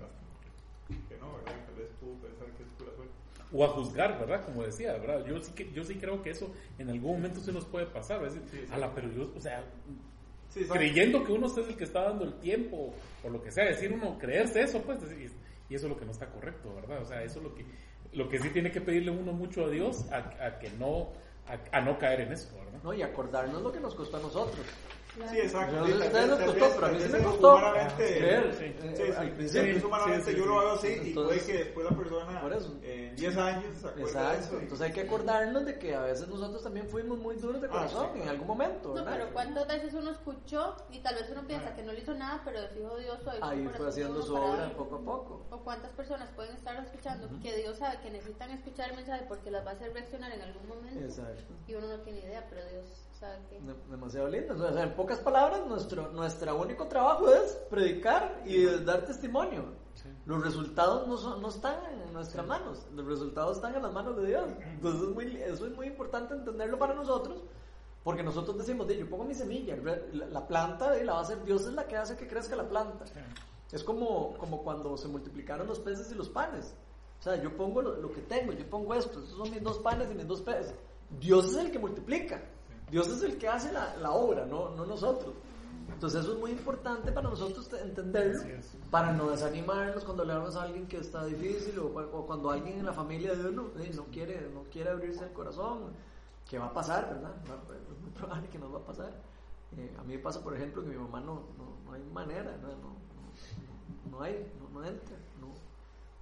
que 1.07 1.17
no, 1.17 1.33
¿verdad? 1.33 1.65
Tal 1.65 1.75
vez 1.75 1.89
pudo 1.99 2.13
pensar 2.15 2.47
que 2.57 2.63
es 2.63 2.69
pura 2.77 2.91
suerte. 2.95 3.13
o 3.51 3.65
a 3.65 3.67
juzgar, 3.69 4.19
¿verdad? 4.19 4.45
Como 4.45 4.63
decía, 4.63 4.93
¿verdad? 4.93 5.25
Yo 5.25 5.39
sí, 5.39 5.51
que, 5.53 5.71
yo 5.71 5.83
sí 5.83 5.95
creo 5.95 6.21
que 6.21 6.31
eso 6.31 6.51
en 6.77 6.89
algún 6.89 7.13
momento 7.17 7.39
se 7.39 7.51
nos 7.51 7.65
puede 7.65 7.85
pasar, 7.85 8.23
es 8.25 8.35
decir, 8.35 8.67
ala, 8.71 8.93
pero 8.93 9.11
yo, 9.11 9.31
o 9.35 9.41
sea, 9.41 9.63
Sí, 10.49 10.65
creyendo 10.65 11.23
que 11.23 11.31
uno 11.31 11.45
es 11.45 11.55
el 11.57 11.75
que 11.75 11.83
está 11.83 12.01
dando 12.01 12.25
el 12.25 12.33
tiempo 12.39 12.91
o 13.23 13.29
lo 13.29 13.41
que 13.41 13.51
sea, 13.51 13.65
decir 13.65 13.93
uno, 13.93 14.17
creerse 14.17 14.61
eso, 14.61 14.81
pues, 14.81 14.99
decir, 14.99 15.31
y 15.69 15.75
eso 15.75 15.85
es 15.85 15.91
lo 15.91 15.99
que 15.99 16.05
no 16.05 16.11
está 16.11 16.25
correcto, 16.27 16.73
¿verdad? 16.73 17.03
O 17.03 17.05
sea, 17.05 17.21
eso 17.21 17.37
es 17.37 17.43
lo 17.43 17.53
que, 17.53 17.63
lo 18.13 18.27
que 18.27 18.39
sí 18.39 18.49
tiene 18.49 18.71
que 18.71 18.81
pedirle 18.81 19.11
uno 19.11 19.31
mucho 19.31 19.65
a 19.65 19.69
Dios 19.69 20.05
a, 20.11 20.17
a 20.43 20.57
que 20.57 20.71
no, 20.71 21.09
a, 21.47 21.77
a 21.77 21.81
no 21.81 21.99
caer 21.99 22.21
en 22.21 22.33
eso, 22.33 22.49
¿verdad? 22.57 22.79
No, 22.83 22.93
y 22.93 23.03
acordarnos 23.03 23.61
lo 23.61 23.71
que 23.71 23.79
nos 23.79 23.93
costó 23.93 24.17
a 24.17 24.21
nosotros. 24.21 24.65
Sí, 25.27 25.37
exacto. 25.39 25.75
No 25.75 25.85
Sí, 25.85 25.91
ustedes 25.93 26.27
les 26.29 26.39
costó, 26.39 26.75
pero 26.75 26.85
a 26.87 26.89
mí 26.91 26.99
sí 27.01 27.09
me 27.09 27.19
costó. 27.19 27.55
humanamente- 27.55 28.07
Sí, 28.07 28.13
eh, 28.19 28.53
sí, 28.95 29.03
al 29.17 29.25
sí, 29.25 29.31
principio. 29.35 29.87
humanamente 29.87 30.25
Sí, 30.25 30.31
sí, 30.31 30.37
yo 30.37 30.45
lo 30.45 30.53
sí. 30.53 30.59
hago 30.59 30.71
así 30.75 30.87
y 30.87 30.91
Entonces- 31.09 31.13
puede 31.43 31.51
que 31.57 31.63
después 31.65 31.91
la 31.91 31.97
persona 31.97 32.41
Por 32.41 32.53
eso. 32.53 32.77
en 32.83 33.15
10 33.15 33.37
años 33.37 33.77
se 33.77 33.87
acuerde 33.87 33.95
de 34.03 34.07
Exacto, 34.07 34.39
eso. 34.45 34.53
y- 34.53 34.63
entonces 34.63 34.87
hay 34.87 34.93
que 34.93 35.01
acordarnos 35.01 35.65
de 35.65 35.79
que 35.79 35.95
a 35.95 36.01
veces 36.01 36.27
nosotros 36.27 36.63
también 36.63 36.87
fuimos 36.89 37.17
muy 37.19 37.35
duros 37.35 37.61
de 37.61 37.67
Ah, 37.67 37.71
corazón 37.71 38.09
sí, 38.13 38.21
en 38.21 38.29
algún 38.29 38.47
momento, 38.47 38.89
No, 38.89 38.93
¿verdad? 38.95 39.11
pero 39.13 39.33
¿cuántas 39.33 39.67
veces 39.67 39.93
uno 39.93 40.11
escuchó 40.11 40.75
y 40.91 40.99
tal 40.99 41.15
vez 41.15 41.29
uno 41.31 41.45
piensa 41.45 41.75
que 41.75 41.83
no 41.83 41.91
le 41.91 41.99
hizo 41.99 42.13
nada, 42.13 42.41
pero 42.45 42.61
de 42.61 42.67
fijo 42.69 42.97
Dios 42.97 43.19
o 43.25 43.45
Ahí 43.45 43.67
fue 43.75 43.87
haciendo 43.89 44.21
su 44.21 44.35
obra 44.35 44.71
poco 44.75 44.95
a 44.95 44.99
poco. 45.01 45.41
O 45.51 45.57
cuántas 45.59 45.91
personas 45.93 46.29
pueden 46.35 46.55
estar 46.55 46.75
escuchando 46.83 47.27
que 47.41 47.55
Dios 47.57 47.77
sabe 47.77 47.99
que 48.01 48.09
necesitan 48.11 48.51
escuchar 48.51 48.89
el 48.91 48.95
mensaje 48.97 49.25
porque 49.27 49.51
las 49.51 49.65
va 49.65 49.71
a 49.71 49.73
hacer 49.73 49.93
reaccionar 49.93 50.31
en 50.31 50.41
algún 50.41 50.67
momento. 50.67 50.99
Exacto. 50.99 51.53
Y 51.67 51.75
uno 51.75 51.87
no 51.87 51.99
tiene 52.01 52.19
idea, 52.19 52.45
pero 52.49 52.61
Dios 52.69 52.85
De- 53.65 53.91
demasiado 53.91 54.27
lindo. 54.29 54.53
O 54.55 54.73
sea, 54.73 54.83
en 54.83 54.95
pocas 54.95 55.19
palabras, 55.19 55.65
nuestro, 55.67 56.09
nuestro 56.11 56.59
único 56.59 56.87
trabajo 56.87 57.29
es 57.33 57.53
predicar 57.69 58.41
y 58.45 58.65
dar 58.85 59.05
testimonio. 59.05 59.65
Los 60.25 60.41
resultados 60.43 61.07
no, 61.07 61.17
son, 61.17 61.41
no 61.41 61.49
están 61.49 61.77
en 61.91 62.13
nuestras 62.13 62.45
manos, 62.47 62.85
los 62.93 63.05
resultados 63.05 63.57
están 63.57 63.75
en 63.75 63.81
las 63.81 63.91
manos 63.91 64.15
de 64.17 64.27
Dios. 64.27 64.45
Entonces 64.63 65.01
es 65.01 65.09
muy, 65.09 65.35
eso 65.41 65.65
es 65.65 65.75
muy 65.75 65.87
importante 65.87 66.33
entenderlo 66.33 66.79
para 66.79 66.93
nosotros, 66.93 67.41
porque 68.03 68.23
nosotros 68.23 68.57
decimos, 68.57 68.87
"Di, 68.87 68.97
yo 68.97 69.09
pongo 69.09 69.25
mi 69.25 69.33
semilla, 69.33 69.75
la, 70.13 70.25
la 70.27 70.47
planta 70.47 70.97
y 70.97 71.03
la 71.03 71.13
va 71.13 71.19
a 71.19 71.21
hacer 71.23 71.43
Dios 71.43 71.63
es 71.65 71.73
la 71.73 71.85
que 71.85 71.97
hace 71.97 72.15
que 72.15 72.27
crezca 72.27 72.55
la 72.55 72.69
planta. 72.69 73.03
Es 73.73 73.83
como, 73.83 74.37
como 74.37 74.63
cuando 74.63 74.95
se 74.97 75.07
multiplicaron 75.09 75.67
los 75.67 75.79
peces 75.79 76.09
y 76.11 76.15
los 76.15 76.29
panes. 76.29 76.73
O 77.19 77.23
sea, 77.23 77.35
yo 77.35 77.55
pongo 77.57 77.81
lo, 77.81 77.97
lo 77.97 78.11
que 78.13 78.21
tengo, 78.21 78.53
yo 78.53 78.65
pongo 78.69 78.93
esto, 78.95 79.19
estos 79.19 79.37
son 79.37 79.51
mis 79.51 79.61
dos 79.61 79.79
panes 79.79 80.09
y 80.09 80.15
mis 80.15 80.25
dos 80.27 80.41
peces. 80.41 80.73
Dios 81.19 81.49
es 81.49 81.57
el 81.57 81.71
que 81.71 81.79
multiplica, 81.79 82.41
Dios 82.91 83.07
es 83.07 83.21
el 83.23 83.37
que 83.37 83.47
hace 83.47 83.71
la, 83.71 83.95
la 83.97 84.11
obra, 84.11 84.45
no, 84.45 84.69
no 84.75 84.85
nosotros. 84.85 85.33
Entonces 85.93 86.21
eso 86.23 86.33
es 86.33 86.39
muy 86.39 86.51
importante 86.51 87.11
para 87.11 87.29
nosotros 87.29 87.67
te- 87.67 87.81
entenderlo, 87.81 88.41
para 88.89 89.11
no 89.11 89.29
desanimarnos 89.31 90.03
cuando 90.05 90.23
le 90.23 90.31
hablamos 90.33 90.55
a 90.55 90.63
alguien 90.63 90.87
que 90.87 90.97
está 90.97 91.25
difícil 91.25 91.77
o, 91.79 91.87
o 91.87 92.25
cuando 92.25 92.49
alguien 92.51 92.79
en 92.79 92.85
la 92.85 92.93
familia 92.93 93.35
de 93.35 93.49
uno 93.49 93.65
no 93.95 94.03
quiere, 94.05 94.49
no 94.53 94.63
quiere 94.71 94.89
abrirse 94.91 95.23
el 95.25 95.31
corazón, 95.33 95.79
que 96.49 96.57
va 96.57 96.67
a 96.67 96.73
pasar, 96.73 97.09
¿verdad? 97.13 97.31
Es 97.43 98.01
muy 98.01 98.11
probable 98.11 98.47
que 98.49 98.57
nos 98.59 98.73
va 98.73 98.77
a 98.77 98.85
pasar. 98.85 99.11
Eh, 99.77 99.93
a 99.99 100.03
mí 100.03 100.13
me 100.15 100.19
pasa, 100.19 100.41
por 100.41 100.55
ejemplo, 100.55 100.81
que 100.83 100.89
mi 100.89 100.95
mamá 100.97 101.19
no, 101.19 101.33
no, 101.57 101.75
no 101.85 101.93
hay 101.93 102.03
manera, 102.13 102.55
no, 102.61 102.69
no, 102.69 104.11
no, 104.11 104.21
hay, 104.23 104.47
no, 104.59 104.79
no 104.79 104.87
entra. 104.87 105.17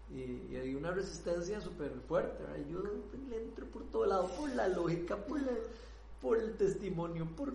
Y, 0.09 0.53
y 0.53 0.55
hay 0.55 0.73
una 0.73 0.91
resistencia 0.91 1.59
súper 1.59 1.91
fuerte, 2.07 2.41
¿verdad? 2.41 2.65
yo 2.71 2.81
le 3.29 3.37
entro 3.37 3.65
por 3.67 3.83
todo 3.91 4.05
lado, 4.05 4.27
por 4.39 4.49
la 4.55 4.69
lógica, 4.69 5.17
por, 5.17 5.41
la- 5.41 5.51
por 6.21 6.37
el 6.37 6.55
testimonio, 6.57 7.27
por 7.35 7.53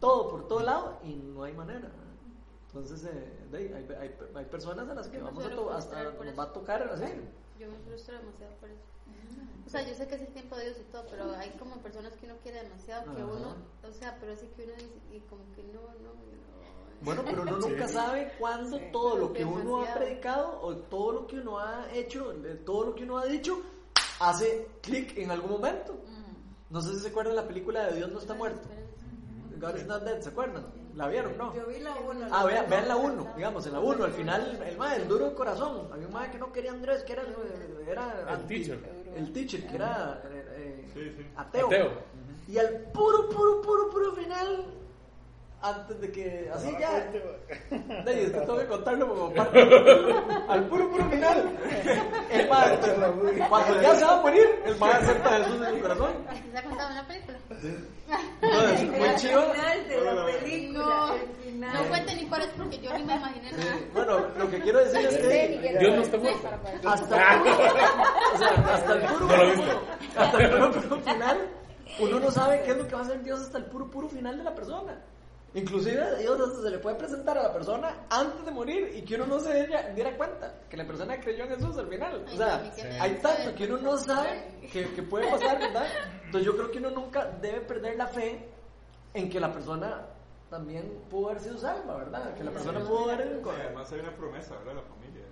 todo, 0.00 0.30
por 0.30 0.48
todo 0.48 0.60
lado, 0.60 0.98
y 1.04 1.14
no 1.14 1.44
hay 1.44 1.52
manera. 1.52 1.90
Entonces, 2.68 3.04
eh, 3.04 3.46
hay, 3.54 3.94
hay, 3.94 4.14
hay 4.34 4.44
personas 4.46 4.88
a 4.88 4.94
las 4.94 5.08
que 5.08 5.18
Yo 5.18 5.24
vamos 5.24 5.44
a, 5.46 5.50
to- 5.50 5.70
hasta 5.72 6.02
nos 6.12 6.38
va 6.38 6.42
a 6.44 6.52
tocar 6.52 6.82
así. 6.92 7.04
Yo 7.58 7.70
me 7.70 7.78
frustro 7.86 8.18
demasiado 8.18 8.52
por 8.56 8.68
eso. 8.68 8.80
O 9.66 9.70
sea, 9.70 9.82
yo 9.88 9.94
sé 9.94 10.06
que 10.06 10.14
es 10.16 10.20
el 10.20 10.28
tiempo 10.28 10.56
de 10.56 10.64
Dios 10.66 10.76
y 10.80 10.92
todo, 10.92 11.04
pero 11.10 11.30
hay 11.32 11.50
como 11.58 11.76
personas 11.78 12.12
que 12.16 12.26
uno 12.26 12.36
quiere 12.42 12.62
demasiado, 12.62 13.04
que 13.14 13.22
Ajá. 13.22 13.30
uno, 13.32 13.54
o 13.88 13.92
sea, 13.92 14.16
pero 14.20 14.32
así 14.32 14.46
que 14.56 14.64
uno 14.64 14.72
dice, 14.74 14.88
y 15.12 15.20
como 15.20 15.42
que 15.54 15.62
no, 15.64 15.80
no, 15.80 16.12
no. 16.12 16.26
Bueno, 17.02 17.22
pero 17.24 17.42
uno 17.42 17.56
nunca 17.58 17.88
Sí. 17.88 17.94
sabe 17.94 18.32
cuándo 18.38 18.78
Sí. 18.78 18.84
todo 18.92 19.16
lo 19.16 19.32
que 19.32 19.44
uno 19.44 19.82
ha 19.82 19.94
predicado 19.94 20.60
o 20.60 20.76
todo 20.76 21.12
lo 21.12 21.26
que 21.26 21.38
uno 21.38 21.58
ha 21.58 21.90
hecho, 21.92 22.32
todo 22.64 22.86
lo 22.86 22.94
que 22.94 23.04
uno 23.04 23.18
ha 23.18 23.24
dicho, 23.26 23.60
hace 24.20 24.68
clic 24.82 25.16
en 25.18 25.30
algún 25.30 25.50
momento. 25.52 25.94
No 26.70 26.80
sé 26.82 26.94
si 26.94 27.00
se 27.00 27.08
acuerdan 27.08 27.36
la 27.36 27.46
película 27.46 27.86
de 27.86 27.96
Dios 27.96 28.10
no 28.10 28.18
está 28.18 28.34
muerto. 28.34 28.68
God 29.60 29.76
is 29.76 29.86
not 29.86 30.02
dead, 30.02 30.20
¿se 30.20 30.28
acuerdan? 30.30 30.66
¿La 30.94 31.08
vieron, 31.08 31.36
no? 31.38 31.54
Yo 31.54 31.66
vi 31.66 31.78
la 31.78 31.94
1. 31.94 32.26
Ah, 32.30 32.44
vean, 32.44 32.68
vean 32.68 32.88
la 32.88 32.96
1, 32.96 33.32
digamos, 33.36 33.66
en 33.66 33.72
la 33.72 33.80
1, 33.80 34.04
al 34.04 34.12
final, 34.12 34.62
el 34.66 34.76
mae, 34.78 34.96
el 34.96 35.08
duro 35.08 35.26
de 35.30 35.34
corazón. 35.34 35.88
Había 35.92 36.06
un 36.06 36.12
mae 36.12 36.30
que 36.30 36.38
no 36.38 36.52
quería 36.52 36.72
a 36.72 36.74
Andrés, 36.74 37.02
que 37.04 37.12
era, 37.12 37.22
era 37.86 38.20
El 38.22 38.28
anti- 38.28 38.46
teacher. 38.54 38.78
El 39.16 39.32
teacher, 39.32 39.66
que 39.66 39.74
era 39.76 40.22
eh, 40.26 40.90
eh, 40.96 41.32
ateo. 41.36 41.66
Ateo. 41.66 41.90
Y 42.48 42.58
al 42.58 42.68
puro, 42.92 43.28
puro, 43.28 43.60
puro, 43.62 43.90
puro 43.90 44.12
final, 44.14 44.64
antes 45.62 46.00
de 46.00 46.12
que, 46.12 46.50
así 46.54 46.70
ya. 46.78 47.10
De 47.70 48.10
ahí, 48.10 48.20
es 48.20 48.30
que 48.32 48.40
tengo 48.40 48.58
que 48.58 48.66
contarlo 48.66 49.08
como 49.08 49.34
parte. 49.34 49.60
Al 50.48 50.66
puro, 50.68 50.90
puro 50.90 51.04
final, 51.10 51.50
el 52.30 52.48
mae, 52.48 52.78
cuando 53.48 53.82
ya 53.82 53.94
se 53.94 54.04
va 54.04 54.18
a 54.18 54.20
morir, 54.22 54.46
el 54.64 54.76
mae 54.76 54.92
acepta 54.92 55.28
a 55.28 55.38
Jesús 55.38 55.66
en 55.66 55.74
su 55.74 55.80
corazón. 55.80 56.10
¿Así 56.28 56.42
se 56.52 56.58
ha 56.58 56.62
contado 56.62 56.90
en 56.90 56.96
la 56.96 57.06
película? 57.06 57.38
Entonces, 57.50 58.98
muy 58.98 59.14
chido. 59.16 59.52
El 59.52 59.52
final 59.52 59.88
de 59.88 60.14
la 60.14 60.26
película, 60.26 60.84
No, 61.54 61.72
no 61.72 61.88
cuente 61.88 62.14
ni 62.14 62.26
cuál 62.26 62.42
es 62.42 62.48
porque 62.48 62.78
yo 62.78 62.92
ni 62.98 63.04
me 63.04 63.16
imaginé 63.16 63.52
nada. 63.52 63.76
Bueno, 63.94 64.20
lo 64.38 64.50
que 64.50 64.60
quiero 64.60 64.78
decir 64.84 65.06
es 65.06 65.16
que 65.16 65.76
Dios 65.80 65.96
no 65.96 66.02
está 66.02 66.18
muerto. 66.18 66.48
hasta 66.88 67.34
el 67.34 67.40
puro, 67.40 67.56
o 68.34 68.38
sea, 68.38 68.74
hasta 68.74 68.92
el 68.94 69.00
puro, 69.08 69.28
hasta 70.16 70.38
el 70.38 70.50
puro, 70.50 70.72
puro 70.72 71.00
final, 71.00 71.48
uno 71.98 72.20
no 72.20 72.30
sabe 72.30 72.62
qué 72.62 72.72
es 72.72 72.76
lo 72.76 72.86
que 72.86 72.94
va 72.94 73.00
a 73.00 73.04
hacer 73.04 73.22
Dios 73.22 73.40
hasta 73.40 73.58
el 73.58 73.64
puro, 73.64 73.90
puro 73.90 74.08
final 74.08 74.36
de 74.36 74.44
la 74.44 74.54
persona. 74.54 75.00
Inclusive 75.56 76.02
a 76.02 76.14
Dios 76.16 76.38
hasta 76.40 76.62
se 76.62 76.70
le 76.70 76.78
puede 76.78 76.96
presentar 76.96 77.38
a 77.38 77.42
la 77.44 77.52
persona 77.52 78.06
antes 78.10 78.44
de 78.44 78.50
morir 78.50 78.92
y 78.94 79.02
que 79.02 79.14
uno 79.16 79.26
no 79.26 79.40
se 79.40 79.54
diera, 79.54 79.88
diera 79.94 80.16
cuenta 80.16 80.54
que 80.68 80.76
la 80.76 80.86
persona 80.86 81.18
creyó 81.18 81.44
en 81.44 81.50
Jesús 81.50 81.76
al 81.78 81.88
final. 81.88 82.24
O 82.32 82.36
sea, 82.36 82.72
sí. 82.74 82.82
hay 83.00 83.14
tanto 83.22 83.54
que 83.54 83.64
uno 83.64 83.78
no 83.78 83.96
sabe 83.96 84.58
que, 84.70 84.92
que 84.94 85.02
puede 85.02 85.30
pasar, 85.30 85.58
¿verdad? 85.58 85.86
Entonces 86.26 86.44
yo 86.44 86.56
creo 86.56 86.70
que 86.70 86.78
uno 86.78 86.90
nunca 86.90 87.26
debe 87.40 87.60
perder 87.62 87.96
la 87.96 88.06
fe 88.06 88.48
en 89.14 89.30
que 89.30 89.40
la 89.40 89.50
persona 89.52 90.06
también 90.50 91.02
pudo 91.10 91.30
haber 91.30 91.40
sido 91.40 91.56
salva, 91.58 91.96
¿verdad? 91.96 92.34
Que 92.34 92.44
la 92.44 92.50
persona 92.52 92.80
pudo 92.80 93.10
haber... 93.10 93.40
Sí, 93.42 93.48
además 93.64 93.92
hay 93.92 94.00
una 94.00 94.14
promesa, 94.16 94.56
¿verdad? 94.58 94.74
La 94.74 94.82
familia. 94.82 95.24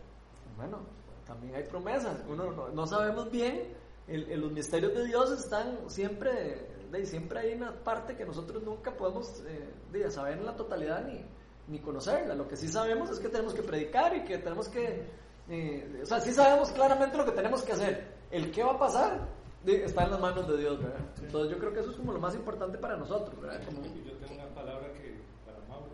Bueno, 0.57 0.79
también 1.27 1.55
hay 1.55 1.65
promesas. 1.65 2.17
Uno 2.29 2.51
no, 2.51 2.69
no 2.71 2.87
sabemos 2.87 3.31
bien. 3.31 3.77
El- 4.09 4.31
el- 4.31 4.41
los 4.41 4.53
misterios 4.53 4.93
de 4.95 5.05
Dios 5.07 5.31
están 5.33 5.79
siempre, 5.89 6.67
de, 6.91 7.07
siempre 7.07 7.39
hay 7.41 7.55
una 7.55 7.73
parte 7.73 8.17
que 8.17 8.25
nosotros 8.25 8.63
nunca 8.63 8.97
podemos 8.97 9.43
eh, 9.47 9.71
de, 9.93 10.11
saber 10.11 10.39
en 10.39 10.47
la 10.47 10.57
totalidad 10.57 11.05
ni, 11.07 11.25
ni 11.69 11.79
conocerla. 11.81 12.35
Lo 12.35 12.47
que 12.49 12.57
sí 12.57 12.69
sabemos 12.69 13.11
es 13.11 13.19
que 13.21 13.29
tenemos 13.29 13.55
que 13.55 13.63
predicar 13.63 14.15
y 14.17 14.25
que 14.25 14.39
tenemos 14.39 14.69
que, 14.69 15.07
eh, 15.49 16.01
o 16.03 16.07
sea, 16.07 16.21
sí 16.21 16.33
sabemos 16.33 16.71
claramente 16.73 17.17
lo 17.17 17.25
que 17.25 17.33
tenemos 17.33 17.63
que 17.63 17.73
hacer. 17.73 18.15
El 18.31 18.51
qué 18.51 18.63
va 18.65 18.73
a 18.73 18.79
pasar 18.79 19.29
de, 19.65 19.85
está 19.85 20.05
en 20.05 20.11
las 20.13 20.21
manos 20.21 20.47
de 20.49 20.57
Dios, 20.59 20.79
¿verdad? 20.83 21.01
Entonces 21.23 21.53
yo 21.53 21.59
creo 21.59 21.73
que 21.73 21.81
eso 21.81 21.91
es 21.91 21.97
como 21.97 22.13
lo 22.13 22.21
más 22.21 22.35
importante 22.35 22.79
para 22.79 22.97
nosotros, 22.97 23.41
¿verdad? 23.41 23.65
Como- 23.65 23.83
Yo 23.83 24.13
tengo 24.19 24.35
una 24.35 24.55
palabra 24.55 24.93
que, 24.93 25.17
para 25.47 25.59
Mauro, 25.69 25.91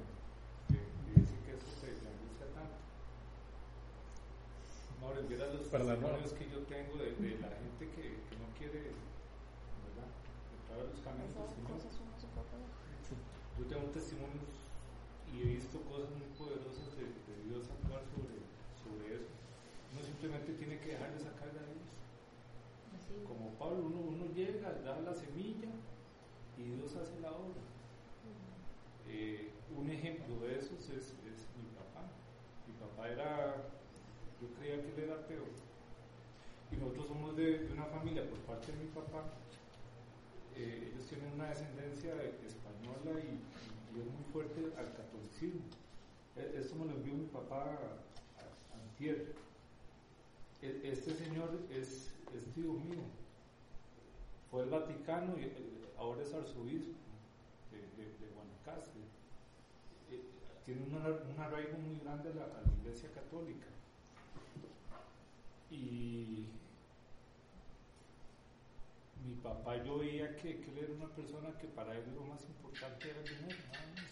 que, 0.68 0.74
que 0.74 1.20
dice 1.20 1.34
que 1.46 1.52
eso 1.52 1.66
se 1.80 1.86
angustia 1.86 2.46
tanto. 2.54 2.74
Mauro, 5.00 5.20
mira 5.28 5.46
los 5.46 5.68
Para 5.68 5.84
testimonios 5.84 6.32
que 6.32 6.48
yo 6.50 6.58
tengo 6.66 6.96
de, 6.98 7.12
de 7.14 7.38
la 7.40 7.48
gente 7.48 7.84
que, 7.94 8.02
que 8.28 8.34
no 8.36 8.46
quiere, 8.58 8.80
¿verdad? 9.86 10.08
Yo 13.58 13.66
tengo 13.66 13.90
testimonios 13.90 14.54
y 15.32 15.42
he 15.42 15.44
visto 15.56 15.80
cosas 15.82 16.10
muy 16.10 16.26
poderosas 16.38 16.96
de, 16.96 17.04
de 17.04 17.34
Dios 17.44 17.68
actuar 17.68 18.02
sobre, 18.08 18.40
sobre 18.78 19.14
eso. 19.14 19.28
Uno 19.92 20.02
simplemente 20.02 20.52
tiene 20.54 20.78
que 20.78 20.92
dejar 20.92 21.12
de 21.12 21.18
sacar 21.18 21.48
a 21.48 21.66
Dios. 21.66 21.90
Como 23.26 23.50
Pablo, 23.58 23.86
uno, 23.86 24.00
uno 24.00 24.26
llega, 24.34 24.72
da 24.84 25.00
la 25.00 25.14
semilla 25.14 25.68
y 26.56 26.62
y 26.62 26.70
Dios 26.76 26.94
hace 26.96 27.18
la 27.20 27.32
obra. 27.32 27.60
Eh, 29.08 29.50
un 29.76 29.90
ejemplo 29.90 30.46
de 30.46 30.58
eso 30.58 30.74
es, 30.76 30.90
es, 30.90 31.14
mi 31.56 31.68
papá. 31.74 32.06
Mi 32.66 32.74
papá 32.74 33.08
era, 33.08 33.56
yo 34.40 34.48
creía 34.58 34.82
que 34.82 34.94
él 34.94 35.04
era 35.04 35.14
ateo. 35.14 35.44
Y 36.70 36.76
nosotros 36.76 37.08
somos 37.08 37.36
de, 37.36 37.66
de 37.66 37.72
una 37.72 37.86
familia, 37.86 38.28
por 38.28 38.38
parte 38.40 38.72
de 38.72 38.78
mi 38.78 38.90
papá, 38.90 39.24
eh, 40.62 40.92
ellos 40.92 41.06
tienen 41.06 41.32
una 41.32 41.48
descendencia 41.48 42.12
española 42.46 43.18
y, 43.20 43.40
es 43.98 44.06
muy 44.06 44.24
fuerte 44.32 44.72
al 44.78 44.92
catolicismo. 44.94 45.62
E, 46.36 46.58
esto 46.58 46.76
me 46.76 46.84
lo 46.84 46.92
envió 46.92 47.14
mi 47.14 47.26
papá 47.26 47.64
a, 47.64 48.40
a 48.40 48.82
Antier. 48.82 49.34
E, 50.62 50.80
este 50.84 51.14
señor 51.14 51.50
es, 51.70 52.12
es 52.36 52.54
tío 52.54 52.74
mío. 52.74 53.02
Fue 54.50 54.64
el 54.64 54.70
Vaticano 54.70 55.38
y 55.38 55.50
ahora 55.98 56.22
es 56.22 56.32
arzobispo 56.34 56.92
de, 57.72 58.28
Guanacaste. 58.34 59.00
Eh, 60.10 60.22
tiene 60.66 60.82
un, 60.82 60.94
un 60.94 61.40
arraigo 61.40 61.78
muy 61.78 61.98
grande 62.04 62.30
a 62.30 62.34
la, 62.34 62.44
a 62.44 62.62
la 62.62 62.72
Iglesia 62.82 63.10
Católica. 63.14 63.66
Y 65.70 66.46
mi 69.30 69.36
papá 69.36 69.76
yo 69.84 69.98
veía 69.98 70.34
que, 70.36 70.60
que, 70.60 70.70
él 70.72 70.78
era 70.78 70.92
una 70.92 71.08
persona 71.14 71.56
que 71.58 71.68
para 71.68 71.96
él 71.96 72.02
lo 72.14 72.22
más 72.22 72.42
importante 72.46 73.10
era 73.10 73.20
el 73.20 73.24
dinero, 73.24 73.58
nada 73.72 73.86
más. 73.94 74.10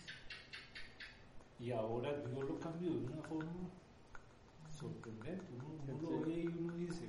Y 1.58 1.72
ahora 1.72 2.12
Dios 2.22 2.48
lo 2.48 2.60
cambió 2.60 2.90
de 2.90 3.06
una 3.06 3.22
forma 3.22 3.52
sorprendente. 4.70 5.44
Uno, 5.56 5.98
uno 5.98 6.10
lo 6.10 6.20
ve 6.20 6.42
y 6.42 6.46
uno 6.46 6.76
dice, 6.76 7.06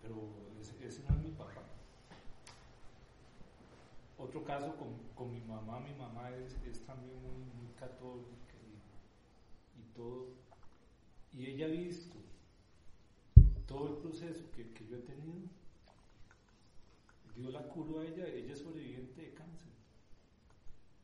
pero 0.00 0.14
ese, 0.60 0.86
ese, 0.86 1.02
no 1.08 1.16
es 1.16 1.22
mi 1.24 1.30
papá. 1.32 1.64
Otro 4.16 4.44
caso 4.44 4.76
con, 4.76 4.94
con 5.16 5.32
mi 5.32 5.40
mamá, 5.40 5.80
mi 5.80 5.94
mamá 5.94 6.30
es, 6.30 6.56
es 6.64 6.86
también 6.86 7.20
muy, 7.20 7.42
muy 7.60 7.74
católica 7.76 8.54
y, 8.62 9.80
y, 9.80 9.84
todo. 9.96 10.28
Y 11.32 11.46
ella 11.46 11.66
ha 11.66 11.68
visto 11.68 12.16
todo 13.66 13.88
el 13.88 13.94
proceso 13.96 14.48
que, 14.52 14.72
que 14.72 14.86
yo 14.86 14.96
he 14.96 15.00
tenido 15.00 15.57
Dios 17.38 17.52
la 17.52 17.62
curó 17.68 18.00
a 18.00 18.04
ella, 18.04 18.26
ella 18.26 18.52
es 18.52 18.58
sobreviviente 18.58 19.22
de 19.22 19.32
cáncer. 19.32 19.70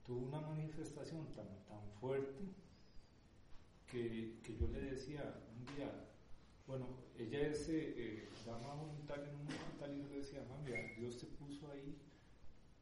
Tuvo 0.04 0.26
una 0.26 0.40
manifestación 0.40 1.32
tan, 1.32 1.46
tan 1.68 1.88
fuerte 2.00 2.44
que, 3.86 4.40
que 4.42 4.56
yo 4.56 4.66
le 4.66 4.80
decía 4.80 5.40
un 5.56 5.76
día, 5.76 6.08
bueno, 6.66 6.88
ella 7.16 7.40
es 7.46 7.68
eh, 7.68 7.94
eh, 7.96 8.28
dama 8.44 8.74
voluntaria 8.74 9.30
en 9.30 9.36
un 9.36 9.46
hospital 9.46 9.94
y 9.94 10.02
yo 10.02 10.08
le 10.08 10.16
decía, 10.16 10.44
mami, 10.48 10.72
Dios 10.98 11.18
te 11.18 11.26
puso 11.26 11.70
ahí 11.70 11.96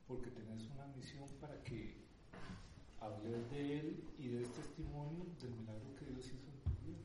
porque 0.08 0.30
tenés 0.30 0.64
una 0.70 0.86
misión 0.86 1.28
para 1.38 1.62
que 1.62 2.06
hables 3.00 3.50
de 3.50 3.80
Él 3.80 4.04
y 4.18 4.28
des 4.28 4.50
testimonio 4.50 5.26
del 5.42 5.50
milagro 5.50 5.94
que 5.98 6.06
Dios 6.06 6.24
hizo 6.24 6.48
en 6.48 6.60
tu 6.62 6.70
vida. 6.86 7.04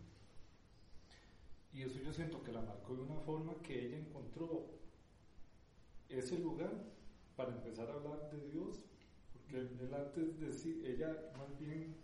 Y 1.73 1.81
eso 1.81 1.99
yo 1.99 2.13
siento 2.13 2.41
que 2.41 2.53
la 2.53 2.61
marcó 2.61 2.95
de 2.95 3.01
una 3.01 3.17
forma 3.17 3.53
que 3.61 3.87
ella 3.87 3.97
encontró 3.97 4.86
ese 6.09 6.37
lugar 6.39 6.71
para 7.35 7.53
empezar 7.53 7.89
a 7.89 7.93
hablar 7.93 8.31
de 8.31 8.49
Dios, 8.49 8.83
porque 9.33 9.59
él, 9.59 9.93
antes 9.93 10.39
de 10.39 10.51
sí, 10.51 10.81
ella 10.85 11.31
más 11.37 11.57
bien 11.59 11.95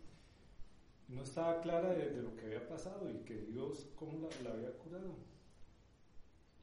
no 1.07 1.23
estaba 1.23 1.61
clara 1.61 1.93
de, 1.93 2.11
de, 2.11 2.21
lo 2.21 2.35
que 2.35 2.45
había 2.45 2.67
pasado 2.67 3.09
y 3.09 3.17
que 3.25 3.35
Dios 3.35 3.89
cómo 3.95 4.19
la, 4.19 4.29
la 4.43 4.55
había 4.55 4.77
curado. 4.77 5.15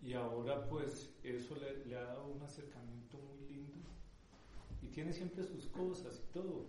Y 0.03 0.15
ahora 0.15 0.67
pues 0.69 1.11
eso 1.23 1.57
le, 1.57 1.85
le, 1.85 1.97
ha 1.97 2.05
dado 2.05 2.29
un 2.29 2.43
acercamiento 2.43 3.19
muy 3.19 3.49
lindo 3.49 3.91
y 4.83 4.89
tiene 4.89 5.13
siempre 5.13 5.45
sus 5.45 5.67
cosas 5.67 6.23
y 6.27 6.33
todo. 6.33 6.67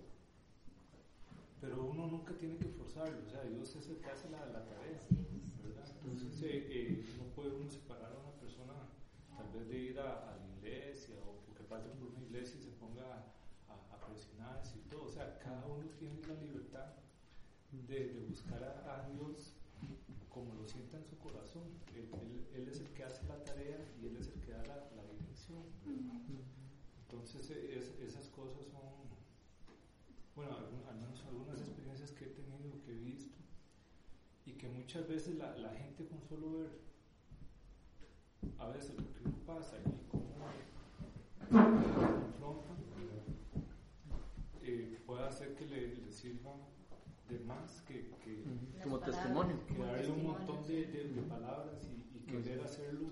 Pero 1.62 1.86
uno 1.86 2.08
nunca 2.08 2.34
tiene 2.34 2.58
que 2.58 2.68
forzarlo, 2.70 3.22
o 3.26 3.30
sea, 3.30 3.44
Dios 3.44 3.76
es 3.76 3.88
el 3.88 3.98
que 3.98 4.10
hace 4.10 4.30
la, 4.32 4.46
la 4.48 4.66
tarea, 4.66 5.00
¿verdad? 5.64 5.86
Entonces 6.04 6.42
eh, 6.42 6.68
eh, 6.70 7.06
no 7.20 7.26
puede 7.36 7.52
uno 7.56 7.70
separar 7.70 8.12
a 8.12 8.20
una 8.20 8.32
persona 8.40 8.74
tal 9.42 9.52
vez 9.54 9.68
de 9.70 9.78
ir 9.80 10.00
a, 10.00 10.30
a 10.30 10.38
iglesia 10.58 11.16
o 11.26 11.54
que 11.56 11.64
pase 11.64 11.90
por 11.90 12.10
una 12.10 12.22
iglesia 12.22 12.60
y 12.60 12.64
se 12.64 12.72
ponga 12.72 13.26
a, 13.68 13.96
a 13.96 14.06
presionarse 14.06 14.78
y 14.78 14.90
todo. 14.90 15.06
O 15.06 15.10
sea, 15.10 15.40
cada 15.40 15.66
uno 15.66 15.90
tiene 15.98 16.22
la 16.28 16.36
libertad 16.36 16.94
de, 17.72 18.14
de 18.14 18.20
buscar 18.28 18.64
a, 18.64 18.96
a, 18.96 19.10
Dios 19.10 19.54
como 20.30 20.54
lo 20.54 20.66
sienta 20.68 20.98
en 20.98 21.06
su 21.06 21.18
corazón. 21.18 21.64
Él, 21.96 22.08
él, 22.14 22.48
él, 22.54 22.68
es 22.70 22.80
el 22.80 22.90
que 22.94 23.04
hace 23.04 23.26
la 23.28 23.44
tarea 23.44 23.80
y 24.00 24.08
Él 24.08 24.18
es 24.18 24.28
el 24.28 24.40
que 24.42 24.52
da 24.52 24.64
la, 24.64 24.76
la 24.96 25.04
dirección. 25.20 25.64
Entonces, 27.04 27.50
es, 27.50 27.92
esas 28.00 28.28
cosas 28.30 28.68
son, 28.68 28.88
bueno, 30.36 30.56
al 30.56 30.96
menos 30.96 31.24
algunas 31.26 31.60
experiencias 31.60 32.12
que 32.12 32.26
he 32.26 32.30
tenido, 32.30 32.82
que 32.86 32.92
he 32.92 33.00
visto, 33.00 33.38
y 34.46 34.54
que 34.54 34.70
muchas 34.70 35.08
veces 35.08 35.36
la, 35.36 35.58
la 35.58 35.74
gente 35.74 36.06
con 36.06 36.22
solo 36.22 36.60
ver 36.60 36.91
a 38.60 38.68
veces 38.68 38.96
lo 38.98 39.14
que 39.14 39.30
pasa 39.46 39.78
y 39.78 39.84
cómo 41.50 41.66
confronta 42.32 42.74
eh, 44.64 45.00
puede 45.06 45.24
hacer 45.26 45.56
que 45.56 45.66
le, 45.66 45.96
le, 45.96 46.12
sirva 46.12 46.52
de 47.30 47.40
más 47.40 47.82
que, 47.88 48.10
que 48.24 48.44
como 48.84 49.00
testimonio. 49.00 49.58
que 49.68 49.78
darle 49.78 50.12
un 50.12 50.24
montón 50.28 50.66
de, 50.68 50.86
de, 50.88 51.10
de 51.10 51.22
palabras 51.24 51.84
y, 51.86 52.18
y 52.18 52.20
querer 52.28 52.62
hacerlo 52.62 53.08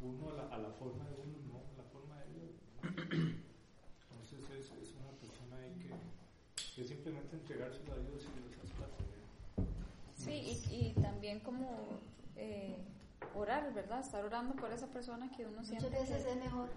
uno 0.00 0.30
a 0.30 0.34
la, 0.34 0.42
a 0.54 0.58
la, 0.58 0.70
forma 0.70 1.04
de 1.08 1.14
uno 1.16 1.38
no 1.48 1.58
a 1.58 1.76
la 1.76 1.84
forma 1.84 2.16
de 2.20 2.26
Dios 2.34 2.50
entonces 4.10 4.50
es, 4.58 4.72
es 4.82 4.94
una 4.96 5.10
persona 5.20 5.56
ahí 5.56 5.74
que, 5.78 5.90
que 6.76 6.84
simplemente 6.88 7.36
entregárselo 7.36 7.92
a 7.92 7.98
Dios 7.98 8.24
y 8.24 8.38
Dios 8.38 8.56
hace 8.64 8.80
la 8.80 8.88
tarea 8.88 9.24
sí 10.16 10.32
y, 10.70 10.74
y 10.74 10.92
también 11.02 11.40
como 11.40 12.00
eh, 12.36 12.76
orar, 13.34 13.72
¿verdad? 13.74 14.00
Estar 14.00 14.24
orando 14.24 14.54
por 14.56 14.72
esa 14.72 14.86
persona 14.88 15.30
que 15.30 15.46
uno 15.46 15.64
siente. 15.64 15.88
Muchas 15.88 16.08
veces 16.08 16.24
que... 16.24 16.30
es 16.32 16.36
mejor 16.36 16.68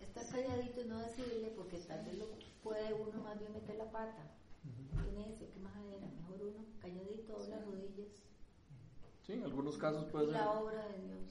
estar 0.00 0.26
calladito 0.26 0.80
y 0.80 0.84
no 0.84 0.98
decirle, 0.98 1.52
porque 1.56 1.78
tal 1.78 2.04
vez 2.04 2.18
lo 2.18 2.26
puede 2.62 2.92
uno 2.94 3.22
más 3.22 3.38
bien 3.38 3.52
meter 3.52 3.76
la 3.76 3.90
pata. 3.90 4.22
Uh 4.64 4.68
-huh. 4.68 5.38
¿Qué? 5.38 5.46
¿Qué 5.52 5.60
majadera? 5.60 6.06
Mejor 6.06 6.42
uno 6.42 6.64
calladito, 6.80 7.32
dobla 7.32 7.56
las 7.56 7.66
rodillas. 7.66 8.08
Sí, 9.22 9.32
en 9.34 9.44
algunos 9.44 9.78
casos 9.78 10.04
puede 10.06 10.26
ser. 10.26 10.34
la 10.34 10.50
obra 10.52 10.86
de 10.88 10.98
Dios. 11.06 11.30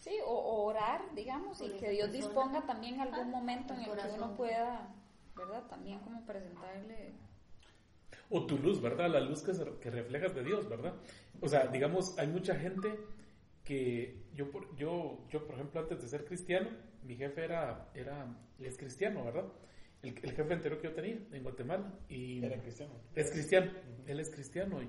Sí, 0.00 0.12
o, 0.24 0.30
o 0.30 0.64
orar, 0.66 1.14
digamos, 1.14 1.58
por 1.58 1.68
y 1.68 1.72
que 1.78 1.90
Dios 1.90 2.08
persona. 2.10 2.28
disponga 2.28 2.66
también 2.66 3.00
algún 3.00 3.18
ah, 3.18 3.38
momento 3.38 3.74
en 3.74 3.80
el 3.80 3.88
corazón. 3.88 4.10
que 4.10 4.16
uno 4.16 4.36
pueda, 4.36 4.94
¿verdad? 5.34 5.66
También 5.68 5.98
como 6.00 6.24
presentarle 6.24 7.14
o 8.30 8.46
tu 8.46 8.58
luz, 8.58 8.80
¿verdad? 8.80 9.10
La 9.10 9.20
luz 9.20 9.42
que, 9.42 9.54
se, 9.54 9.64
que 9.78 9.90
reflejas 9.90 10.34
de 10.34 10.42
Dios, 10.42 10.68
¿verdad? 10.68 10.94
O 11.40 11.48
sea, 11.48 11.66
digamos, 11.68 12.18
hay 12.18 12.26
mucha 12.26 12.54
gente 12.56 12.98
que 13.66 14.22
yo, 14.32 14.46
yo, 14.78 15.26
yo, 15.28 15.44
por 15.44 15.56
ejemplo, 15.56 15.80
antes 15.80 16.00
de 16.00 16.08
ser 16.08 16.24
cristiano, 16.24 16.70
mi 17.02 17.16
jefe 17.16 17.44
era, 17.44 17.90
era 17.94 18.26
es 18.60 18.78
cristiano, 18.78 19.24
¿verdad? 19.24 19.52
El, 20.02 20.14
el 20.22 20.32
jefe 20.32 20.54
entero 20.54 20.78
que 20.78 20.84
yo 20.88 20.94
tenía 20.94 21.18
en 21.32 21.42
Guatemala. 21.42 21.92
Y 22.08 22.44
era 22.44 22.58
cristiano. 22.62 22.94
Es 23.14 23.30
cristiano, 23.30 23.72
uh 23.72 23.74
-huh. 23.74 24.10
él 24.10 24.20
es 24.20 24.30
cristiano. 24.30 24.82
Y, 24.82 24.88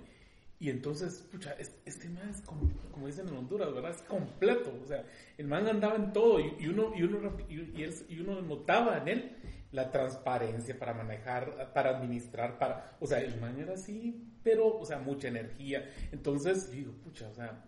y 0.60 0.70
entonces, 0.70 1.28
pucha, 1.32 1.56
este 1.86 2.10
man 2.10 2.30
es 2.30 2.42
como, 2.42 2.72
como, 2.92 3.08
dicen 3.08 3.28
en 3.28 3.36
Honduras, 3.36 3.74
¿verdad? 3.74 3.92
Es 3.92 4.02
completo. 4.04 4.80
O 4.84 4.88
sea, 4.88 5.04
el 5.38 5.48
man 5.48 5.68
andaba 5.68 5.96
en 5.96 6.14
todo 6.14 6.40
y, 6.40 6.54
y 6.60 6.68
uno, 6.68 6.94
y, 6.96 7.02
uno, 7.04 7.36
y, 7.50 7.84
él, 7.84 7.96
y 8.10 8.20
uno 8.20 8.42
notaba 8.42 9.00
en 9.00 9.08
él 9.08 9.38
la 9.72 9.92
transparencia 9.92 10.78
para 10.78 10.94
manejar, 10.94 11.74
para 11.74 11.98
administrar, 11.98 12.58
para, 12.58 12.96
o 13.00 13.08
sea, 13.08 13.20
el 13.20 13.40
man 13.42 13.60
era 13.60 13.74
así, 13.74 14.34
pero, 14.44 14.78
o 14.78 14.86
sea, 14.86 15.00
mucha 15.00 15.28
energía. 15.28 15.92
Entonces, 16.12 16.72
digo, 16.72 16.94
pucha, 17.04 17.28
o 17.28 17.34
sea, 17.34 17.64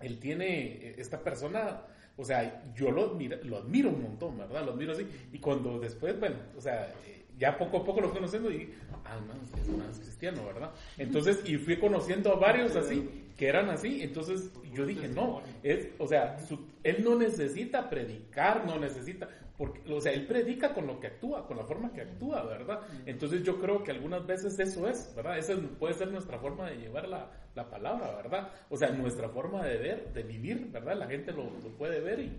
él 0.00 0.18
tiene, 0.18 0.94
esta 0.98 1.22
persona, 1.22 1.82
o 2.16 2.24
sea, 2.24 2.64
yo 2.74 2.90
lo 2.90 3.10
admiro, 3.10 3.38
lo 3.44 3.58
admiro 3.58 3.90
un 3.90 4.02
montón, 4.02 4.38
¿verdad? 4.38 4.64
Lo 4.64 4.72
admiro 4.72 4.92
así. 4.92 5.06
Y 5.32 5.38
cuando 5.38 5.78
después, 5.78 6.18
bueno, 6.18 6.36
o 6.56 6.60
sea, 6.60 6.92
ya 7.38 7.58
poco 7.58 7.78
a 7.78 7.84
poco 7.84 8.00
lo 8.00 8.12
conociendo 8.12 8.50
y, 8.50 8.72
ah, 9.04 9.18
no, 9.26 9.60
es 9.60 9.68
más 9.68 9.98
cristiano, 9.98 10.44
¿verdad? 10.46 10.70
Entonces, 10.96 11.40
y 11.44 11.56
fui 11.58 11.78
conociendo 11.78 12.32
a 12.32 12.36
varios 12.36 12.74
así, 12.76 13.25
que 13.36 13.48
eran 13.48 13.68
así, 13.68 14.02
entonces 14.02 14.50
yo 14.72 14.86
dije, 14.86 15.08
no, 15.08 15.42
es, 15.62 15.88
o 15.98 16.06
sea, 16.06 16.38
su, 16.38 16.58
él 16.82 17.04
no 17.04 17.16
necesita 17.16 17.90
predicar, 17.90 18.66
no 18.66 18.78
necesita, 18.78 19.28
porque, 19.58 19.80
o 19.92 20.00
sea, 20.00 20.12
él 20.12 20.26
predica 20.26 20.74
con 20.74 20.86
lo 20.86 21.00
que 21.00 21.06
actúa, 21.06 21.46
con 21.46 21.56
la 21.56 21.64
forma 21.64 21.92
que 21.92 22.02
actúa, 22.02 22.44
¿verdad? 22.44 22.80
Entonces 23.06 23.42
yo 23.42 23.58
creo 23.58 23.82
que 23.82 23.90
algunas 23.90 24.26
veces 24.26 24.58
eso 24.58 24.88
es, 24.88 25.14
¿verdad? 25.14 25.38
Esa 25.38 25.54
puede 25.78 25.94
ser 25.94 26.10
nuestra 26.10 26.38
forma 26.38 26.70
de 26.70 26.76
llevar 26.76 27.08
la, 27.08 27.30
la 27.54 27.68
palabra, 27.68 28.14
¿verdad? 28.16 28.52
O 28.68 28.76
sea, 28.76 28.90
nuestra 28.90 29.28
forma 29.30 29.64
de 29.64 29.78
ver, 29.78 30.12
de 30.12 30.22
vivir, 30.22 30.70
¿verdad? 30.70 30.96
La 30.96 31.06
gente 31.06 31.32
lo, 31.32 31.44
lo 31.44 31.70
puede 31.76 32.00
ver 32.00 32.20
y, 32.20 32.32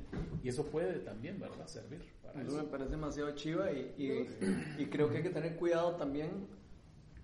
y, 0.43 0.49
eso 0.49 0.65
puede 0.65 0.99
también, 0.99 1.39
¿verdad? 1.39 1.67
Servir. 1.67 2.01
Para 2.21 2.41
eso, 2.41 2.51
eso. 2.51 2.63
me 2.63 2.69
parece 2.69 2.91
demasiado 2.91 3.31
chiva 3.35 3.71
y, 3.71 3.93
y, 3.97 4.81
y, 4.83 4.85
creo 4.85 5.09
que 5.09 5.17
hay 5.17 5.23
que 5.23 5.29
tener 5.29 5.55
cuidado 5.55 5.95
también 5.95 6.47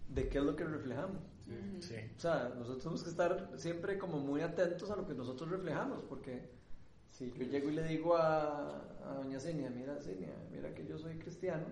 de 0.09 0.28
qué 0.28 0.39
es 0.39 0.43
lo 0.43 0.55
que 0.55 0.63
reflejamos. 0.63 1.21
Sí. 1.82 1.96
O 2.16 2.20
sea, 2.20 2.54
nosotros 2.58 2.80
tenemos 2.84 3.04
que 3.04 3.10
estar 3.10 3.52
siempre 3.58 3.98
como 3.98 4.20
muy 4.20 4.41
atentos 4.41 4.89
a 4.91 4.96
lo 4.96 5.06
que 5.06 5.14
nosotros 5.14 5.50
reflejamos, 5.50 6.02
porque 6.04 6.50
si 7.10 7.32
yo 7.34 7.46
llego 7.46 7.70
y 7.70 7.74
le 7.74 7.84
digo 7.84 8.16
a, 8.16 8.78
a 9.04 9.16
doña 9.16 9.39
Cinia, 9.39 9.70
mira 9.70 10.00
Cinia, 10.02 10.34
mira 10.52 10.74
que 10.74 10.86
yo 10.86 10.98
soy 10.98 11.18
cristiano, 11.18 11.66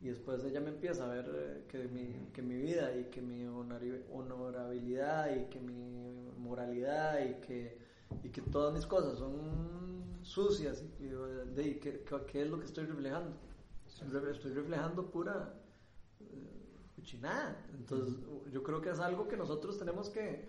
y 0.00 0.08
después 0.08 0.44
ella 0.44 0.60
me 0.60 0.70
empieza 0.70 1.04
a 1.06 1.08
ver 1.14 1.26
eh, 1.34 1.64
que, 1.68 1.88
mi, 1.88 2.30
que 2.32 2.42
mi 2.42 2.56
vida 2.56 2.94
y 2.96 3.04
que 3.06 3.22
mi 3.22 3.46
honorabilidad 3.46 5.34
y 5.36 5.44
que 5.46 5.60
mi 5.60 6.30
moralidad 6.38 7.20
y 7.24 7.34
que, 7.40 7.78
y 8.22 8.30
que 8.30 8.42
todas 8.42 8.74
mis 8.74 8.86
cosas 8.86 9.18
son 9.18 10.18
sucias 10.22 10.84
y, 11.00 11.04
y, 11.06 11.60
y 11.70 11.74
que- 11.76 12.04
¿qué 12.26 12.42
es 12.42 12.48
lo 12.50 12.58
que 12.58 12.66
estoy 12.66 12.84
reflejando? 12.86 13.36
Estoy 13.86 14.08
re- 14.08 14.32
Estoy 14.32 14.52
reflejando 14.52 15.10
pura 15.10 15.54
cochinada. 17.06 17.56
Entonces 17.72 18.16
yo 18.50 18.62
creo 18.62 18.80
que 18.80 18.90
es 18.90 18.98
algo 18.98 19.28
que 19.28 19.36
nosotros 19.36 19.78
tenemos 19.78 20.10
que, 20.10 20.48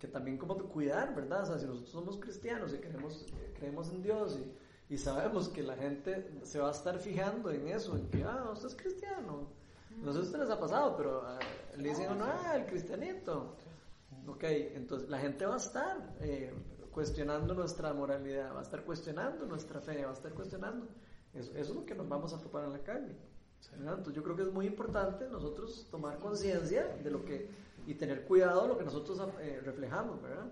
que 0.00 0.08
también 0.08 0.36
como 0.36 0.56
cuidar, 0.56 1.14
¿verdad? 1.14 1.44
O 1.44 1.46
sea, 1.46 1.58
si 1.58 1.66
nosotros 1.66 1.90
somos 1.90 2.16
cristianos 2.16 2.74
y 2.74 2.78
queremos, 2.78 3.26
eh, 3.40 3.54
creemos 3.56 3.88
en 3.90 4.02
Dios 4.02 4.36
y, 4.36 4.94
y 4.94 4.98
sabemos 4.98 5.48
que 5.48 5.62
la 5.62 5.76
gente 5.76 6.40
se 6.42 6.58
va 6.58 6.68
a 6.68 6.72
estar 6.72 6.98
fijando 6.98 7.50
en 7.50 7.68
eso, 7.68 7.96
en 7.96 8.08
que, 8.10 8.24
ah, 8.24 8.50
usted 8.52 8.68
es 8.68 8.74
cristiano. 8.74 9.46
No 10.02 10.12
sé 10.12 10.18
si 10.18 10.24
a 10.24 10.26
ustedes 10.26 10.48
les 10.48 10.56
ha 10.56 10.60
pasado, 10.60 10.96
pero 10.96 11.22
ah, 11.24 11.38
le 11.76 11.88
dicen 11.88 12.08
a 12.08 12.12
uno, 12.14 12.24
ah, 12.24 12.56
el 12.56 12.66
cristianito. 12.66 13.56
Ok, 14.26 14.42
entonces 14.42 15.08
la 15.08 15.18
gente 15.18 15.46
va 15.46 15.54
a 15.54 15.58
estar 15.58 16.16
eh, 16.20 16.52
cuestionando 16.90 17.54
nuestra 17.54 17.92
moralidad, 17.92 18.54
va 18.54 18.60
a 18.60 18.62
estar 18.62 18.84
cuestionando 18.84 19.46
nuestra 19.46 19.80
fe, 19.80 20.04
va 20.04 20.10
a 20.10 20.14
estar 20.14 20.32
cuestionando. 20.32 20.88
Eso, 21.32 21.52
eso 21.52 21.70
es 21.70 21.76
lo 21.76 21.86
que 21.86 21.94
nos 21.94 22.08
vamos 22.08 22.32
a 22.34 22.40
topar 22.40 22.64
en 22.64 22.72
la 22.72 22.82
calle. 22.82 23.16
Entonces 23.74 24.14
yo 24.14 24.22
creo 24.22 24.36
que 24.36 24.42
es 24.42 24.52
muy 24.52 24.66
importante 24.66 25.28
nosotros 25.28 25.86
tomar 25.90 26.18
conciencia 26.18 26.86
de 27.02 27.10
lo 27.10 27.24
que 27.24 27.48
y 27.86 27.94
tener 27.94 28.24
cuidado 28.24 28.62
de 28.62 28.68
lo 28.68 28.78
que 28.78 28.84
nosotros 28.84 29.20
eh, 29.40 29.60
reflejamos, 29.64 30.22
¿verdad? 30.22 30.46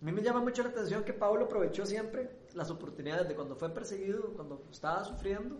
A 0.00 0.04
mí 0.04 0.12
me 0.12 0.22
llama 0.22 0.40
mucho 0.40 0.62
la 0.62 0.68
atención 0.68 1.02
que 1.02 1.12
Pablo 1.12 1.46
aprovechó 1.46 1.86
siempre 1.86 2.30
las 2.54 2.70
oportunidades 2.70 3.28
de 3.28 3.34
cuando 3.34 3.56
fue 3.56 3.70
perseguido, 3.70 4.32
cuando 4.34 4.62
estaba 4.70 5.02
sufriendo 5.04 5.56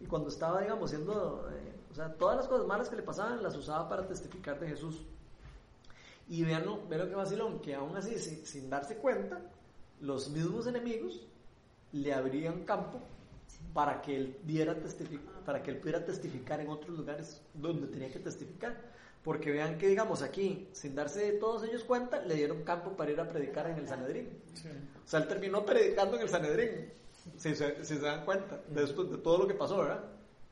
y 0.00 0.06
cuando 0.06 0.28
estaba, 0.28 0.60
digamos, 0.60 0.90
siendo, 0.90 1.48
eh, 1.50 1.74
o 1.90 1.94
sea, 1.94 2.12
todas 2.12 2.36
las 2.36 2.48
cosas 2.48 2.66
malas 2.66 2.88
que 2.88 2.96
le 2.96 3.02
pasaban 3.02 3.42
las 3.42 3.56
usaba 3.56 3.88
para 3.88 4.06
testificar 4.06 4.58
de 4.58 4.68
Jesús. 4.68 5.06
Y 6.28 6.44
vean 6.44 6.66
lo, 6.66 6.86
vean 6.88 7.02
lo 7.02 7.08
que 7.08 7.14
vacilón, 7.14 7.60
que 7.60 7.74
aún 7.74 7.96
así, 7.96 8.18
sin, 8.18 8.44
sin 8.44 8.68
darse 8.68 8.96
cuenta, 8.96 9.40
los 10.00 10.28
mismos 10.28 10.66
enemigos 10.66 11.26
le 11.92 12.12
abrían 12.12 12.64
campo 12.64 13.00
para 13.72 14.02
que 14.02 14.16
él 14.16 14.36
diera 14.44 14.76
para 15.44 15.62
que 15.62 15.70
él 15.70 15.78
pudiera 15.78 16.04
testificar 16.04 16.60
en 16.60 16.68
otros 16.68 16.96
lugares 16.96 17.40
donde 17.54 17.86
tenía 17.86 18.10
que 18.10 18.18
testificar. 18.18 18.76
Porque 19.24 19.50
vean 19.50 19.78
que, 19.78 19.88
digamos, 19.88 20.22
aquí, 20.22 20.68
sin 20.72 20.94
darse 20.94 21.20
de 21.20 21.38
todos 21.38 21.64
ellos 21.64 21.84
cuenta, 21.84 22.20
le 22.20 22.34
dieron 22.34 22.62
campo 22.62 22.92
para 22.96 23.10
ir 23.10 23.20
a 23.20 23.28
predicar 23.28 23.68
en 23.68 23.76
el 23.76 23.88
Sanedrín. 23.88 24.28
O 25.04 25.08
sea, 25.08 25.20
él 25.20 25.28
terminó 25.28 25.66
predicando 25.66 26.16
en 26.16 26.22
el 26.22 26.28
Sanedrín, 26.28 26.92
si 27.36 27.54
se, 27.54 27.84
si 27.84 27.94
se 27.96 28.00
dan 28.00 28.24
cuenta, 28.24 28.60
después 28.68 29.10
de 29.10 29.18
todo 29.18 29.38
lo 29.38 29.48
que 29.48 29.54
pasó, 29.54 29.78
¿verdad? 29.78 30.04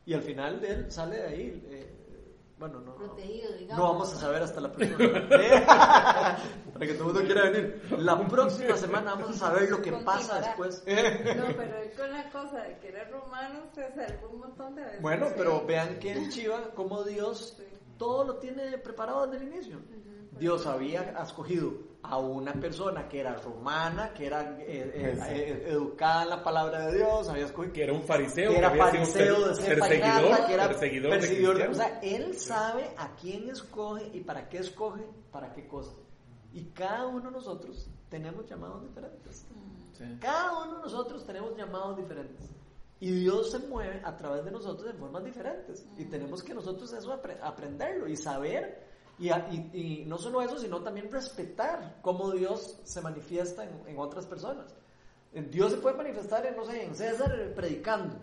Y 0.05 0.15
al 0.15 0.23
final 0.23 0.61
de 0.61 0.69
él 0.73 0.93
sale 0.93 1.17
de 1.17 1.23
ahí, 1.23 1.63
eh, 1.69 1.96
bueno, 2.59 2.81
no, 2.81 2.95
Protegido, 2.95 3.53
digamos. 3.53 3.77
no 3.77 3.93
vamos 3.93 4.15
a 4.15 4.17
saber 4.17 4.43
hasta 4.43 4.61
la 4.61 4.73
próxima 4.73 4.99
semana. 4.99 5.29
Para 6.73 6.87
que 6.87 6.95
todo 6.95 7.09
el 7.09 7.15
mundo 7.15 7.21
quiera 7.25 7.51
venir. 7.51 7.83
La 7.99 8.29
próxima 8.29 8.77
semana 8.77 9.15
vamos 9.15 9.31
a 9.31 9.33
saber 9.35 9.71
lo 9.71 9.83
que 9.83 9.93
pasa 9.93 10.41
después. 10.41 10.83
No, 10.87 11.45
pero 11.57 11.77
él 11.79 11.93
con 11.97 12.11
la 12.11 12.31
cosa 12.31 12.63
de 12.63 12.79
que 12.79 12.89
era 12.89 13.05
romano 13.09 13.65
se 13.75 13.93
salvó 13.93 14.29
un 14.31 14.41
montón 14.41 14.75
de 14.75 14.83
veces. 14.85 15.03
Bueno, 15.03 15.27
pero 15.37 15.67
vean 15.67 15.99
que 15.99 16.13
en 16.13 16.31
Chiva, 16.31 16.71
como 16.75 17.05
Dios 17.05 17.59
todo 17.99 18.25
lo 18.25 18.37
tiene 18.37 18.79
preparado 18.79 19.27
desde 19.27 19.45
el 19.45 19.53
inicio. 19.53 19.79
Dios 20.39 20.67
había 20.67 21.15
escogido 21.23 21.73
a 22.03 22.19
una 22.19 22.53
persona 22.53 23.09
que 23.09 23.19
era 23.21 23.35
romana, 23.37 24.13
que 24.15 24.27
era 24.27 24.59
eh, 24.61 24.93
eh, 24.95 25.19
eh, 25.29 25.65
educada 25.71 26.23
en 26.23 26.29
la 26.31 26.43
palabra 26.45 26.87
de 26.87 26.97
Dios, 26.99 27.29
había 27.29 27.47
escogido 27.47 27.73
Que 27.73 27.83
era 27.85 27.93
un 27.93 28.03
fariseo, 28.05 28.53
que 28.53 28.59
era 28.59 28.73
que 28.73 28.79
fariseo 28.79 29.41
de 29.49 29.65
perseguidor, 29.65 30.47
que 30.47 30.55
era 30.55 30.69
perseguidor 30.69 31.11
de 31.13 31.19
perseguidor. 31.19 31.55
O 31.57 31.59
cristianos. 31.59 31.77
sea, 31.77 32.01
él 32.03 32.39
sabe 32.39 32.91
a 32.97 33.17
quién 33.17 33.49
escoge 33.51 34.09
y 34.13 34.21
para 34.21 34.49
qué 34.49 34.59
escoge, 34.59 35.03
para 35.33 35.53
qué 35.53 35.67
cosa. 35.67 35.93
Y 36.53 36.67
cada 36.67 37.07
uno 37.07 37.25
de 37.31 37.33
nosotros 37.33 37.89
tenemos 38.09 38.47
llamados 38.49 38.83
diferentes. 38.83 39.45
Cada 40.21 40.63
uno 40.65 40.77
de 40.77 40.83
nosotros 40.83 41.25
tenemos 41.27 41.57
llamados 41.57 41.97
diferentes. 41.97 42.51
Y 43.01 43.11
Dios 43.11 43.51
se 43.51 43.59
mueve 43.59 44.01
a 44.05 44.17
través 44.17 44.45
de 44.45 44.51
nosotros 44.51 44.87
de 44.87 44.93
formas 44.99 45.25
diferentes. 45.25 45.85
Y 45.99 46.05
tenemos 46.05 46.43
que 46.43 46.55
nosotros 46.55 46.93
eso 46.93 47.13
apre- 47.21 47.39
aprenderlo 47.43 48.07
y 48.07 48.17
saber. 48.17 48.87
Y, 49.19 49.31
y- 49.31 49.71
y 49.73 50.05
no 50.07 50.19
solo 50.19 50.43
eso, 50.43 50.59
sino 50.59 50.83
también 50.83 51.11
respetar 51.11 51.99
cómo 52.03 52.31
Dios 52.33 52.79
se 52.85 53.01
manifiesta 53.01 53.65
en, 53.65 53.71
en 53.89 53.99
otras 53.99 54.27
personas. 54.27 54.75
En 55.33 55.51
Dios 55.51 55.73
se 55.73 55.79
puede 55.79 55.97
manifestar, 55.97 56.45
en, 56.47 56.57
no 56.57 56.65
sé, 56.65 56.85
en 56.85 56.95
César 56.95 57.35
eh, 57.39 57.49
predicando. 57.55 58.15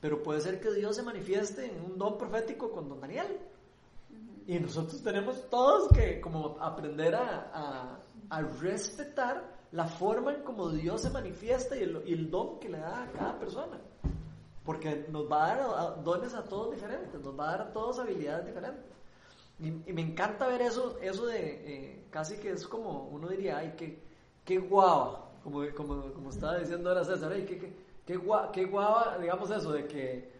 Pero 0.00 0.22
puede 0.22 0.40
ser 0.40 0.60
que 0.60 0.70
Dios 0.72 0.96
se 0.96 1.02
manifieste 1.02 1.66
en 1.66 1.80
un 1.82 1.98
don 1.98 2.16
profético 2.18 2.70
con 2.70 2.88
don 2.88 3.00
Daniel. 3.00 3.38
Y 4.46 4.58
nosotros 4.60 5.02
tenemos 5.02 5.48
todos 5.50 5.88
que 5.92 6.20
como 6.20 6.56
aprender 6.60 7.14
a, 7.14 7.50
a- 7.52 8.00
a 8.30 8.42
respetar 8.42 9.56
la 9.72 9.86
forma 9.86 10.32
en 10.34 10.42
como 10.42 10.68
Dios 10.70 11.02
se 11.02 11.10
manifiesta 11.10 11.76
y 11.76 11.82
el, 11.82 12.02
y 12.06 12.12
el 12.14 12.30
don 12.30 12.58
que 12.60 12.68
le 12.68 12.78
da 12.78 13.04
a 13.04 13.12
cada 13.12 13.38
persona. 13.38 13.78
Porque 14.64 15.06
nos 15.10 15.30
va 15.30 15.52
a 15.52 15.56
dar 15.56 16.04
dones 16.04 16.34
a 16.34 16.44
todos 16.44 16.70
diferentes, 16.74 17.20
nos 17.22 17.38
va 17.38 17.48
a 17.48 17.50
dar 17.56 17.60
a 17.68 17.72
todos 17.72 17.98
habilidades 17.98 18.46
diferentes. 18.46 18.84
Y, 19.60 19.66
y 19.90 19.92
me 19.92 20.02
encanta 20.02 20.46
ver 20.46 20.62
eso, 20.62 20.98
eso 21.02 21.26
de 21.26 21.40
eh, 21.40 22.04
casi 22.10 22.36
que 22.38 22.50
es 22.50 22.66
como 22.66 23.08
uno 23.08 23.28
diría, 23.28 23.58
ay, 23.58 23.74
qué, 23.76 23.98
qué 24.44 24.58
guava, 24.58 25.32
como, 25.42 25.62
como, 25.76 26.12
como 26.12 26.30
estaba 26.30 26.58
diciendo 26.58 26.90
ahora 26.90 27.04
César, 27.04 27.32
ay, 27.32 27.44
qué, 27.44 27.58
qué, 27.58 27.72
qué, 28.06 28.16
gua- 28.18 28.50
qué 28.52 28.66
guava, 28.66 29.18
digamos 29.20 29.50
eso, 29.50 29.72
de 29.72 29.86
que, 29.88 30.32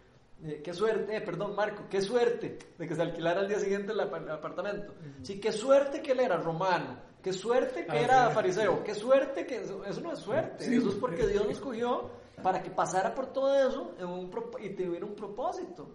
eh, 0.43 0.61
qué 0.63 0.73
suerte, 0.73 1.17
eh, 1.17 1.21
perdón 1.21 1.53
Marco, 1.53 1.83
qué 1.89 2.01
suerte 2.01 2.57
de 2.77 2.87
que 2.87 2.95
se 2.95 3.01
alquilara 3.01 3.41
al 3.41 3.49
día 3.49 3.59
siguiente 3.59 3.91
el, 3.91 3.99
apa- 3.99 4.17
el 4.19 4.29
apartamento. 4.31 4.93
Sí, 5.23 5.37
qué 5.39 5.51
suerte 5.51 6.01
que 6.01 6.13
él 6.13 6.21
era 6.21 6.37
romano, 6.37 6.97
qué 7.21 7.33
suerte 7.33 7.85
que 7.85 7.91
Ah, 7.97 8.01
era 8.01 8.27
sí. 8.29 8.35
fariseo, 8.35 8.83
qué 8.85 8.95
suerte 8.95 9.45
que 9.45 9.57
eso, 9.57 9.83
eso 9.83 9.99
no 9.99 10.13
es 10.13 10.19
suerte, 10.19 10.63
Sí. 10.63 10.75
eso 10.75 10.89
es 10.89 10.95
porque 10.95 11.27
Dios 11.27 11.43
lo 11.43 11.51
escogió 11.51 12.09
para 12.41 12.63
que 12.63 12.69
pasara 12.71 13.13
por 13.13 13.33
todo 13.33 13.53
eso 13.53 13.95
en 13.99 14.05
un, 14.07 14.31
y 14.61 14.69
tuviera 14.69 15.05
un 15.05 15.13
propósito. 15.15 15.89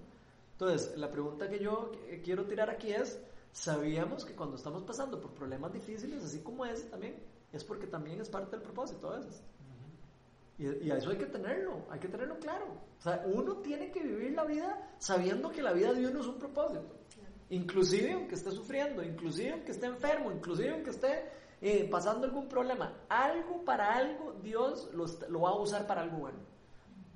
Entonces, 0.55 0.96
la 0.96 1.11
pregunta 1.11 1.48
que 1.48 1.59
yo 1.59 1.90
eh, 2.07 2.22
quiero 2.24 2.46
tirar 2.46 2.70
aquí 2.70 2.92
es, 2.92 3.20
¿sabíamos 3.50 4.24
que 4.24 4.34
cuando 4.34 4.57
estamos 4.57 4.84
pasando 4.84 5.20
por 5.20 5.32
problemas 5.32 5.72
difíciles, 5.72 6.22
así 6.22 6.40
como 6.40 6.64
ese 6.64 6.88
también, 6.88 7.16
es 7.52 7.64
porque 7.64 7.88
también 7.88 8.20
es 8.20 8.28
parte 8.28 8.52
del 8.52 8.62
propósito 8.62 9.11
a 9.11 9.16
veces? 9.16 9.42
Y, 10.57 10.86
y 10.86 10.90
a 10.92 10.98
eso 10.98 11.11
hay 11.11 11.18
que 11.18 11.26
tenerlo, 11.26 11.84
hay 11.90 11.98
que 11.98 12.07
tenerlo 12.07 12.38
claro. 12.38 12.66
O 13.00 13.02
sea, 13.02 13.24
uno 13.26 13.57
tiene 13.57 13.90
que 13.90 14.00
vivir 14.00 14.32
la 14.32 14.44
vida 14.44 14.94
sabiendo 14.98 15.50
que 15.50 15.61
la 15.61 15.72
vida 15.72 15.92
de 15.92 16.07
uno 16.07 16.20
es 16.20 16.26
un 16.26 16.38
propósito. 16.38 16.94
Inclusive 17.50 18.12
aunque 18.12 18.36
esté 18.36 18.52
sufriendo, 18.52 19.02
inclusive 19.02 19.52
aunque 19.52 19.72
esté 19.72 19.86
enfermo, 19.86 20.30
inclusive 20.30 20.70
aunque 20.70 20.90
esté 20.90 21.30
eh, 21.61 21.88
pasando 21.90 22.26
algún 22.26 22.48
problema, 22.48 22.92
algo 23.09 23.64
para 23.64 23.92
algo 23.94 24.34
Dios 24.42 24.88
lo 24.94 25.40
va 25.40 25.50
a 25.50 25.57
usar 25.57 25.86
para 25.86 26.02
algo 26.02 26.18
bueno. 26.18 26.53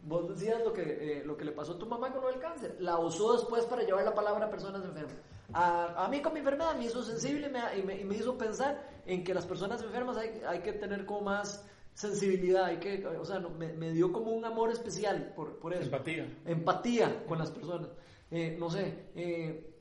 Vos 0.08 0.28
decías 0.28 0.62
lo 0.64 0.72
que, 0.72 0.82
eh, 0.82 1.22
lo 1.24 1.36
que 1.36 1.44
le 1.44 1.52
pasó 1.52 1.72
a 1.72 1.78
tu 1.78 1.86
mamá 1.86 2.10
con 2.12 2.22
lo 2.22 2.28
del 2.28 2.40
cáncer. 2.40 2.76
La 2.80 2.98
usó 2.98 3.34
después 3.34 3.64
para 3.66 3.82
llevar 3.82 4.04
la 4.04 4.14
palabra 4.14 4.46
a 4.46 4.50
personas 4.50 4.82
enfermas. 4.84 5.14
A, 5.52 6.04
a 6.04 6.08
mí 6.08 6.20
con 6.22 6.32
mi 6.32 6.38
enfermedad 6.40 6.74
me 6.76 6.86
hizo 6.86 7.02
sensible 7.02 7.46
y 7.48 7.50
me, 7.50 7.60
y 7.78 7.82
me- 7.82 8.00
y 8.00 8.04
me 8.04 8.16
hizo 8.16 8.36
pensar 8.38 8.82
en 9.06 9.22
que 9.24 9.34
las 9.34 9.46
personas 9.46 9.82
enfermas 9.82 10.16
hay, 10.16 10.40
hay 10.46 10.60
que 10.60 10.72
tener 10.72 11.04
como 11.06 11.22
más 11.22 11.64
sensibilidad, 11.94 12.64
hay 12.64 12.78
que, 12.78 13.06
o 13.06 13.24
sea, 13.24 13.38
no, 13.38 13.50
me, 13.50 13.72
me 13.72 13.90
dio 13.92 14.12
como 14.12 14.30
un 14.30 14.44
amor 14.44 14.70
especial 14.70 15.32
por, 15.34 15.58
por 15.58 15.72
eso. 15.74 15.84
Empatía. 15.84 16.38
Empatía 16.46 17.24
con 17.26 17.38
las 17.38 17.50
personas. 17.50 17.88
Eh, 18.30 18.56
no 18.58 18.70
sé, 18.70 19.10
eh, 19.16 19.74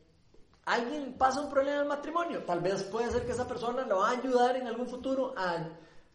alguien 0.65 1.15
pasa 1.17 1.41
un 1.41 1.49
problema 1.49 1.77
en 1.77 1.83
el 1.83 1.87
matrimonio, 1.89 2.43
tal 2.43 2.59
vez 2.61 2.83
puede 2.83 3.11
ser 3.11 3.25
que 3.25 3.31
esa 3.33 3.47
persona 3.47 3.85
le 3.85 3.93
va 3.93 4.09
a 4.09 4.11
ayudar 4.17 4.55
en 4.57 4.67
algún 4.67 4.87
futuro 4.87 5.33
a, 5.37 5.67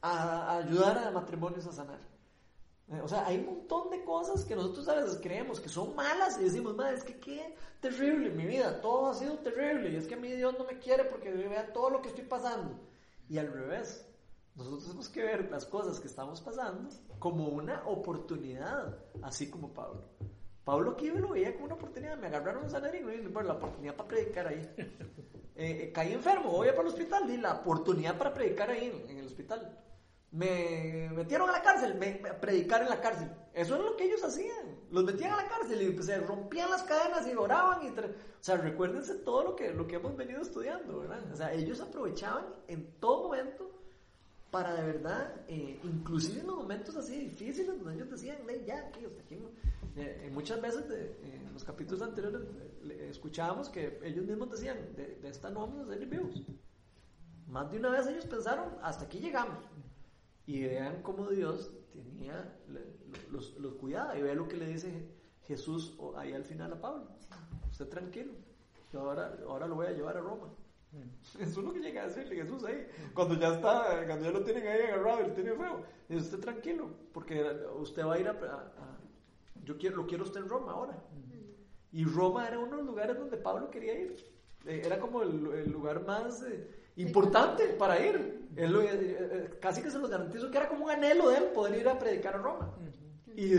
a- 0.03 0.53
a 0.53 0.57
ayudar 0.59 0.99
a 0.99 1.11
matrimonios 1.11 1.67
a 1.67 1.73
sanar. 1.73 1.99
Eh, 2.93 3.01
O 3.03 3.09
sea, 3.09 3.27
hay 3.27 3.39
un 3.39 3.47
montón 3.47 3.91
de 3.91 4.05
cosas 4.05 4.45
que 4.45 4.55
nosotros 4.55 4.89
a 4.89 4.97
veces 4.97 5.19
creemos 5.23 5.61
que 5.61 5.69
son 5.69 5.95
malas 5.95 6.39
y 6.39 6.45
decimos, 6.45 6.75
madre, 6.75 6.97
es 6.97 7.05
que 7.05 7.19
qué 7.19 7.55
terrible 7.81 8.31
mi 8.31 8.47
vida, 8.47 8.81
todo 8.81 9.07
ha 9.07 9.15
sido 9.15 9.39
terrible 9.39 9.91
y 9.91 9.97
es 9.97 10.07
que 10.07 10.15
a 10.15 10.19
mí 10.19 10.31
Dios 10.33 10.55
no 10.59 10.65
me 10.65 10.79
quiere 10.79 11.05
porque 11.05 11.31
vea 11.31 11.73
todo 11.73 11.91
lo 11.91 12.03
que 12.03 12.09
estoy 12.09 12.25
pasando. 12.25 12.79
Y 13.29 13.39
al 13.39 13.53
revés, 13.53 14.07
nosotros 14.55 14.85
tenemos 14.85 15.09
que 15.09 15.23
ver 15.23 15.51
las 15.51 15.65
cosas 15.65 15.99
que 15.99 16.09
estamos 16.09 16.41
pasando 16.41 16.91
como 17.19 17.49
una 17.49 17.83
oportunidad, 17.87 18.99
así 19.23 19.49
como 19.51 19.73
Pablo. 19.73 20.03
Pablo 20.65 20.93
aquí 20.93 21.11
lo 21.11 21.31
veía 21.31 21.53
como 21.55 21.67
una 21.67 21.75
oportunidad, 21.75 22.19
me 22.19 22.27
agarraron 22.29 22.65
en 22.65 22.71
Sanedrín, 22.71 23.09
y 23.11 23.27
bueno, 23.29 23.49
la 23.49 23.55
oportunidad 23.55 23.97
para 23.97 24.09
predicar 24.09 24.47
ahí. 24.49 24.69
Eh, 25.55 25.83
eh, 25.83 25.93
caí 25.93 26.15
enfermo, 26.15 26.51
voy 26.51 26.69
a 26.69 26.75
para 26.75 26.89
el 26.89 26.95
hospital, 26.95 27.29
y 27.31 27.37
la 27.37 27.57
oportunidad 27.57 28.17
para 28.17 28.33
predicar 28.33 28.71
ahí 28.71 28.87
en, 28.87 29.11
en 29.11 29.19
el 29.19 29.27
hospital. 29.27 29.79
Me 30.33 31.11
metieron 31.15 31.49
a 31.51 31.53
la 31.53 31.63
cárcel, 31.63 31.95
me, 31.97 32.19
me- 32.23 32.33
predicar 32.33 32.83
en 32.83 32.89
la 32.89 33.01
cárcel. 33.01 33.29
Eso 33.53 33.77
es 33.77 33.83
lo 33.83 33.97
que 33.97 34.05
ellos 34.07 34.25
hacían. 34.25 34.79
Los 34.91 35.05
metían 35.05 35.33
a 35.33 35.37
la 35.37 35.47
cárcel 35.49 35.83
y 35.83 35.91
pues, 35.91 36.07
se 36.07 36.19
rompían 36.21 36.71
las 36.71 36.83
cadenas 36.85 37.27
y 37.29 37.35
oraban. 37.37 37.85
Y 37.85 37.89
o 37.91 38.03
sea, 38.41 38.57
recuérdense 38.57 39.15
todo 39.17 39.45
lo 39.45 39.57
que, 39.57 39.73
lo 39.75 39.87
que 39.87 39.97
hemos 39.97 40.17
venido 40.17 40.41
estudiando, 40.41 41.01
¿verdad? 41.01 41.21
O 41.33 41.37
sea, 41.37 41.53
ellos 41.53 41.81
aprovechaban 41.83 42.47
en 42.67 42.93
todo 42.99 43.25
momento 43.25 43.71
para 44.51 44.75
de 44.75 44.83
verdad, 44.87 45.35
eh, 45.49 45.79
inclusive 45.83 46.41
en 46.41 46.47
los 46.47 46.57
momentos 46.57 46.95
así 46.97 47.19
difíciles, 47.19 47.69
donde 47.79 47.95
ellos 47.95 48.11
decían, 48.11 48.37
"Ley, 48.47 48.65
ya, 48.67 48.87
aquí, 48.89 49.05
hasta 49.05 49.23
aquí. 49.23 49.37
no". 49.37 49.49
Eh, 50.01 50.25
eh, 50.27 50.31
muchas 50.33 50.61
veces 50.61 50.89
de, 50.89 51.17
en 51.25 51.53
los 51.53 51.65
capítulos 51.65 52.03
anteriores 52.03 52.41
eh, 52.89 53.09
escuchábamos 53.11 53.69
que 53.71 53.99
ellos 54.03 54.25
mismos 54.27 54.51
decían, 54.51 54.77
de, 54.97 55.17
de 55.23 55.29
esta 55.29 55.51
no 55.51 55.61
vamos 55.61 55.87
a 55.87 55.91
salir 55.93 56.09
vivos. 56.09 56.43
Más 57.49 57.71
de 57.71 57.79
una 57.79 57.91
vez 57.91 58.07
ellos 58.07 58.27
pensaron, 58.27 58.77
hasta 58.83 59.05
aquí 59.05 59.21
llegamos. 59.21 59.59
Y 60.53 60.65
vean 60.67 61.01
cómo 61.03 61.29
Dios 61.31 61.71
tenía, 61.93 62.59
los, 63.31 63.57
los 63.59 63.75
cuidaba. 63.75 64.19
Y 64.19 64.23
vean 64.23 64.37
lo 64.37 64.49
que 64.49 64.57
le 64.57 64.67
dice 64.67 65.09
Jesús 65.47 65.97
ahí 66.17 66.33
al 66.35 66.45
final 66.45 66.73
a 66.75 66.81
Pablo. 66.81 67.07
Usted 67.71 67.89
tranquilo, 67.89 68.33
yo 68.93 69.01
ahora, 69.01 69.35
ahora 69.49 69.67
lo 69.67 69.77
voy 69.77 69.87
a 69.87 69.93
llevar 69.93 70.17
a 70.17 70.21
Roma. 70.21 70.49
Eso 71.41 71.61
es 71.61 71.67
lo 71.67 71.73
que 71.73 71.81
llega 71.81 72.03
a 72.03 72.09
decirle 72.09 72.37
Jesús 72.37 72.65
ahí. 72.65 72.87
Cuando 73.15 73.35
ya 73.39 73.55
está, 73.55 74.05
cuando 74.07 74.27
ya 74.27 74.31
lo 74.31 74.45
tienen 74.45 74.67
ahí 74.67 74.83
agarrado 74.83 75.23
y 75.25 75.29
lo 75.29 75.33
tienen 75.33 75.57
feo. 75.57 75.83
Dice 76.09 76.21
usted 76.23 76.41
tranquilo, 76.41 76.91
porque 77.15 77.43
usted 77.79 78.05
va 78.05 78.15
a 78.15 78.19
ir 78.21 78.29
a, 78.29 78.33
a- 78.33 78.73
a- 78.83 78.99
yo 79.65 79.79
quiero, 79.79 79.97
lo 79.97 80.07
quiero 80.07 80.25
usted 80.25 80.41
en 80.41 80.49
Roma 80.51 80.73
ahora. 80.73 81.03
Y 81.93 82.05
Roma 82.05 82.47
era 82.47 82.59
uno 82.59 82.73
de 82.73 82.77
los 82.79 82.87
lugares 82.87 83.17
donde 83.19 83.39
Pablo 83.39 83.71
quería 83.71 83.99
ir. 83.99 84.17
Eh, 84.67 84.83
Era 84.85 84.99
como 84.99 85.23
el, 85.23 85.47
el 85.55 85.71
lugar 85.73 86.05
más 86.07 86.43
eh, 86.43 86.69
importante 86.97 87.69
para 87.79 87.99
ir. 88.05 88.49
Él 88.57 88.73
lo- 88.73 88.83
eh, 88.83 88.89
eh, 88.93 89.59
casi 89.61 89.83
que 89.83 89.91
se 89.91 89.99
los 89.99 90.11
garantizo 90.11 90.51
que 90.51 90.59
era 90.59 90.69
como 90.69 90.85
un 90.85 90.91
anhelo 90.91 91.31
de 91.31 91.39
él 91.39 91.45
poder 91.55 91.81
ir 91.81 91.89
a 91.89 91.99
predicar 91.99 92.35
a 92.35 92.39
Roma. 92.39 92.75
Y 93.35 93.53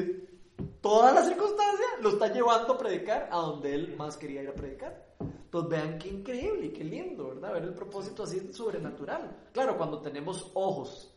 toda 0.82 1.12
la 1.12 1.24
circunstancia 1.24 1.86
lo 2.02 2.10
está 2.10 2.28
llevando 2.32 2.74
a 2.74 2.78
predicar 2.78 3.28
a 3.32 3.38
donde 3.38 3.74
él 3.74 3.96
más 3.98 4.18
quería 4.18 4.44
ir 4.44 4.50
a 4.50 4.54
predicar. 4.54 5.14
Entonces 5.20 5.70
vean 5.70 5.98
qué 6.00 6.10
increíble 6.10 6.66
y 6.68 6.70
qué 6.74 6.84
lindo, 6.84 7.28
¿verdad? 7.30 7.54
Ver 7.54 7.64
el 7.64 7.74
propósito 7.74 8.24
así 8.24 8.52
sobrenatural. 8.54 9.36
Claro, 9.52 9.78
cuando 9.78 10.00
tenemos 10.02 10.50
ojos 10.56 11.14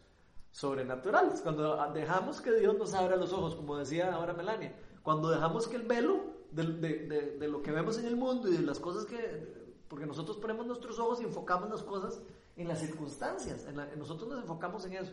sobrenaturales, 0.51 1.41
cuando 1.43 1.77
dejamos 1.93 2.41
que 2.41 2.53
Dios 2.53 2.77
nos 2.79 2.95
abra 2.95 3.17
los 3.17 3.33
ojos, 3.33 3.55
como 3.57 3.77
decía 3.77 4.13
ahora 4.15 4.33
Melania, 4.33 4.75
cuando 5.03 5.29
dejamos 5.31 5.69
que 5.69 5.77
el 5.77 5.83
velo 5.83 6.25
de, 6.51 6.63
de- 6.65 6.99
de- 7.07 7.37
de 7.39 7.49
lo 7.49 7.61
que 7.63 7.73
vemos 7.73 7.99
en 7.99 8.07
el 8.07 8.17
mundo 8.17 8.49
y 8.49 8.57
de 8.57 8.63
las 8.63 8.79
cosas 8.79 9.05
que... 9.05 9.66
Porque 9.89 10.07
nosotros 10.07 10.37
ponemos 10.39 10.67
nuestros 10.67 10.99
ojos 10.99 11.21
y 11.21 11.25
enfocamos 11.25 11.71
las 11.71 11.83
cosas 11.83 12.21
en 12.57 12.69
las 12.69 12.81
circunstancias, 12.81 13.67
en 13.67 13.77
la- 13.77 13.87
nosotros 13.97 14.29
nos 14.29 14.41
enfocamos 14.41 14.85
en 14.87 14.95
eso, 14.95 15.13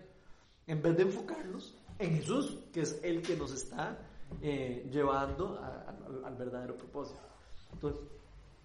en 0.67 0.81
vez 0.81 0.95
de 0.97 1.03
enfocarnos 1.03 1.75
en 1.99 2.15
Jesús, 2.15 2.57
que 2.71 2.81
es 2.81 2.99
el 3.03 3.21
que 3.21 3.35
nos 3.35 3.51
está 3.53 3.97
eh, 4.41 4.89
llevando 4.91 5.59
a- 5.59 5.67
a- 5.67 6.27
al, 6.27 6.35
verdadero 6.35 6.75
propósito. 6.75 7.19
Entonces, 7.71 8.01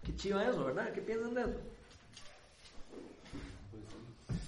qué 0.02 0.16
chiva 0.16 0.42
eso, 0.48 0.64
¿verdad? 0.64 0.92
¿Qué 0.94 1.02
piensan 1.02 1.34
de 1.34 1.42
eso? 1.42 1.58
Pues. 3.70 4.38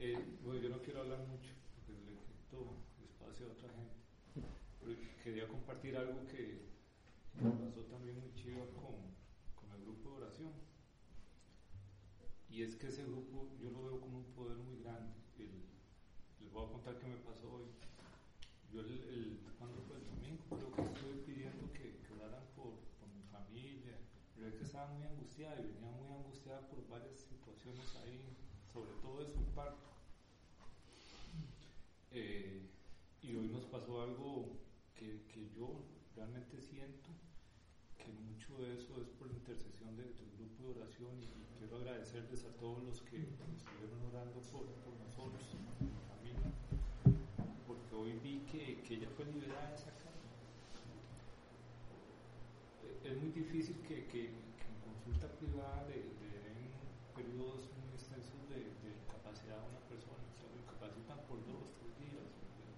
Eh, 0.00 0.18
bueno, 0.44 0.60
yo 0.60 0.68
no 0.68 0.78
quiero 0.82 1.00
hablar 1.00 1.18
mucho 1.20 1.50
porque 1.74 1.92
le 1.92 2.12
quito 2.20 2.74
espacio 3.02 3.46
a 3.46 3.52
otra 3.52 3.68
gente. 3.70 3.94
Pero 4.84 4.92
quería 5.24 5.48
compartir 5.48 5.96
algo 5.96 6.20
que 6.26 6.60
me 7.40 7.50
pasó 7.50 7.80
también 7.90 8.20
muy 8.20 8.34
chido 8.34 8.60
con, 8.74 8.92
con 9.56 9.74
el 9.78 9.84
grupo 9.84 10.10
de 10.10 10.16
oración. 10.26 10.52
Y 12.56 12.62
es 12.62 12.74
que 12.74 12.86
ese 12.88 13.04
grupo 13.04 13.50
yo 13.60 13.68
lo 13.70 13.82
veo 13.84 14.00
como 14.00 14.16
un 14.16 14.32
poder 14.32 14.56
muy 14.56 14.80
grande. 14.80 15.12
Les 16.40 16.50
voy 16.50 16.64
a 16.64 16.72
contar 16.72 16.98
qué 16.98 17.06
me 17.06 17.16
pasó 17.16 17.52
hoy. 17.52 17.66
Yo 18.72 18.80
el, 18.80 19.40
¿cuándo 19.58 19.76
fue? 19.82 19.98
El 19.98 20.06
domingo 20.06 20.42
creo 20.48 20.72
que 20.72 20.80
estuve 20.80 21.12
pidiendo 21.26 21.70
que, 21.74 22.00
que 22.00 22.12
oraran 22.14 22.46
por, 22.56 22.72
por 22.98 23.10
mi 23.12 23.22
familia. 23.24 23.98
Pero 24.34 24.48
es 24.48 24.54
que 24.54 24.64
estaba 24.64 24.86
muy 24.94 25.04
angustiada 25.04 25.60
y 25.60 25.66
venía 25.68 25.90
muy 26.00 26.08
angustiada 26.16 26.66
por 26.70 26.88
varias 26.88 27.18
situaciones 27.28 27.94
ahí, 27.96 28.24
sobre 28.72 28.92
todo 29.02 29.20
de 29.20 29.28
su 29.28 29.42
parto. 29.52 29.90
Eh, 32.12 32.70
y 33.20 33.34
hoy 33.36 33.48
nos 33.48 33.66
pasó 33.66 34.00
algo 34.00 34.56
que, 34.94 35.26
que 35.28 35.50
yo 35.54 35.84
realmente 36.14 36.58
siento 36.62 37.10
que 37.98 38.10
mucho 38.12 38.56
de 38.62 38.78
eso 38.78 38.96
es 39.02 39.08
por 39.10 39.26
la 39.28 39.34
intercesión 39.34 39.94
de- 39.94 40.04
del 40.14 40.30
grupo 40.38 40.62
de 40.72 40.80
oración 40.80 41.22
y 41.22 41.26
quiero 41.66 41.82
agradecerles 41.82 42.44
a 42.44 42.50
todos 42.62 42.78
los 42.84 43.00
que 43.02 43.18
estuvieron 43.18 43.98
orando 44.14 44.38
por, 44.54 44.66
por 44.86 44.94
nosotros, 45.02 45.42
mi 45.82 45.90
familia, 46.06 46.46
porque 47.66 47.90
hoy 47.94 48.12
vi 48.22 48.38
que, 48.46 48.82
que 48.86 48.94
ella 48.94 49.08
fue 49.16 49.24
liberada 49.26 49.70
de 49.70 49.74
esa 49.74 49.90
carga. 49.98 50.30
Eh, 52.86 53.10
Es 53.10 53.16
muy 53.18 53.30
difícil 53.34 53.82
que, 53.82 54.06
que- 54.06 54.30
en 54.30 54.78
consulta 54.86 55.26
privada 55.38 55.82
le, 55.90 56.06
den 56.22 56.70
periodos 57.18 57.66
muy 57.82 57.90
extensos 57.98 58.38
de, 58.48 58.62
de 58.86 58.90
capacidad 59.10 59.58
a 59.58 59.66
una 59.66 59.82
persona, 59.90 60.22
o 60.22 60.46
lo 60.54 60.62
incapacitan 60.62 61.18
por 61.26 61.42
dos, 61.50 61.74
tres 61.82 61.90
días. 61.98 62.30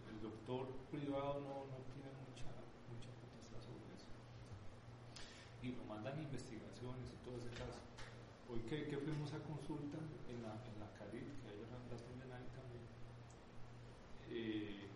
El, 0.08 0.16
doctor 0.24 0.64
privado 0.90 1.40
no, 1.44 1.68
no 1.68 1.76
tiene 1.92 2.08
mucha, 2.24 2.48
mucha 2.88 3.10
potestad 3.20 3.60
sobre 3.60 3.84
eso 3.92 4.08
y 5.62 5.76
lo 5.76 5.84
mandan 5.84 6.16
a 6.18 6.22
investigaciones 6.22 7.12
y 7.12 7.16
todo 7.24 7.36
ese 7.36 7.50
caso. 7.50 7.87
Hoy 8.48 8.60
que, 8.64 8.88
que 8.88 8.96
fuimos 8.96 9.28
a 9.36 9.44
consulta 9.44 10.00
en 10.24 10.40
la, 10.40 10.56
en 10.64 10.80
la 10.80 10.88
que 10.96 11.52
ellos 11.52 11.68
la 11.68 11.76
atienden 11.92 12.32
ahí 12.32 12.48
también, 12.56 12.88
eh, 14.32 14.88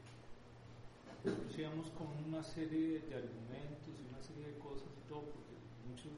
con 1.93 2.09
una 2.33 2.43
serie 2.43 3.05
de 3.05 3.13
argumentos 3.13 3.93
y 3.93 4.09
una 4.09 4.19
serie 4.25 4.51
de 4.51 4.59
cosas 4.59 4.89
y 4.97 5.05
todo, 5.05 5.29
porque 5.37 5.53
muchos, 5.85 6.11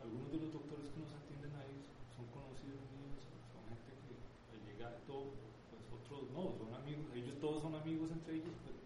algunos 0.00 0.32
de 0.32 0.40
los 0.40 0.50
doctores 0.50 0.88
que 0.88 1.04
nos 1.04 1.12
atienden 1.12 1.52
ahí 1.60 1.76
son 2.16 2.24
conocidos 2.32 2.80
míos, 2.96 3.20
son 3.52 3.62
gente 3.68 3.92
que 4.08 4.16
al 4.50 4.60
llegar 4.64 4.96
todo, 5.04 5.36
pues 5.70 5.84
otros 5.92 6.32
no, 6.32 6.56
son 6.56 6.72
amigos, 6.72 7.04
ellos 7.12 7.36
todos 7.36 7.60
son 7.60 7.76
amigos 7.76 8.08
entre 8.16 8.40
ellos, 8.40 8.56
pero 8.64 8.80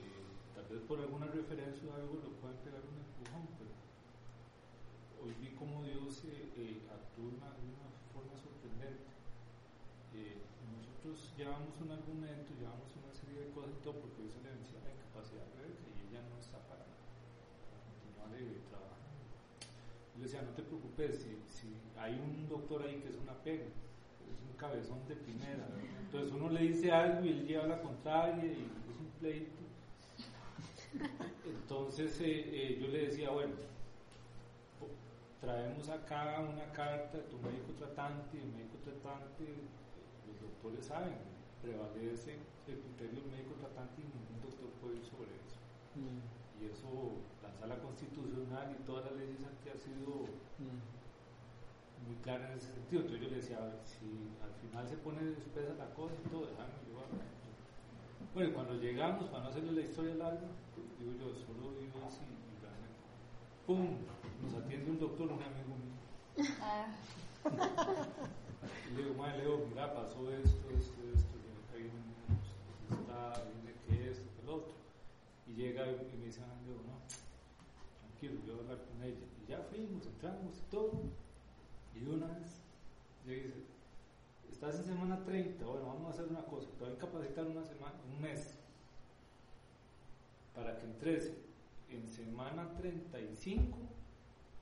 eh, 0.00 0.24
tal 0.56 0.64
vez 0.64 0.80
por 0.88 0.96
alguna 0.96 1.28
referencia 1.28 1.84
o 1.86 1.94
algo 1.94 2.24
lo 2.24 2.32
pueden 2.40 2.56
pegar 2.64 2.80
un 2.80 2.96
empujón, 2.96 3.11
pero 3.11 3.11
hoy 5.22 5.34
vi 5.38 5.54
cómo 5.54 5.86
Dios 5.86 6.26
eh, 6.26 6.50
eh, 6.58 6.82
actúa 6.90 7.54
de 7.54 7.62
una, 7.70 7.90
forma 8.10 8.34
sorprendente. 8.34 9.06
Eh, 10.18 10.42
nosotros 10.74 11.30
llevamos 11.38 11.78
un 11.78 11.90
argumento, 11.94 12.50
llevamos 12.58 12.90
una 12.98 13.14
serie 13.14 13.46
de 13.46 13.50
cosas 13.54 13.70
y 13.78 13.82
todo, 13.86 14.02
porque 14.02 14.26
se 14.28 14.42
le 14.42 14.50
vencía 14.50 14.82
la 14.82 14.90
incapacidad 14.90 15.46
de 15.62 15.70
y 15.70 16.10
ella 16.10 16.26
no 16.26 16.36
está 16.42 16.58
para, 16.66 16.84
continuar 17.86 18.34
trabajando. 18.68 19.14
Yo 20.12 20.18
le 20.18 20.24
decía, 20.26 20.42
no 20.42 20.52
te 20.58 20.62
preocupes, 20.66 21.22
si, 21.22 21.70
hay 21.96 22.18
un 22.18 22.48
doctor 22.48 22.82
ahí 22.82 22.98
que 22.98 23.14
es 23.14 23.18
una 23.22 23.38
pega, 23.46 23.62
es 23.62 24.38
un 24.42 24.56
cabezón 24.58 25.06
de 25.06 25.14
primera, 25.14 25.70
entonces 26.02 26.32
uno 26.34 26.50
le 26.50 26.62
dice 26.66 26.90
algo 26.90 27.24
y 27.24 27.28
él 27.30 27.46
lleva 27.46 27.66
la 27.66 27.80
contraria 27.80 28.44
y 28.44 28.66
es 28.90 28.98
un 28.98 29.10
pleito. 29.20 29.62
Entonces 31.46 32.18
eh, 32.20 32.78
yo 32.80 32.88
le 32.88 33.06
decía, 33.06 33.30
bueno, 33.30 33.54
traemos 35.42 35.88
acá 35.90 36.38
una 36.38 36.70
carta 36.70 37.18
de 37.18 37.26
tu 37.26 37.36
médico 37.42 37.74
tratante 37.74 38.38
y 38.38 38.46
el 38.46 38.52
médico 38.54 38.78
tratante, 38.86 39.42
los 40.30 40.38
doctores 40.38 40.86
saben, 40.86 41.18
prevalece 41.58 42.38
el 42.70 42.78
criterio 42.78 43.26
del 43.26 43.30
médico 43.34 43.58
tratante 43.58 43.98
y 43.98 44.06
ningún 44.06 44.38
doctor 44.38 44.70
puede 44.78 45.02
ir 45.02 45.06
sobre 45.10 45.34
eso. 45.42 45.58
Y 45.98 46.70
eso, 46.70 47.18
la 47.42 47.50
sala 47.58 47.74
constitucional 47.82 48.70
y 48.70 48.86
todas 48.86 49.10
las 49.10 49.18
leyes 49.18 49.42
aquí 49.42 49.66
ha 49.74 49.78
sido 49.82 50.30
muy 52.06 52.16
clara 52.22 52.46
en 52.46 52.58
ese 52.58 52.70
sentido. 52.70 53.02
Entonces 53.02 53.26
yo 53.26 53.28
le 53.34 53.42
decía, 53.42 53.58
a 53.58 53.66
ver, 53.66 53.82
si 53.82 54.30
al 54.46 54.54
final 54.62 54.86
se 54.86 54.96
pone 55.02 55.26
espesa 55.42 55.74
la 55.74 55.90
cosa 55.98 56.14
y 56.22 56.28
todo, 56.30 56.46
déjame 56.46 56.78
llevarlo. 56.86 57.18
Bueno, 58.30 58.54
cuando 58.54 58.78
llegamos, 58.78 59.26
para 59.26 59.42
no 59.42 59.50
hacerle 59.50 59.72
la 59.74 59.90
historia 59.90 60.14
larga, 60.14 60.46
digo 61.02 61.12
yo, 61.18 61.34
solo 61.34 61.74
digo 61.82 61.98
así, 62.06 62.30
¡pum! 63.72 63.96
Nos 64.42 64.54
atiende 64.54 64.90
un 64.90 64.98
doctor, 64.98 65.32
un 65.32 65.42
amigo 65.42 65.74
mío. 65.80 65.96
Y 68.90 68.94
le 68.94 69.02
digo, 69.02 69.14
madre, 69.14 69.38
Leo, 69.38 69.66
mira, 69.68 69.94
pasó 69.94 70.30
esto, 70.30 70.68
esto, 70.76 71.00
esto, 71.14 71.38
yo 71.38 71.88
me 71.88 72.00
un 72.90 73.00
está, 73.00 73.42
viene 73.44 73.72
que 73.86 74.10
esto, 74.10 74.28
que 74.36 74.42
el 74.42 74.48
otro. 74.48 74.74
Y 75.46 75.54
llega 75.54 75.86
y 75.86 76.16
me 76.18 76.26
dice, 76.26 76.42
ah, 76.42 76.60
Leo, 76.66 76.76
no, 76.76 77.00
tranquilo, 78.00 78.42
yo 78.46 78.56
voy 78.56 78.60
a 78.60 78.72
hablar 78.72 78.84
con 78.86 79.02
ella. 79.02 79.26
Y 79.42 79.50
ya 79.50 79.58
fuimos, 79.70 80.06
entramos 80.06 80.58
y 80.58 80.70
todo. 80.70 80.92
Y 81.94 82.00
de 82.00 82.10
una 82.10 82.26
vez, 82.26 82.60
le 83.26 83.34
dice, 83.34 83.54
estás 84.50 84.76
en 84.76 84.84
semana 84.84 85.24
30, 85.24 85.64
bueno, 85.64 85.86
vamos 85.86 86.06
a 86.08 86.10
hacer 86.10 86.26
una 86.26 86.44
cosa, 86.44 86.68
te 86.78 86.84
voy 86.84 86.90
a 86.92 86.96
incapacitar 86.96 87.46
una 87.46 87.64
semana, 87.64 87.94
un 88.12 88.20
mes, 88.20 88.58
para 90.54 90.76
que 90.78 90.84
entres 90.84 91.32
en 91.92 92.10
semana 92.10 92.74
35 92.76 93.78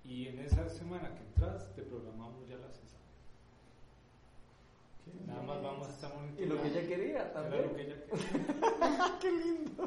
y 0.05 0.29
en 0.29 0.39
esa 0.41 0.69
semana 0.69 1.15
que 1.15 1.23
entras 1.23 1.73
te 1.75 1.83
programamos 1.83 2.49
ya 2.49 2.57
la 2.57 2.71
cesárea. 2.71 3.00
Nada 5.27 5.43
más 5.43 5.63
vamos 5.63 5.87
a 5.87 5.91
estar 5.91 6.11
Y 6.13 6.17
monitoreando. 6.47 6.55
lo 6.57 6.63
que 6.63 6.69
ella 6.69 6.89
quería 6.89 7.33
también. 7.33 7.63
Era 7.63 7.71
lo 7.71 7.77
que 7.77 7.83
ella 7.83 7.97
quería. 8.05 9.19
Qué 9.21 9.31
lindo. 9.33 9.83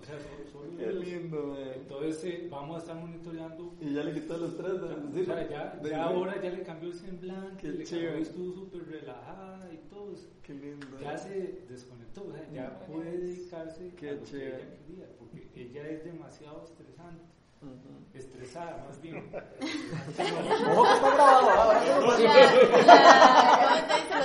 O 0.00 0.04
sea, 0.04 0.18
son 0.52 0.76
Qué 0.76 0.92
lindo, 0.92 1.46
man. 1.48 1.58
Entonces 1.74 2.24
eh, 2.24 2.48
vamos 2.50 2.76
a 2.76 2.78
estar 2.80 2.96
monitoreando. 2.96 3.74
Y 3.80 3.94
ya 3.94 4.04
le 4.04 4.12
quitó 4.14 4.36
los 4.38 4.56
tres. 4.56 4.72
O 4.72 5.24
sea, 5.24 5.48
ya, 5.50 5.76
De- 5.82 5.90
ya 5.90 6.04
ahora 6.04 6.40
ya 6.42 6.50
le 6.50 6.62
cambió 6.62 6.88
el 6.90 6.94
semblante, 6.94 7.56
Qué 7.62 7.68
le 7.68 7.84
cambió, 7.84 8.14
estuvo 8.14 8.52
súper 8.54 8.86
relajada 8.86 9.72
y 9.72 9.76
todo. 9.88 10.14
Qué 10.42 10.54
lindo. 10.54 10.86
Ya 11.00 11.16
se 11.18 11.64
desconectó, 11.68 12.24
o 12.28 12.32
sea, 12.32 12.48
ya 12.52 12.80
puede 12.86 13.18
dedicarse 13.18 13.94
Qué 13.96 14.10
a 14.10 14.12
lo 14.12 14.18
que 14.20 14.24
chévere. 14.26 14.56
ella 14.56 14.76
quería, 14.86 15.06
porque 15.18 15.48
ella 15.54 15.88
es 15.88 16.04
demasiado 16.04 16.64
estresante. 16.64 17.24
Ujú. 17.62 18.02
Estresada, 18.14 18.84
más 18.86 19.00
bien. 19.00 19.16
Ojo 19.16 20.82
que 20.84 20.92
está 20.92 21.14
grabado. 21.14 21.72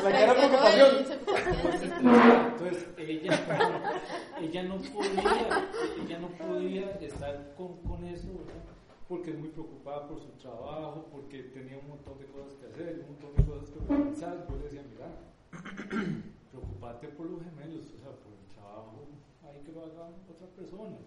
La 0.04 0.12
cara 0.12 0.34
de 0.34 0.40
preocupación. 0.40 0.92
Entonces 2.52 2.88
ella, 2.98 3.32
ella 4.42 4.64
no 4.64 4.76
podía, 4.78 5.48
ella 6.04 6.20
no 6.20 6.28
podía 6.30 6.92
estar 7.00 7.54
con, 7.56 7.78
con 7.84 8.04
eso, 8.06 8.28
¿verdad? 8.28 8.64
Porque 9.08 9.32
es 9.32 9.40
muy 9.40 9.50
preocupada 9.50 10.08
por 10.08 10.20
su 10.20 10.32
trabajo, 10.32 11.08
porque 11.12 11.44
tenía 11.44 11.78
un 11.78 11.88
montón 11.88 12.18
de 12.20 12.26
cosas 12.26 12.56
que 12.56 12.66
hacer, 12.68 13.00
un 13.08 13.14
montón 13.14 13.36
de 13.38 13.44
cosas 13.50 13.70
que 13.70 13.80
organizar. 13.80 14.46
Yo 14.50 14.56
le 14.58 14.64
decía, 14.64 14.84
mira, 14.92 15.08
preocupate 16.52 17.08
por 17.10 17.30
los 17.30 17.42
gemelos, 17.42 17.86
o 17.86 17.98
sea, 18.02 18.12
por 18.12 18.34
el 18.34 18.48
trabajo, 18.54 19.08
hay 19.48 19.62
que 19.64 19.72
lo 19.72 19.86
haga 19.86 20.10
otra 20.30 20.48
persona. 20.58 20.98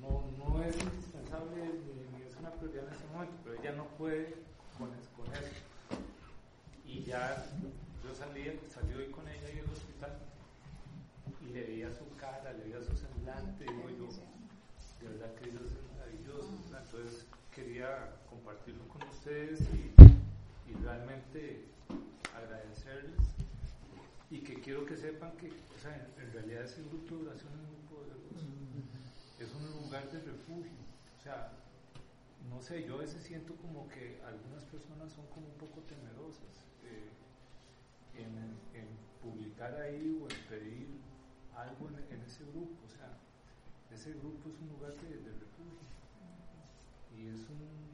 No, 0.00 0.24
no, 0.38 0.62
es 0.62 0.76
indispensable 0.78 1.64
ni, 2.12 2.22
es 2.22 2.36
una 2.36 2.50
prioridad 2.52 2.86
en 2.88 2.94
ese 2.94 3.06
momento, 3.12 3.34
pero 3.44 3.60
ella 3.60 3.72
no 3.72 3.86
puede 3.98 4.34
con, 4.76 4.88
con 5.16 5.34
eso. 5.34 5.62
Y 6.86 7.02
ya 7.02 7.44
yo 8.04 8.14
salí, 8.14 8.58
salí 8.72 8.94
hoy 8.94 9.10
con 9.10 9.26
ella 9.28 9.50
y 9.54 9.58
el 9.58 9.68
hospital 9.70 10.18
y 11.46 11.52
le 11.52 11.62
veía 11.64 11.90
su 11.92 12.04
cara, 12.16 12.52
le 12.52 12.64
veía 12.64 12.80
su 12.82 12.96
semblante, 12.96 13.64
digo 13.64 13.90
yo, 13.90 14.08
de 15.00 15.08
verdad 15.16 15.34
que 15.34 15.50
Dios 15.50 15.62
es 15.62 15.96
maravilloso. 15.96 16.50
Entonces 16.66 17.26
quería 17.54 18.14
compartirlo 18.30 18.86
con 18.88 19.02
ustedes 19.08 19.60
y, 19.74 19.92
y 20.70 20.74
realmente 20.82 21.64
agradecerles 22.34 23.20
y 24.30 24.40
que 24.40 24.54
quiero 24.60 24.84
que 24.84 24.96
sepan 24.96 25.32
que 25.36 25.48
o 25.48 25.78
sea, 25.80 25.94
en, 25.94 26.24
en 26.24 26.32
realidad 26.32 26.64
ese 26.64 26.82
grupo 26.82 27.16
de 27.16 27.28
oración 27.28 27.52
es 27.52 27.68
muy 27.68 27.80
poderoso. 27.88 28.67
Es 29.38 29.54
un 29.54 29.70
lugar 29.70 30.10
de 30.10 30.18
refugio. 30.20 30.72
O 31.16 31.20
sea, 31.22 31.52
no 32.50 32.60
sé, 32.60 32.84
yo 32.84 32.96
a 32.96 32.98
veces 32.98 33.22
siento 33.22 33.54
como 33.56 33.88
que 33.88 34.20
algunas 34.26 34.64
personas 34.64 35.12
son 35.12 35.26
como 35.28 35.46
un 35.46 35.58
poco 35.58 35.80
temerosas 35.82 36.66
eh, 36.84 37.10
en, 38.16 38.58
publicar 39.22 39.74
ahí 39.80 40.16
o 40.20 40.28
en 40.30 40.48
pedir 40.48 40.88
algo 41.54 41.88
en, 42.10 42.20
ese 42.22 42.44
grupo. 42.46 42.78
O 42.84 42.88
sea, 42.88 43.16
ese 43.92 44.10
grupo 44.14 44.48
es 44.48 44.58
un 44.60 44.68
lugar 44.70 44.92
de, 44.94 45.16
refugio 45.16 45.86
y 47.16 47.28
es 47.28 47.48
un, 47.48 47.88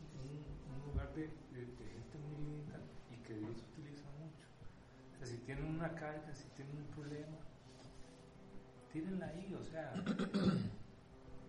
lugar 0.86 1.12
de 1.14 1.22
gente 1.24 2.18
muy 2.18 2.36
linda 2.44 2.78
y 3.10 3.16
que 3.22 3.34
Dios 3.34 3.56
utiliza 3.72 4.04
mucho. 4.20 4.46
O 5.12 5.18
sea, 5.18 5.26
si 5.26 5.36
tienen 5.38 5.66
una 5.66 5.94
carga, 5.94 6.34
si 6.34 6.48
tienen 6.56 6.76
un 6.76 6.86
problema, 6.86 7.36
tírenla 8.92 9.26
ahí, 9.26 9.54
o 9.58 9.64
sea, 9.64 9.94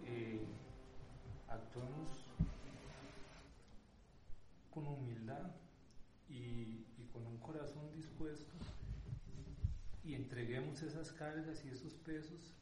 eh, 0.08 0.46
actuemos 1.48 2.26
con 4.74 4.88
humildad 4.88 5.52
y, 6.30 6.86
y 6.98 7.10
con 7.12 7.26
un 7.26 7.38
corazón 7.38 7.92
dispuesto 7.94 8.54
y 10.04 10.14
entreguemos 10.14 10.82
esas 10.84 11.12
cargas 11.12 11.64
y 11.66 11.70
esos 11.70 11.94
pesos 11.94 12.54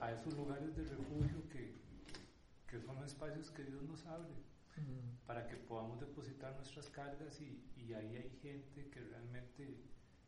a 0.00 0.12
esos 0.12 0.34
lugares 0.34 0.74
de 0.76 0.84
refugio 0.84 1.48
que, 1.50 1.74
que 2.66 2.80
son 2.80 3.02
espacios 3.04 3.50
que 3.50 3.64
Dios 3.64 3.82
nos 3.82 4.06
abre 4.06 4.32
para 5.26 5.46
que 5.46 5.56
podamos 5.56 6.00
depositar 6.00 6.54
nuestras 6.56 6.88
cargas 6.88 7.40
y, 7.40 7.62
y 7.76 7.92
ahí 7.92 8.16
hay 8.16 8.30
gente 8.40 8.88
que 8.88 9.00
realmente 9.00 9.76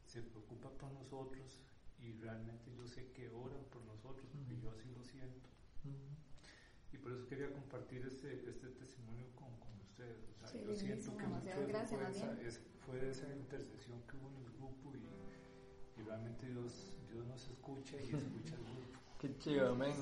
se 0.06 0.22
preocupa 0.22 0.68
por 0.70 0.92
nosotros 0.92 1.60
y 1.98 2.12
realmente 2.12 2.70
yo 2.76 2.86
sé 2.86 3.10
que 3.12 3.28
oran 3.30 3.64
por 3.72 3.82
nosotros 3.84 4.26
porque 4.36 4.60
yo 4.60 4.70
así 4.70 4.90
lo 4.90 5.02
siento 5.02 5.48
y 6.94 6.98
por 6.98 7.12
eso 7.12 7.26
quería 7.26 7.50
compartir 7.52 8.06
este, 8.06 8.48
este 8.48 8.68
testimonio 8.68 9.26
con, 9.34 9.48
con 9.58 9.80
ustedes. 9.82 10.16
O 10.36 10.38
sea, 10.38 10.48
Sí, 10.48 10.64
yo 10.66 10.74
siento 10.76 11.16
que 11.16 11.26
mucho 11.26 11.40
demasiadas 11.60 11.90
de 11.90 11.96
eso 11.96 11.96
gracias, 11.96 12.00
fue, 12.00 12.10
esa, 12.10 12.42
es- 12.42 12.60
fue 12.86 13.08
esa 13.10 13.34
intercesión 13.34 14.00
que 14.08 14.16
hubo 14.16 14.28
en 14.30 14.36
el 14.36 14.52
grupo 14.58 14.94
y, 14.94 16.00
y 16.00 16.04
realmente 16.04 16.46
Dios, 16.48 16.96
Dios 17.10 17.26
nos 17.26 17.48
escucha 17.48 17.96
y 17.96 18.04
escucha 18.14 18.54
al 18.54 18.62
grupo. 18.62 18.98
Qué 19.18 19.38
chido, 19.38 19.70
amén. 19.72 19.94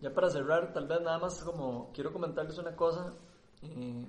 Ya 0.00 0.14
para 0.14 0.30
cerrar, 0.30 0.72
tal 0.72 0.86
vez 0.86 1.00
nada 1.00 1.18
más 1.18 1.42
como 1.42 1.90
quiero 1.92 2.12
comentarles 2.12 2.56
una 2.58 2.76
cosa. 2.76 3.14
eh, 3.62 4.06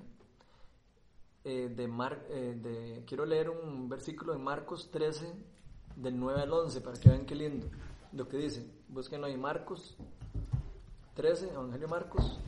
eh, 1.46 1.70
de 1.74 1.88
Mar, 1.88 2.26
eh, 2.30 2.54
de, 2.62 3.04
quiero 3.08 3.26
leer 3.26 3.50
un 3.50 3.88
versículo 3.88 4.34
de 4.34 4.40
Marcos 4.40 4.92
13, 4.92 5.34
del 5.96 6.20
9 6.20 6.42
al 6.42 6.52
11, 6.52 6.82
para 6.82 7.00
que 7.00 7.10
vean 7.10 7.26
qué 7.26 7.34
lindo 7.36 7.68
lo 8.12 8.28
que 8.28 8.38
dice. 8.38 8.70
Búsquenlo 8.90 9.28
ahí, 9.28 9.38
Marcos 9.38 9.98
13, 11.20 11.50
Evangelio 11.50 11.86
de 11.86 11.92
Marcos, 11.92 12.40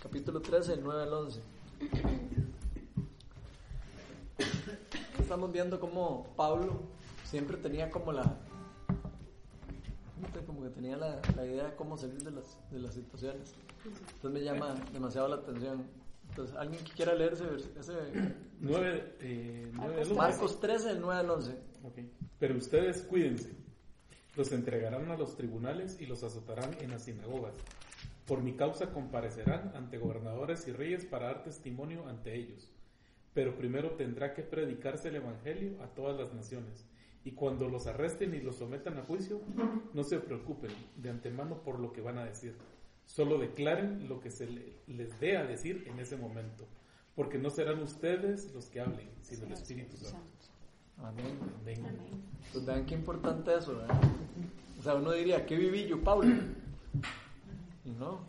capítulo 0.00 0.40
13, 0.40 0.76
del 0.76 0.84
9 0.84 1.02
al 1.02 1.12
11. 1.12 1.40
Estamos 5.18 5.50
viendo 5.50 5.80
cómo 5.80 6.32
Pablo 6.36 6.82
siempre 7.24 7.56
tenía 7.56 7.90
como 7.90 8.12
la, 8.12 8.22
como 10.46 10.62
que 10.62 10.68
tenía 10.68 10.96
la, 10.96 11.20
la 11.34 11.44
idea 11.44 11.64
de 11.64 11.74
cómo 11.74 11.96
salir 11.96 12.22
de 12.22 12.30
las, 12.30 12.60
de 12.70 12.78
las 12.78 12.94
situaciones. 12.94 13.54
Entonces 13.84 14.30
me 14.30 14.44
llama 14.44 14.76
demasiado 14.92 15.26
la 15.26 15.34
atención. 15.34 15.84
Entonces, 16.28 16.54
¿alguien 16.54 16.84
que 16.84 16.92
quiera 16.92 17.16
leer 17.16 17.32
ese, 17.32 17.46
ese 17.76 17.92
9, 18.60 19.16
eh, 19.18 19.68
nueve 19.74 19.94
del 19.96 20.02
once. 20.02 20.14
Marcos 20.14 20.60
13, 20.60 20.90
del 20.90 21.00
9 21.00 21.18
al 21.18 21.28
11? 21.28 21.52
Ok. 21.82 21.98
Pero 22.38 22.56
ustedes 22.56 23.02
cuídense. 23.02 23.50
Los 24.36 24.52
entregarán 24.52 25.10
a 25.10 25.16
los 25.16 25.36
tribunales 25.36 26.00
y 26.00 26.06
los 26.06 26.22
azotarán 26.22 26.72
en 26.80 26.92
las 26.92 27.02
sinagogas. 27.02 27.54
Por 28.26 28.42
mi 28.42 28.52
causa 28.54 28.90
comparecerán 28.92 29.72
ante 29.74 29.98
gobernadores 29.98 30.66
y 30.68 30.72
reyes 30.72 31.04
para 31.04 31.26
dar 31.26 31.42
testimonio 31.42 32.06
ante 32.08 32.34
ellos. 32.34 32.70
Pero 33.34 33.56
primero 33.56 33.92
tendrá 33.92 34.34
que 34.34 34.42
predicarse 34.42 35.08
el 35.08 35.16
Evangelio 35.16 35.82
a 35.82 35.86
todas 35.88 36.16
las 36.18 36.32
naciones. 36.32 36.86
Y 37.24 37.32
cuando 37.32 37.68
los 37.68 37.86
arresten 37.86 38.34
y 38.34 38.40
los 38.40 38.56
sometan 38.56 38.98
a 38.98 39.02
juicio, 39.02 39.40
no 39.92 40.02
se 40.04 40.18
preocupen 40.18 40.70
de 40.96 41.10
antemano 41.10 41.62
por 41.62 41.78
lo 41.80 41.92
que 41.92 42.00
van 42.00 42.18
a 42.18 42.24
decir. 42.24 42.54
Solo 43.06 43.38
declaren 43.38 44.08
lo 44.08 44.20
que 44.20 44.30
se 44.30 44.46
le- 44.46 44.76
les 44.86 45.18
dé 45.20 45.36
a 45.36 45.44
decir 45.44 45.84
en 45.88 45.98
ese 45.98 46.16
momento. 46.16 46.66
Porque 47.14 47.38
no 47.38 47.50
serán 47.50 47.82
ustedes 47.82 48.52
los 48.54 48.66
que 48.66 48.80
hablen, 48.80 49.08
sino 49.20 49.46
el 49.46 49.52
Espíritu 49.52 49.96
Santo. 49.96 50.18
Amén. 50.98 51.38
Amén. 51.60 51.84
Pues 52.52 52.64
vean 52.64 52.86
qué 52.86 52.94
importante 52.94 53.54
eso, 53.56 53.76
¿verdad? 53.76 54.00
O 54.78 54.82
sea, 54.82 54.94
uno 54.94 55.12
diría, 55.12 55.44
¿qué 55.46 55.56
viví 55.56 55.86
yo, 55.86 56.02
Pablo? 56.02 56.34
Y 57.84 57.90
no. 57.90 58.20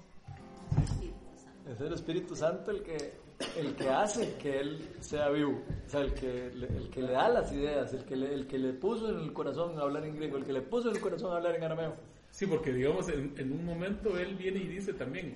Es 1.69 1.79
el 1.79 1.93
Espíritu 1.93 2.35
Santo 2.35 2.71
el 2.71 2.83
que, 2.83 3.13
el 3.57 3.75
que 3.75 3.89
hace 3.89 4.35
que 4.35 4.59
Él 4.59 4.95
sea 4.99 5.29
vivo. 5.29 5.61
O 5.85 5.89
sea, 5.89 6.01
el 6.01 6.13
que, 6.13 6.51
le- 6.53 6.67
el 6.67 6.89
que 6.89 7.01
le 7.01 7.11
da 7.13 7.29
las 7.29 7.51
ideas, 7.53 7.93
el 7.93 8.03
que, 8.03 8.15
le, 8.15 8.33
el 8.33 8.47
que 8.47 8.57
le 8.57 8.73
puso 8.73 9.09
en 9.09 9.19
el 9.19 9.31
corazón 9.33 9.77
a 9.79 9.83
hablar 9.83 10.05
en 10.05 10.15
griego, 10.15 10.37
el 10.37 10.43
que 10.45 10.53
le 10.53 10.61
puso 10.61 10.89
en 10.89 10.95
el 10.95 11.01
corazón 11.01 11.31
a 11.31 11.37
hablar 11.37 11.55
en 11.55 11.63
arameo. 11.63 11.95
Sí, 12.31 12.47
porque 12.47 12.73
digamos, 12.73 13.07
en, 13.09 13.33
en 13.37 13.51
un 13.53 13.63
momento 13.65 14.17
él 14.17 14.35
viene 14.35 14.59
y 14.59 14.67
dice 14.67 14.93
también, 14.93 15.35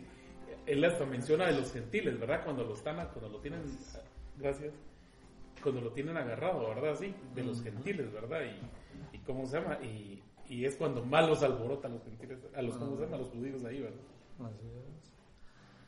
él 0.65 0.83
hasta 0.83 1.05
menciona 1.05 1.45
de 1.45 1.53
los 1.53 1.71
gentiles, 1.71 2.19
¿verdad? 2.19 2.43
Cuando 2.43 2.63
lo 2.63 2.73
están, 2.73 2.95
cuando 3.13 3.29
lo 3.29 3.39
tienen, 3.39 3.61
gracias, 4.37 4.73
cuando 5.61 5.79
lo 5.81 5.91
tienen 5.91 6.17
agarrado, 6.17 6.67
¿verdad? 6.69 6.95
Sí, 6.99 7.13
de 7.35 7.43
los 7.43 7.61
gentiles, 7.61 8.11
¿verdad? 8.11 8.41
Y, 9.13 9.15
y 9.15 9.19
cómo 9.19 9.45
se 9.45 9.59
llama, 9.59 9.77
y, 9.81 10.21
y 10.49 10.65
es 10.65 10.75
cuando 10.75 11.03
más 11.03 11.27
los 11.27 11.43
alborotan 11.43 11.93
los 11.93 12.03
gentiles, 12.03 12.39
a 12.55 12.61
los, 12.61 12.77
¿cómo? 12.77 12.97
A 13.01 13.17
los 13.17 13.29
judíos 13.29 13.63
ahí, 13.65 13.81
¿verdad? 13.81 13.99
Así 14.39 14.67
es. 14.67 15.16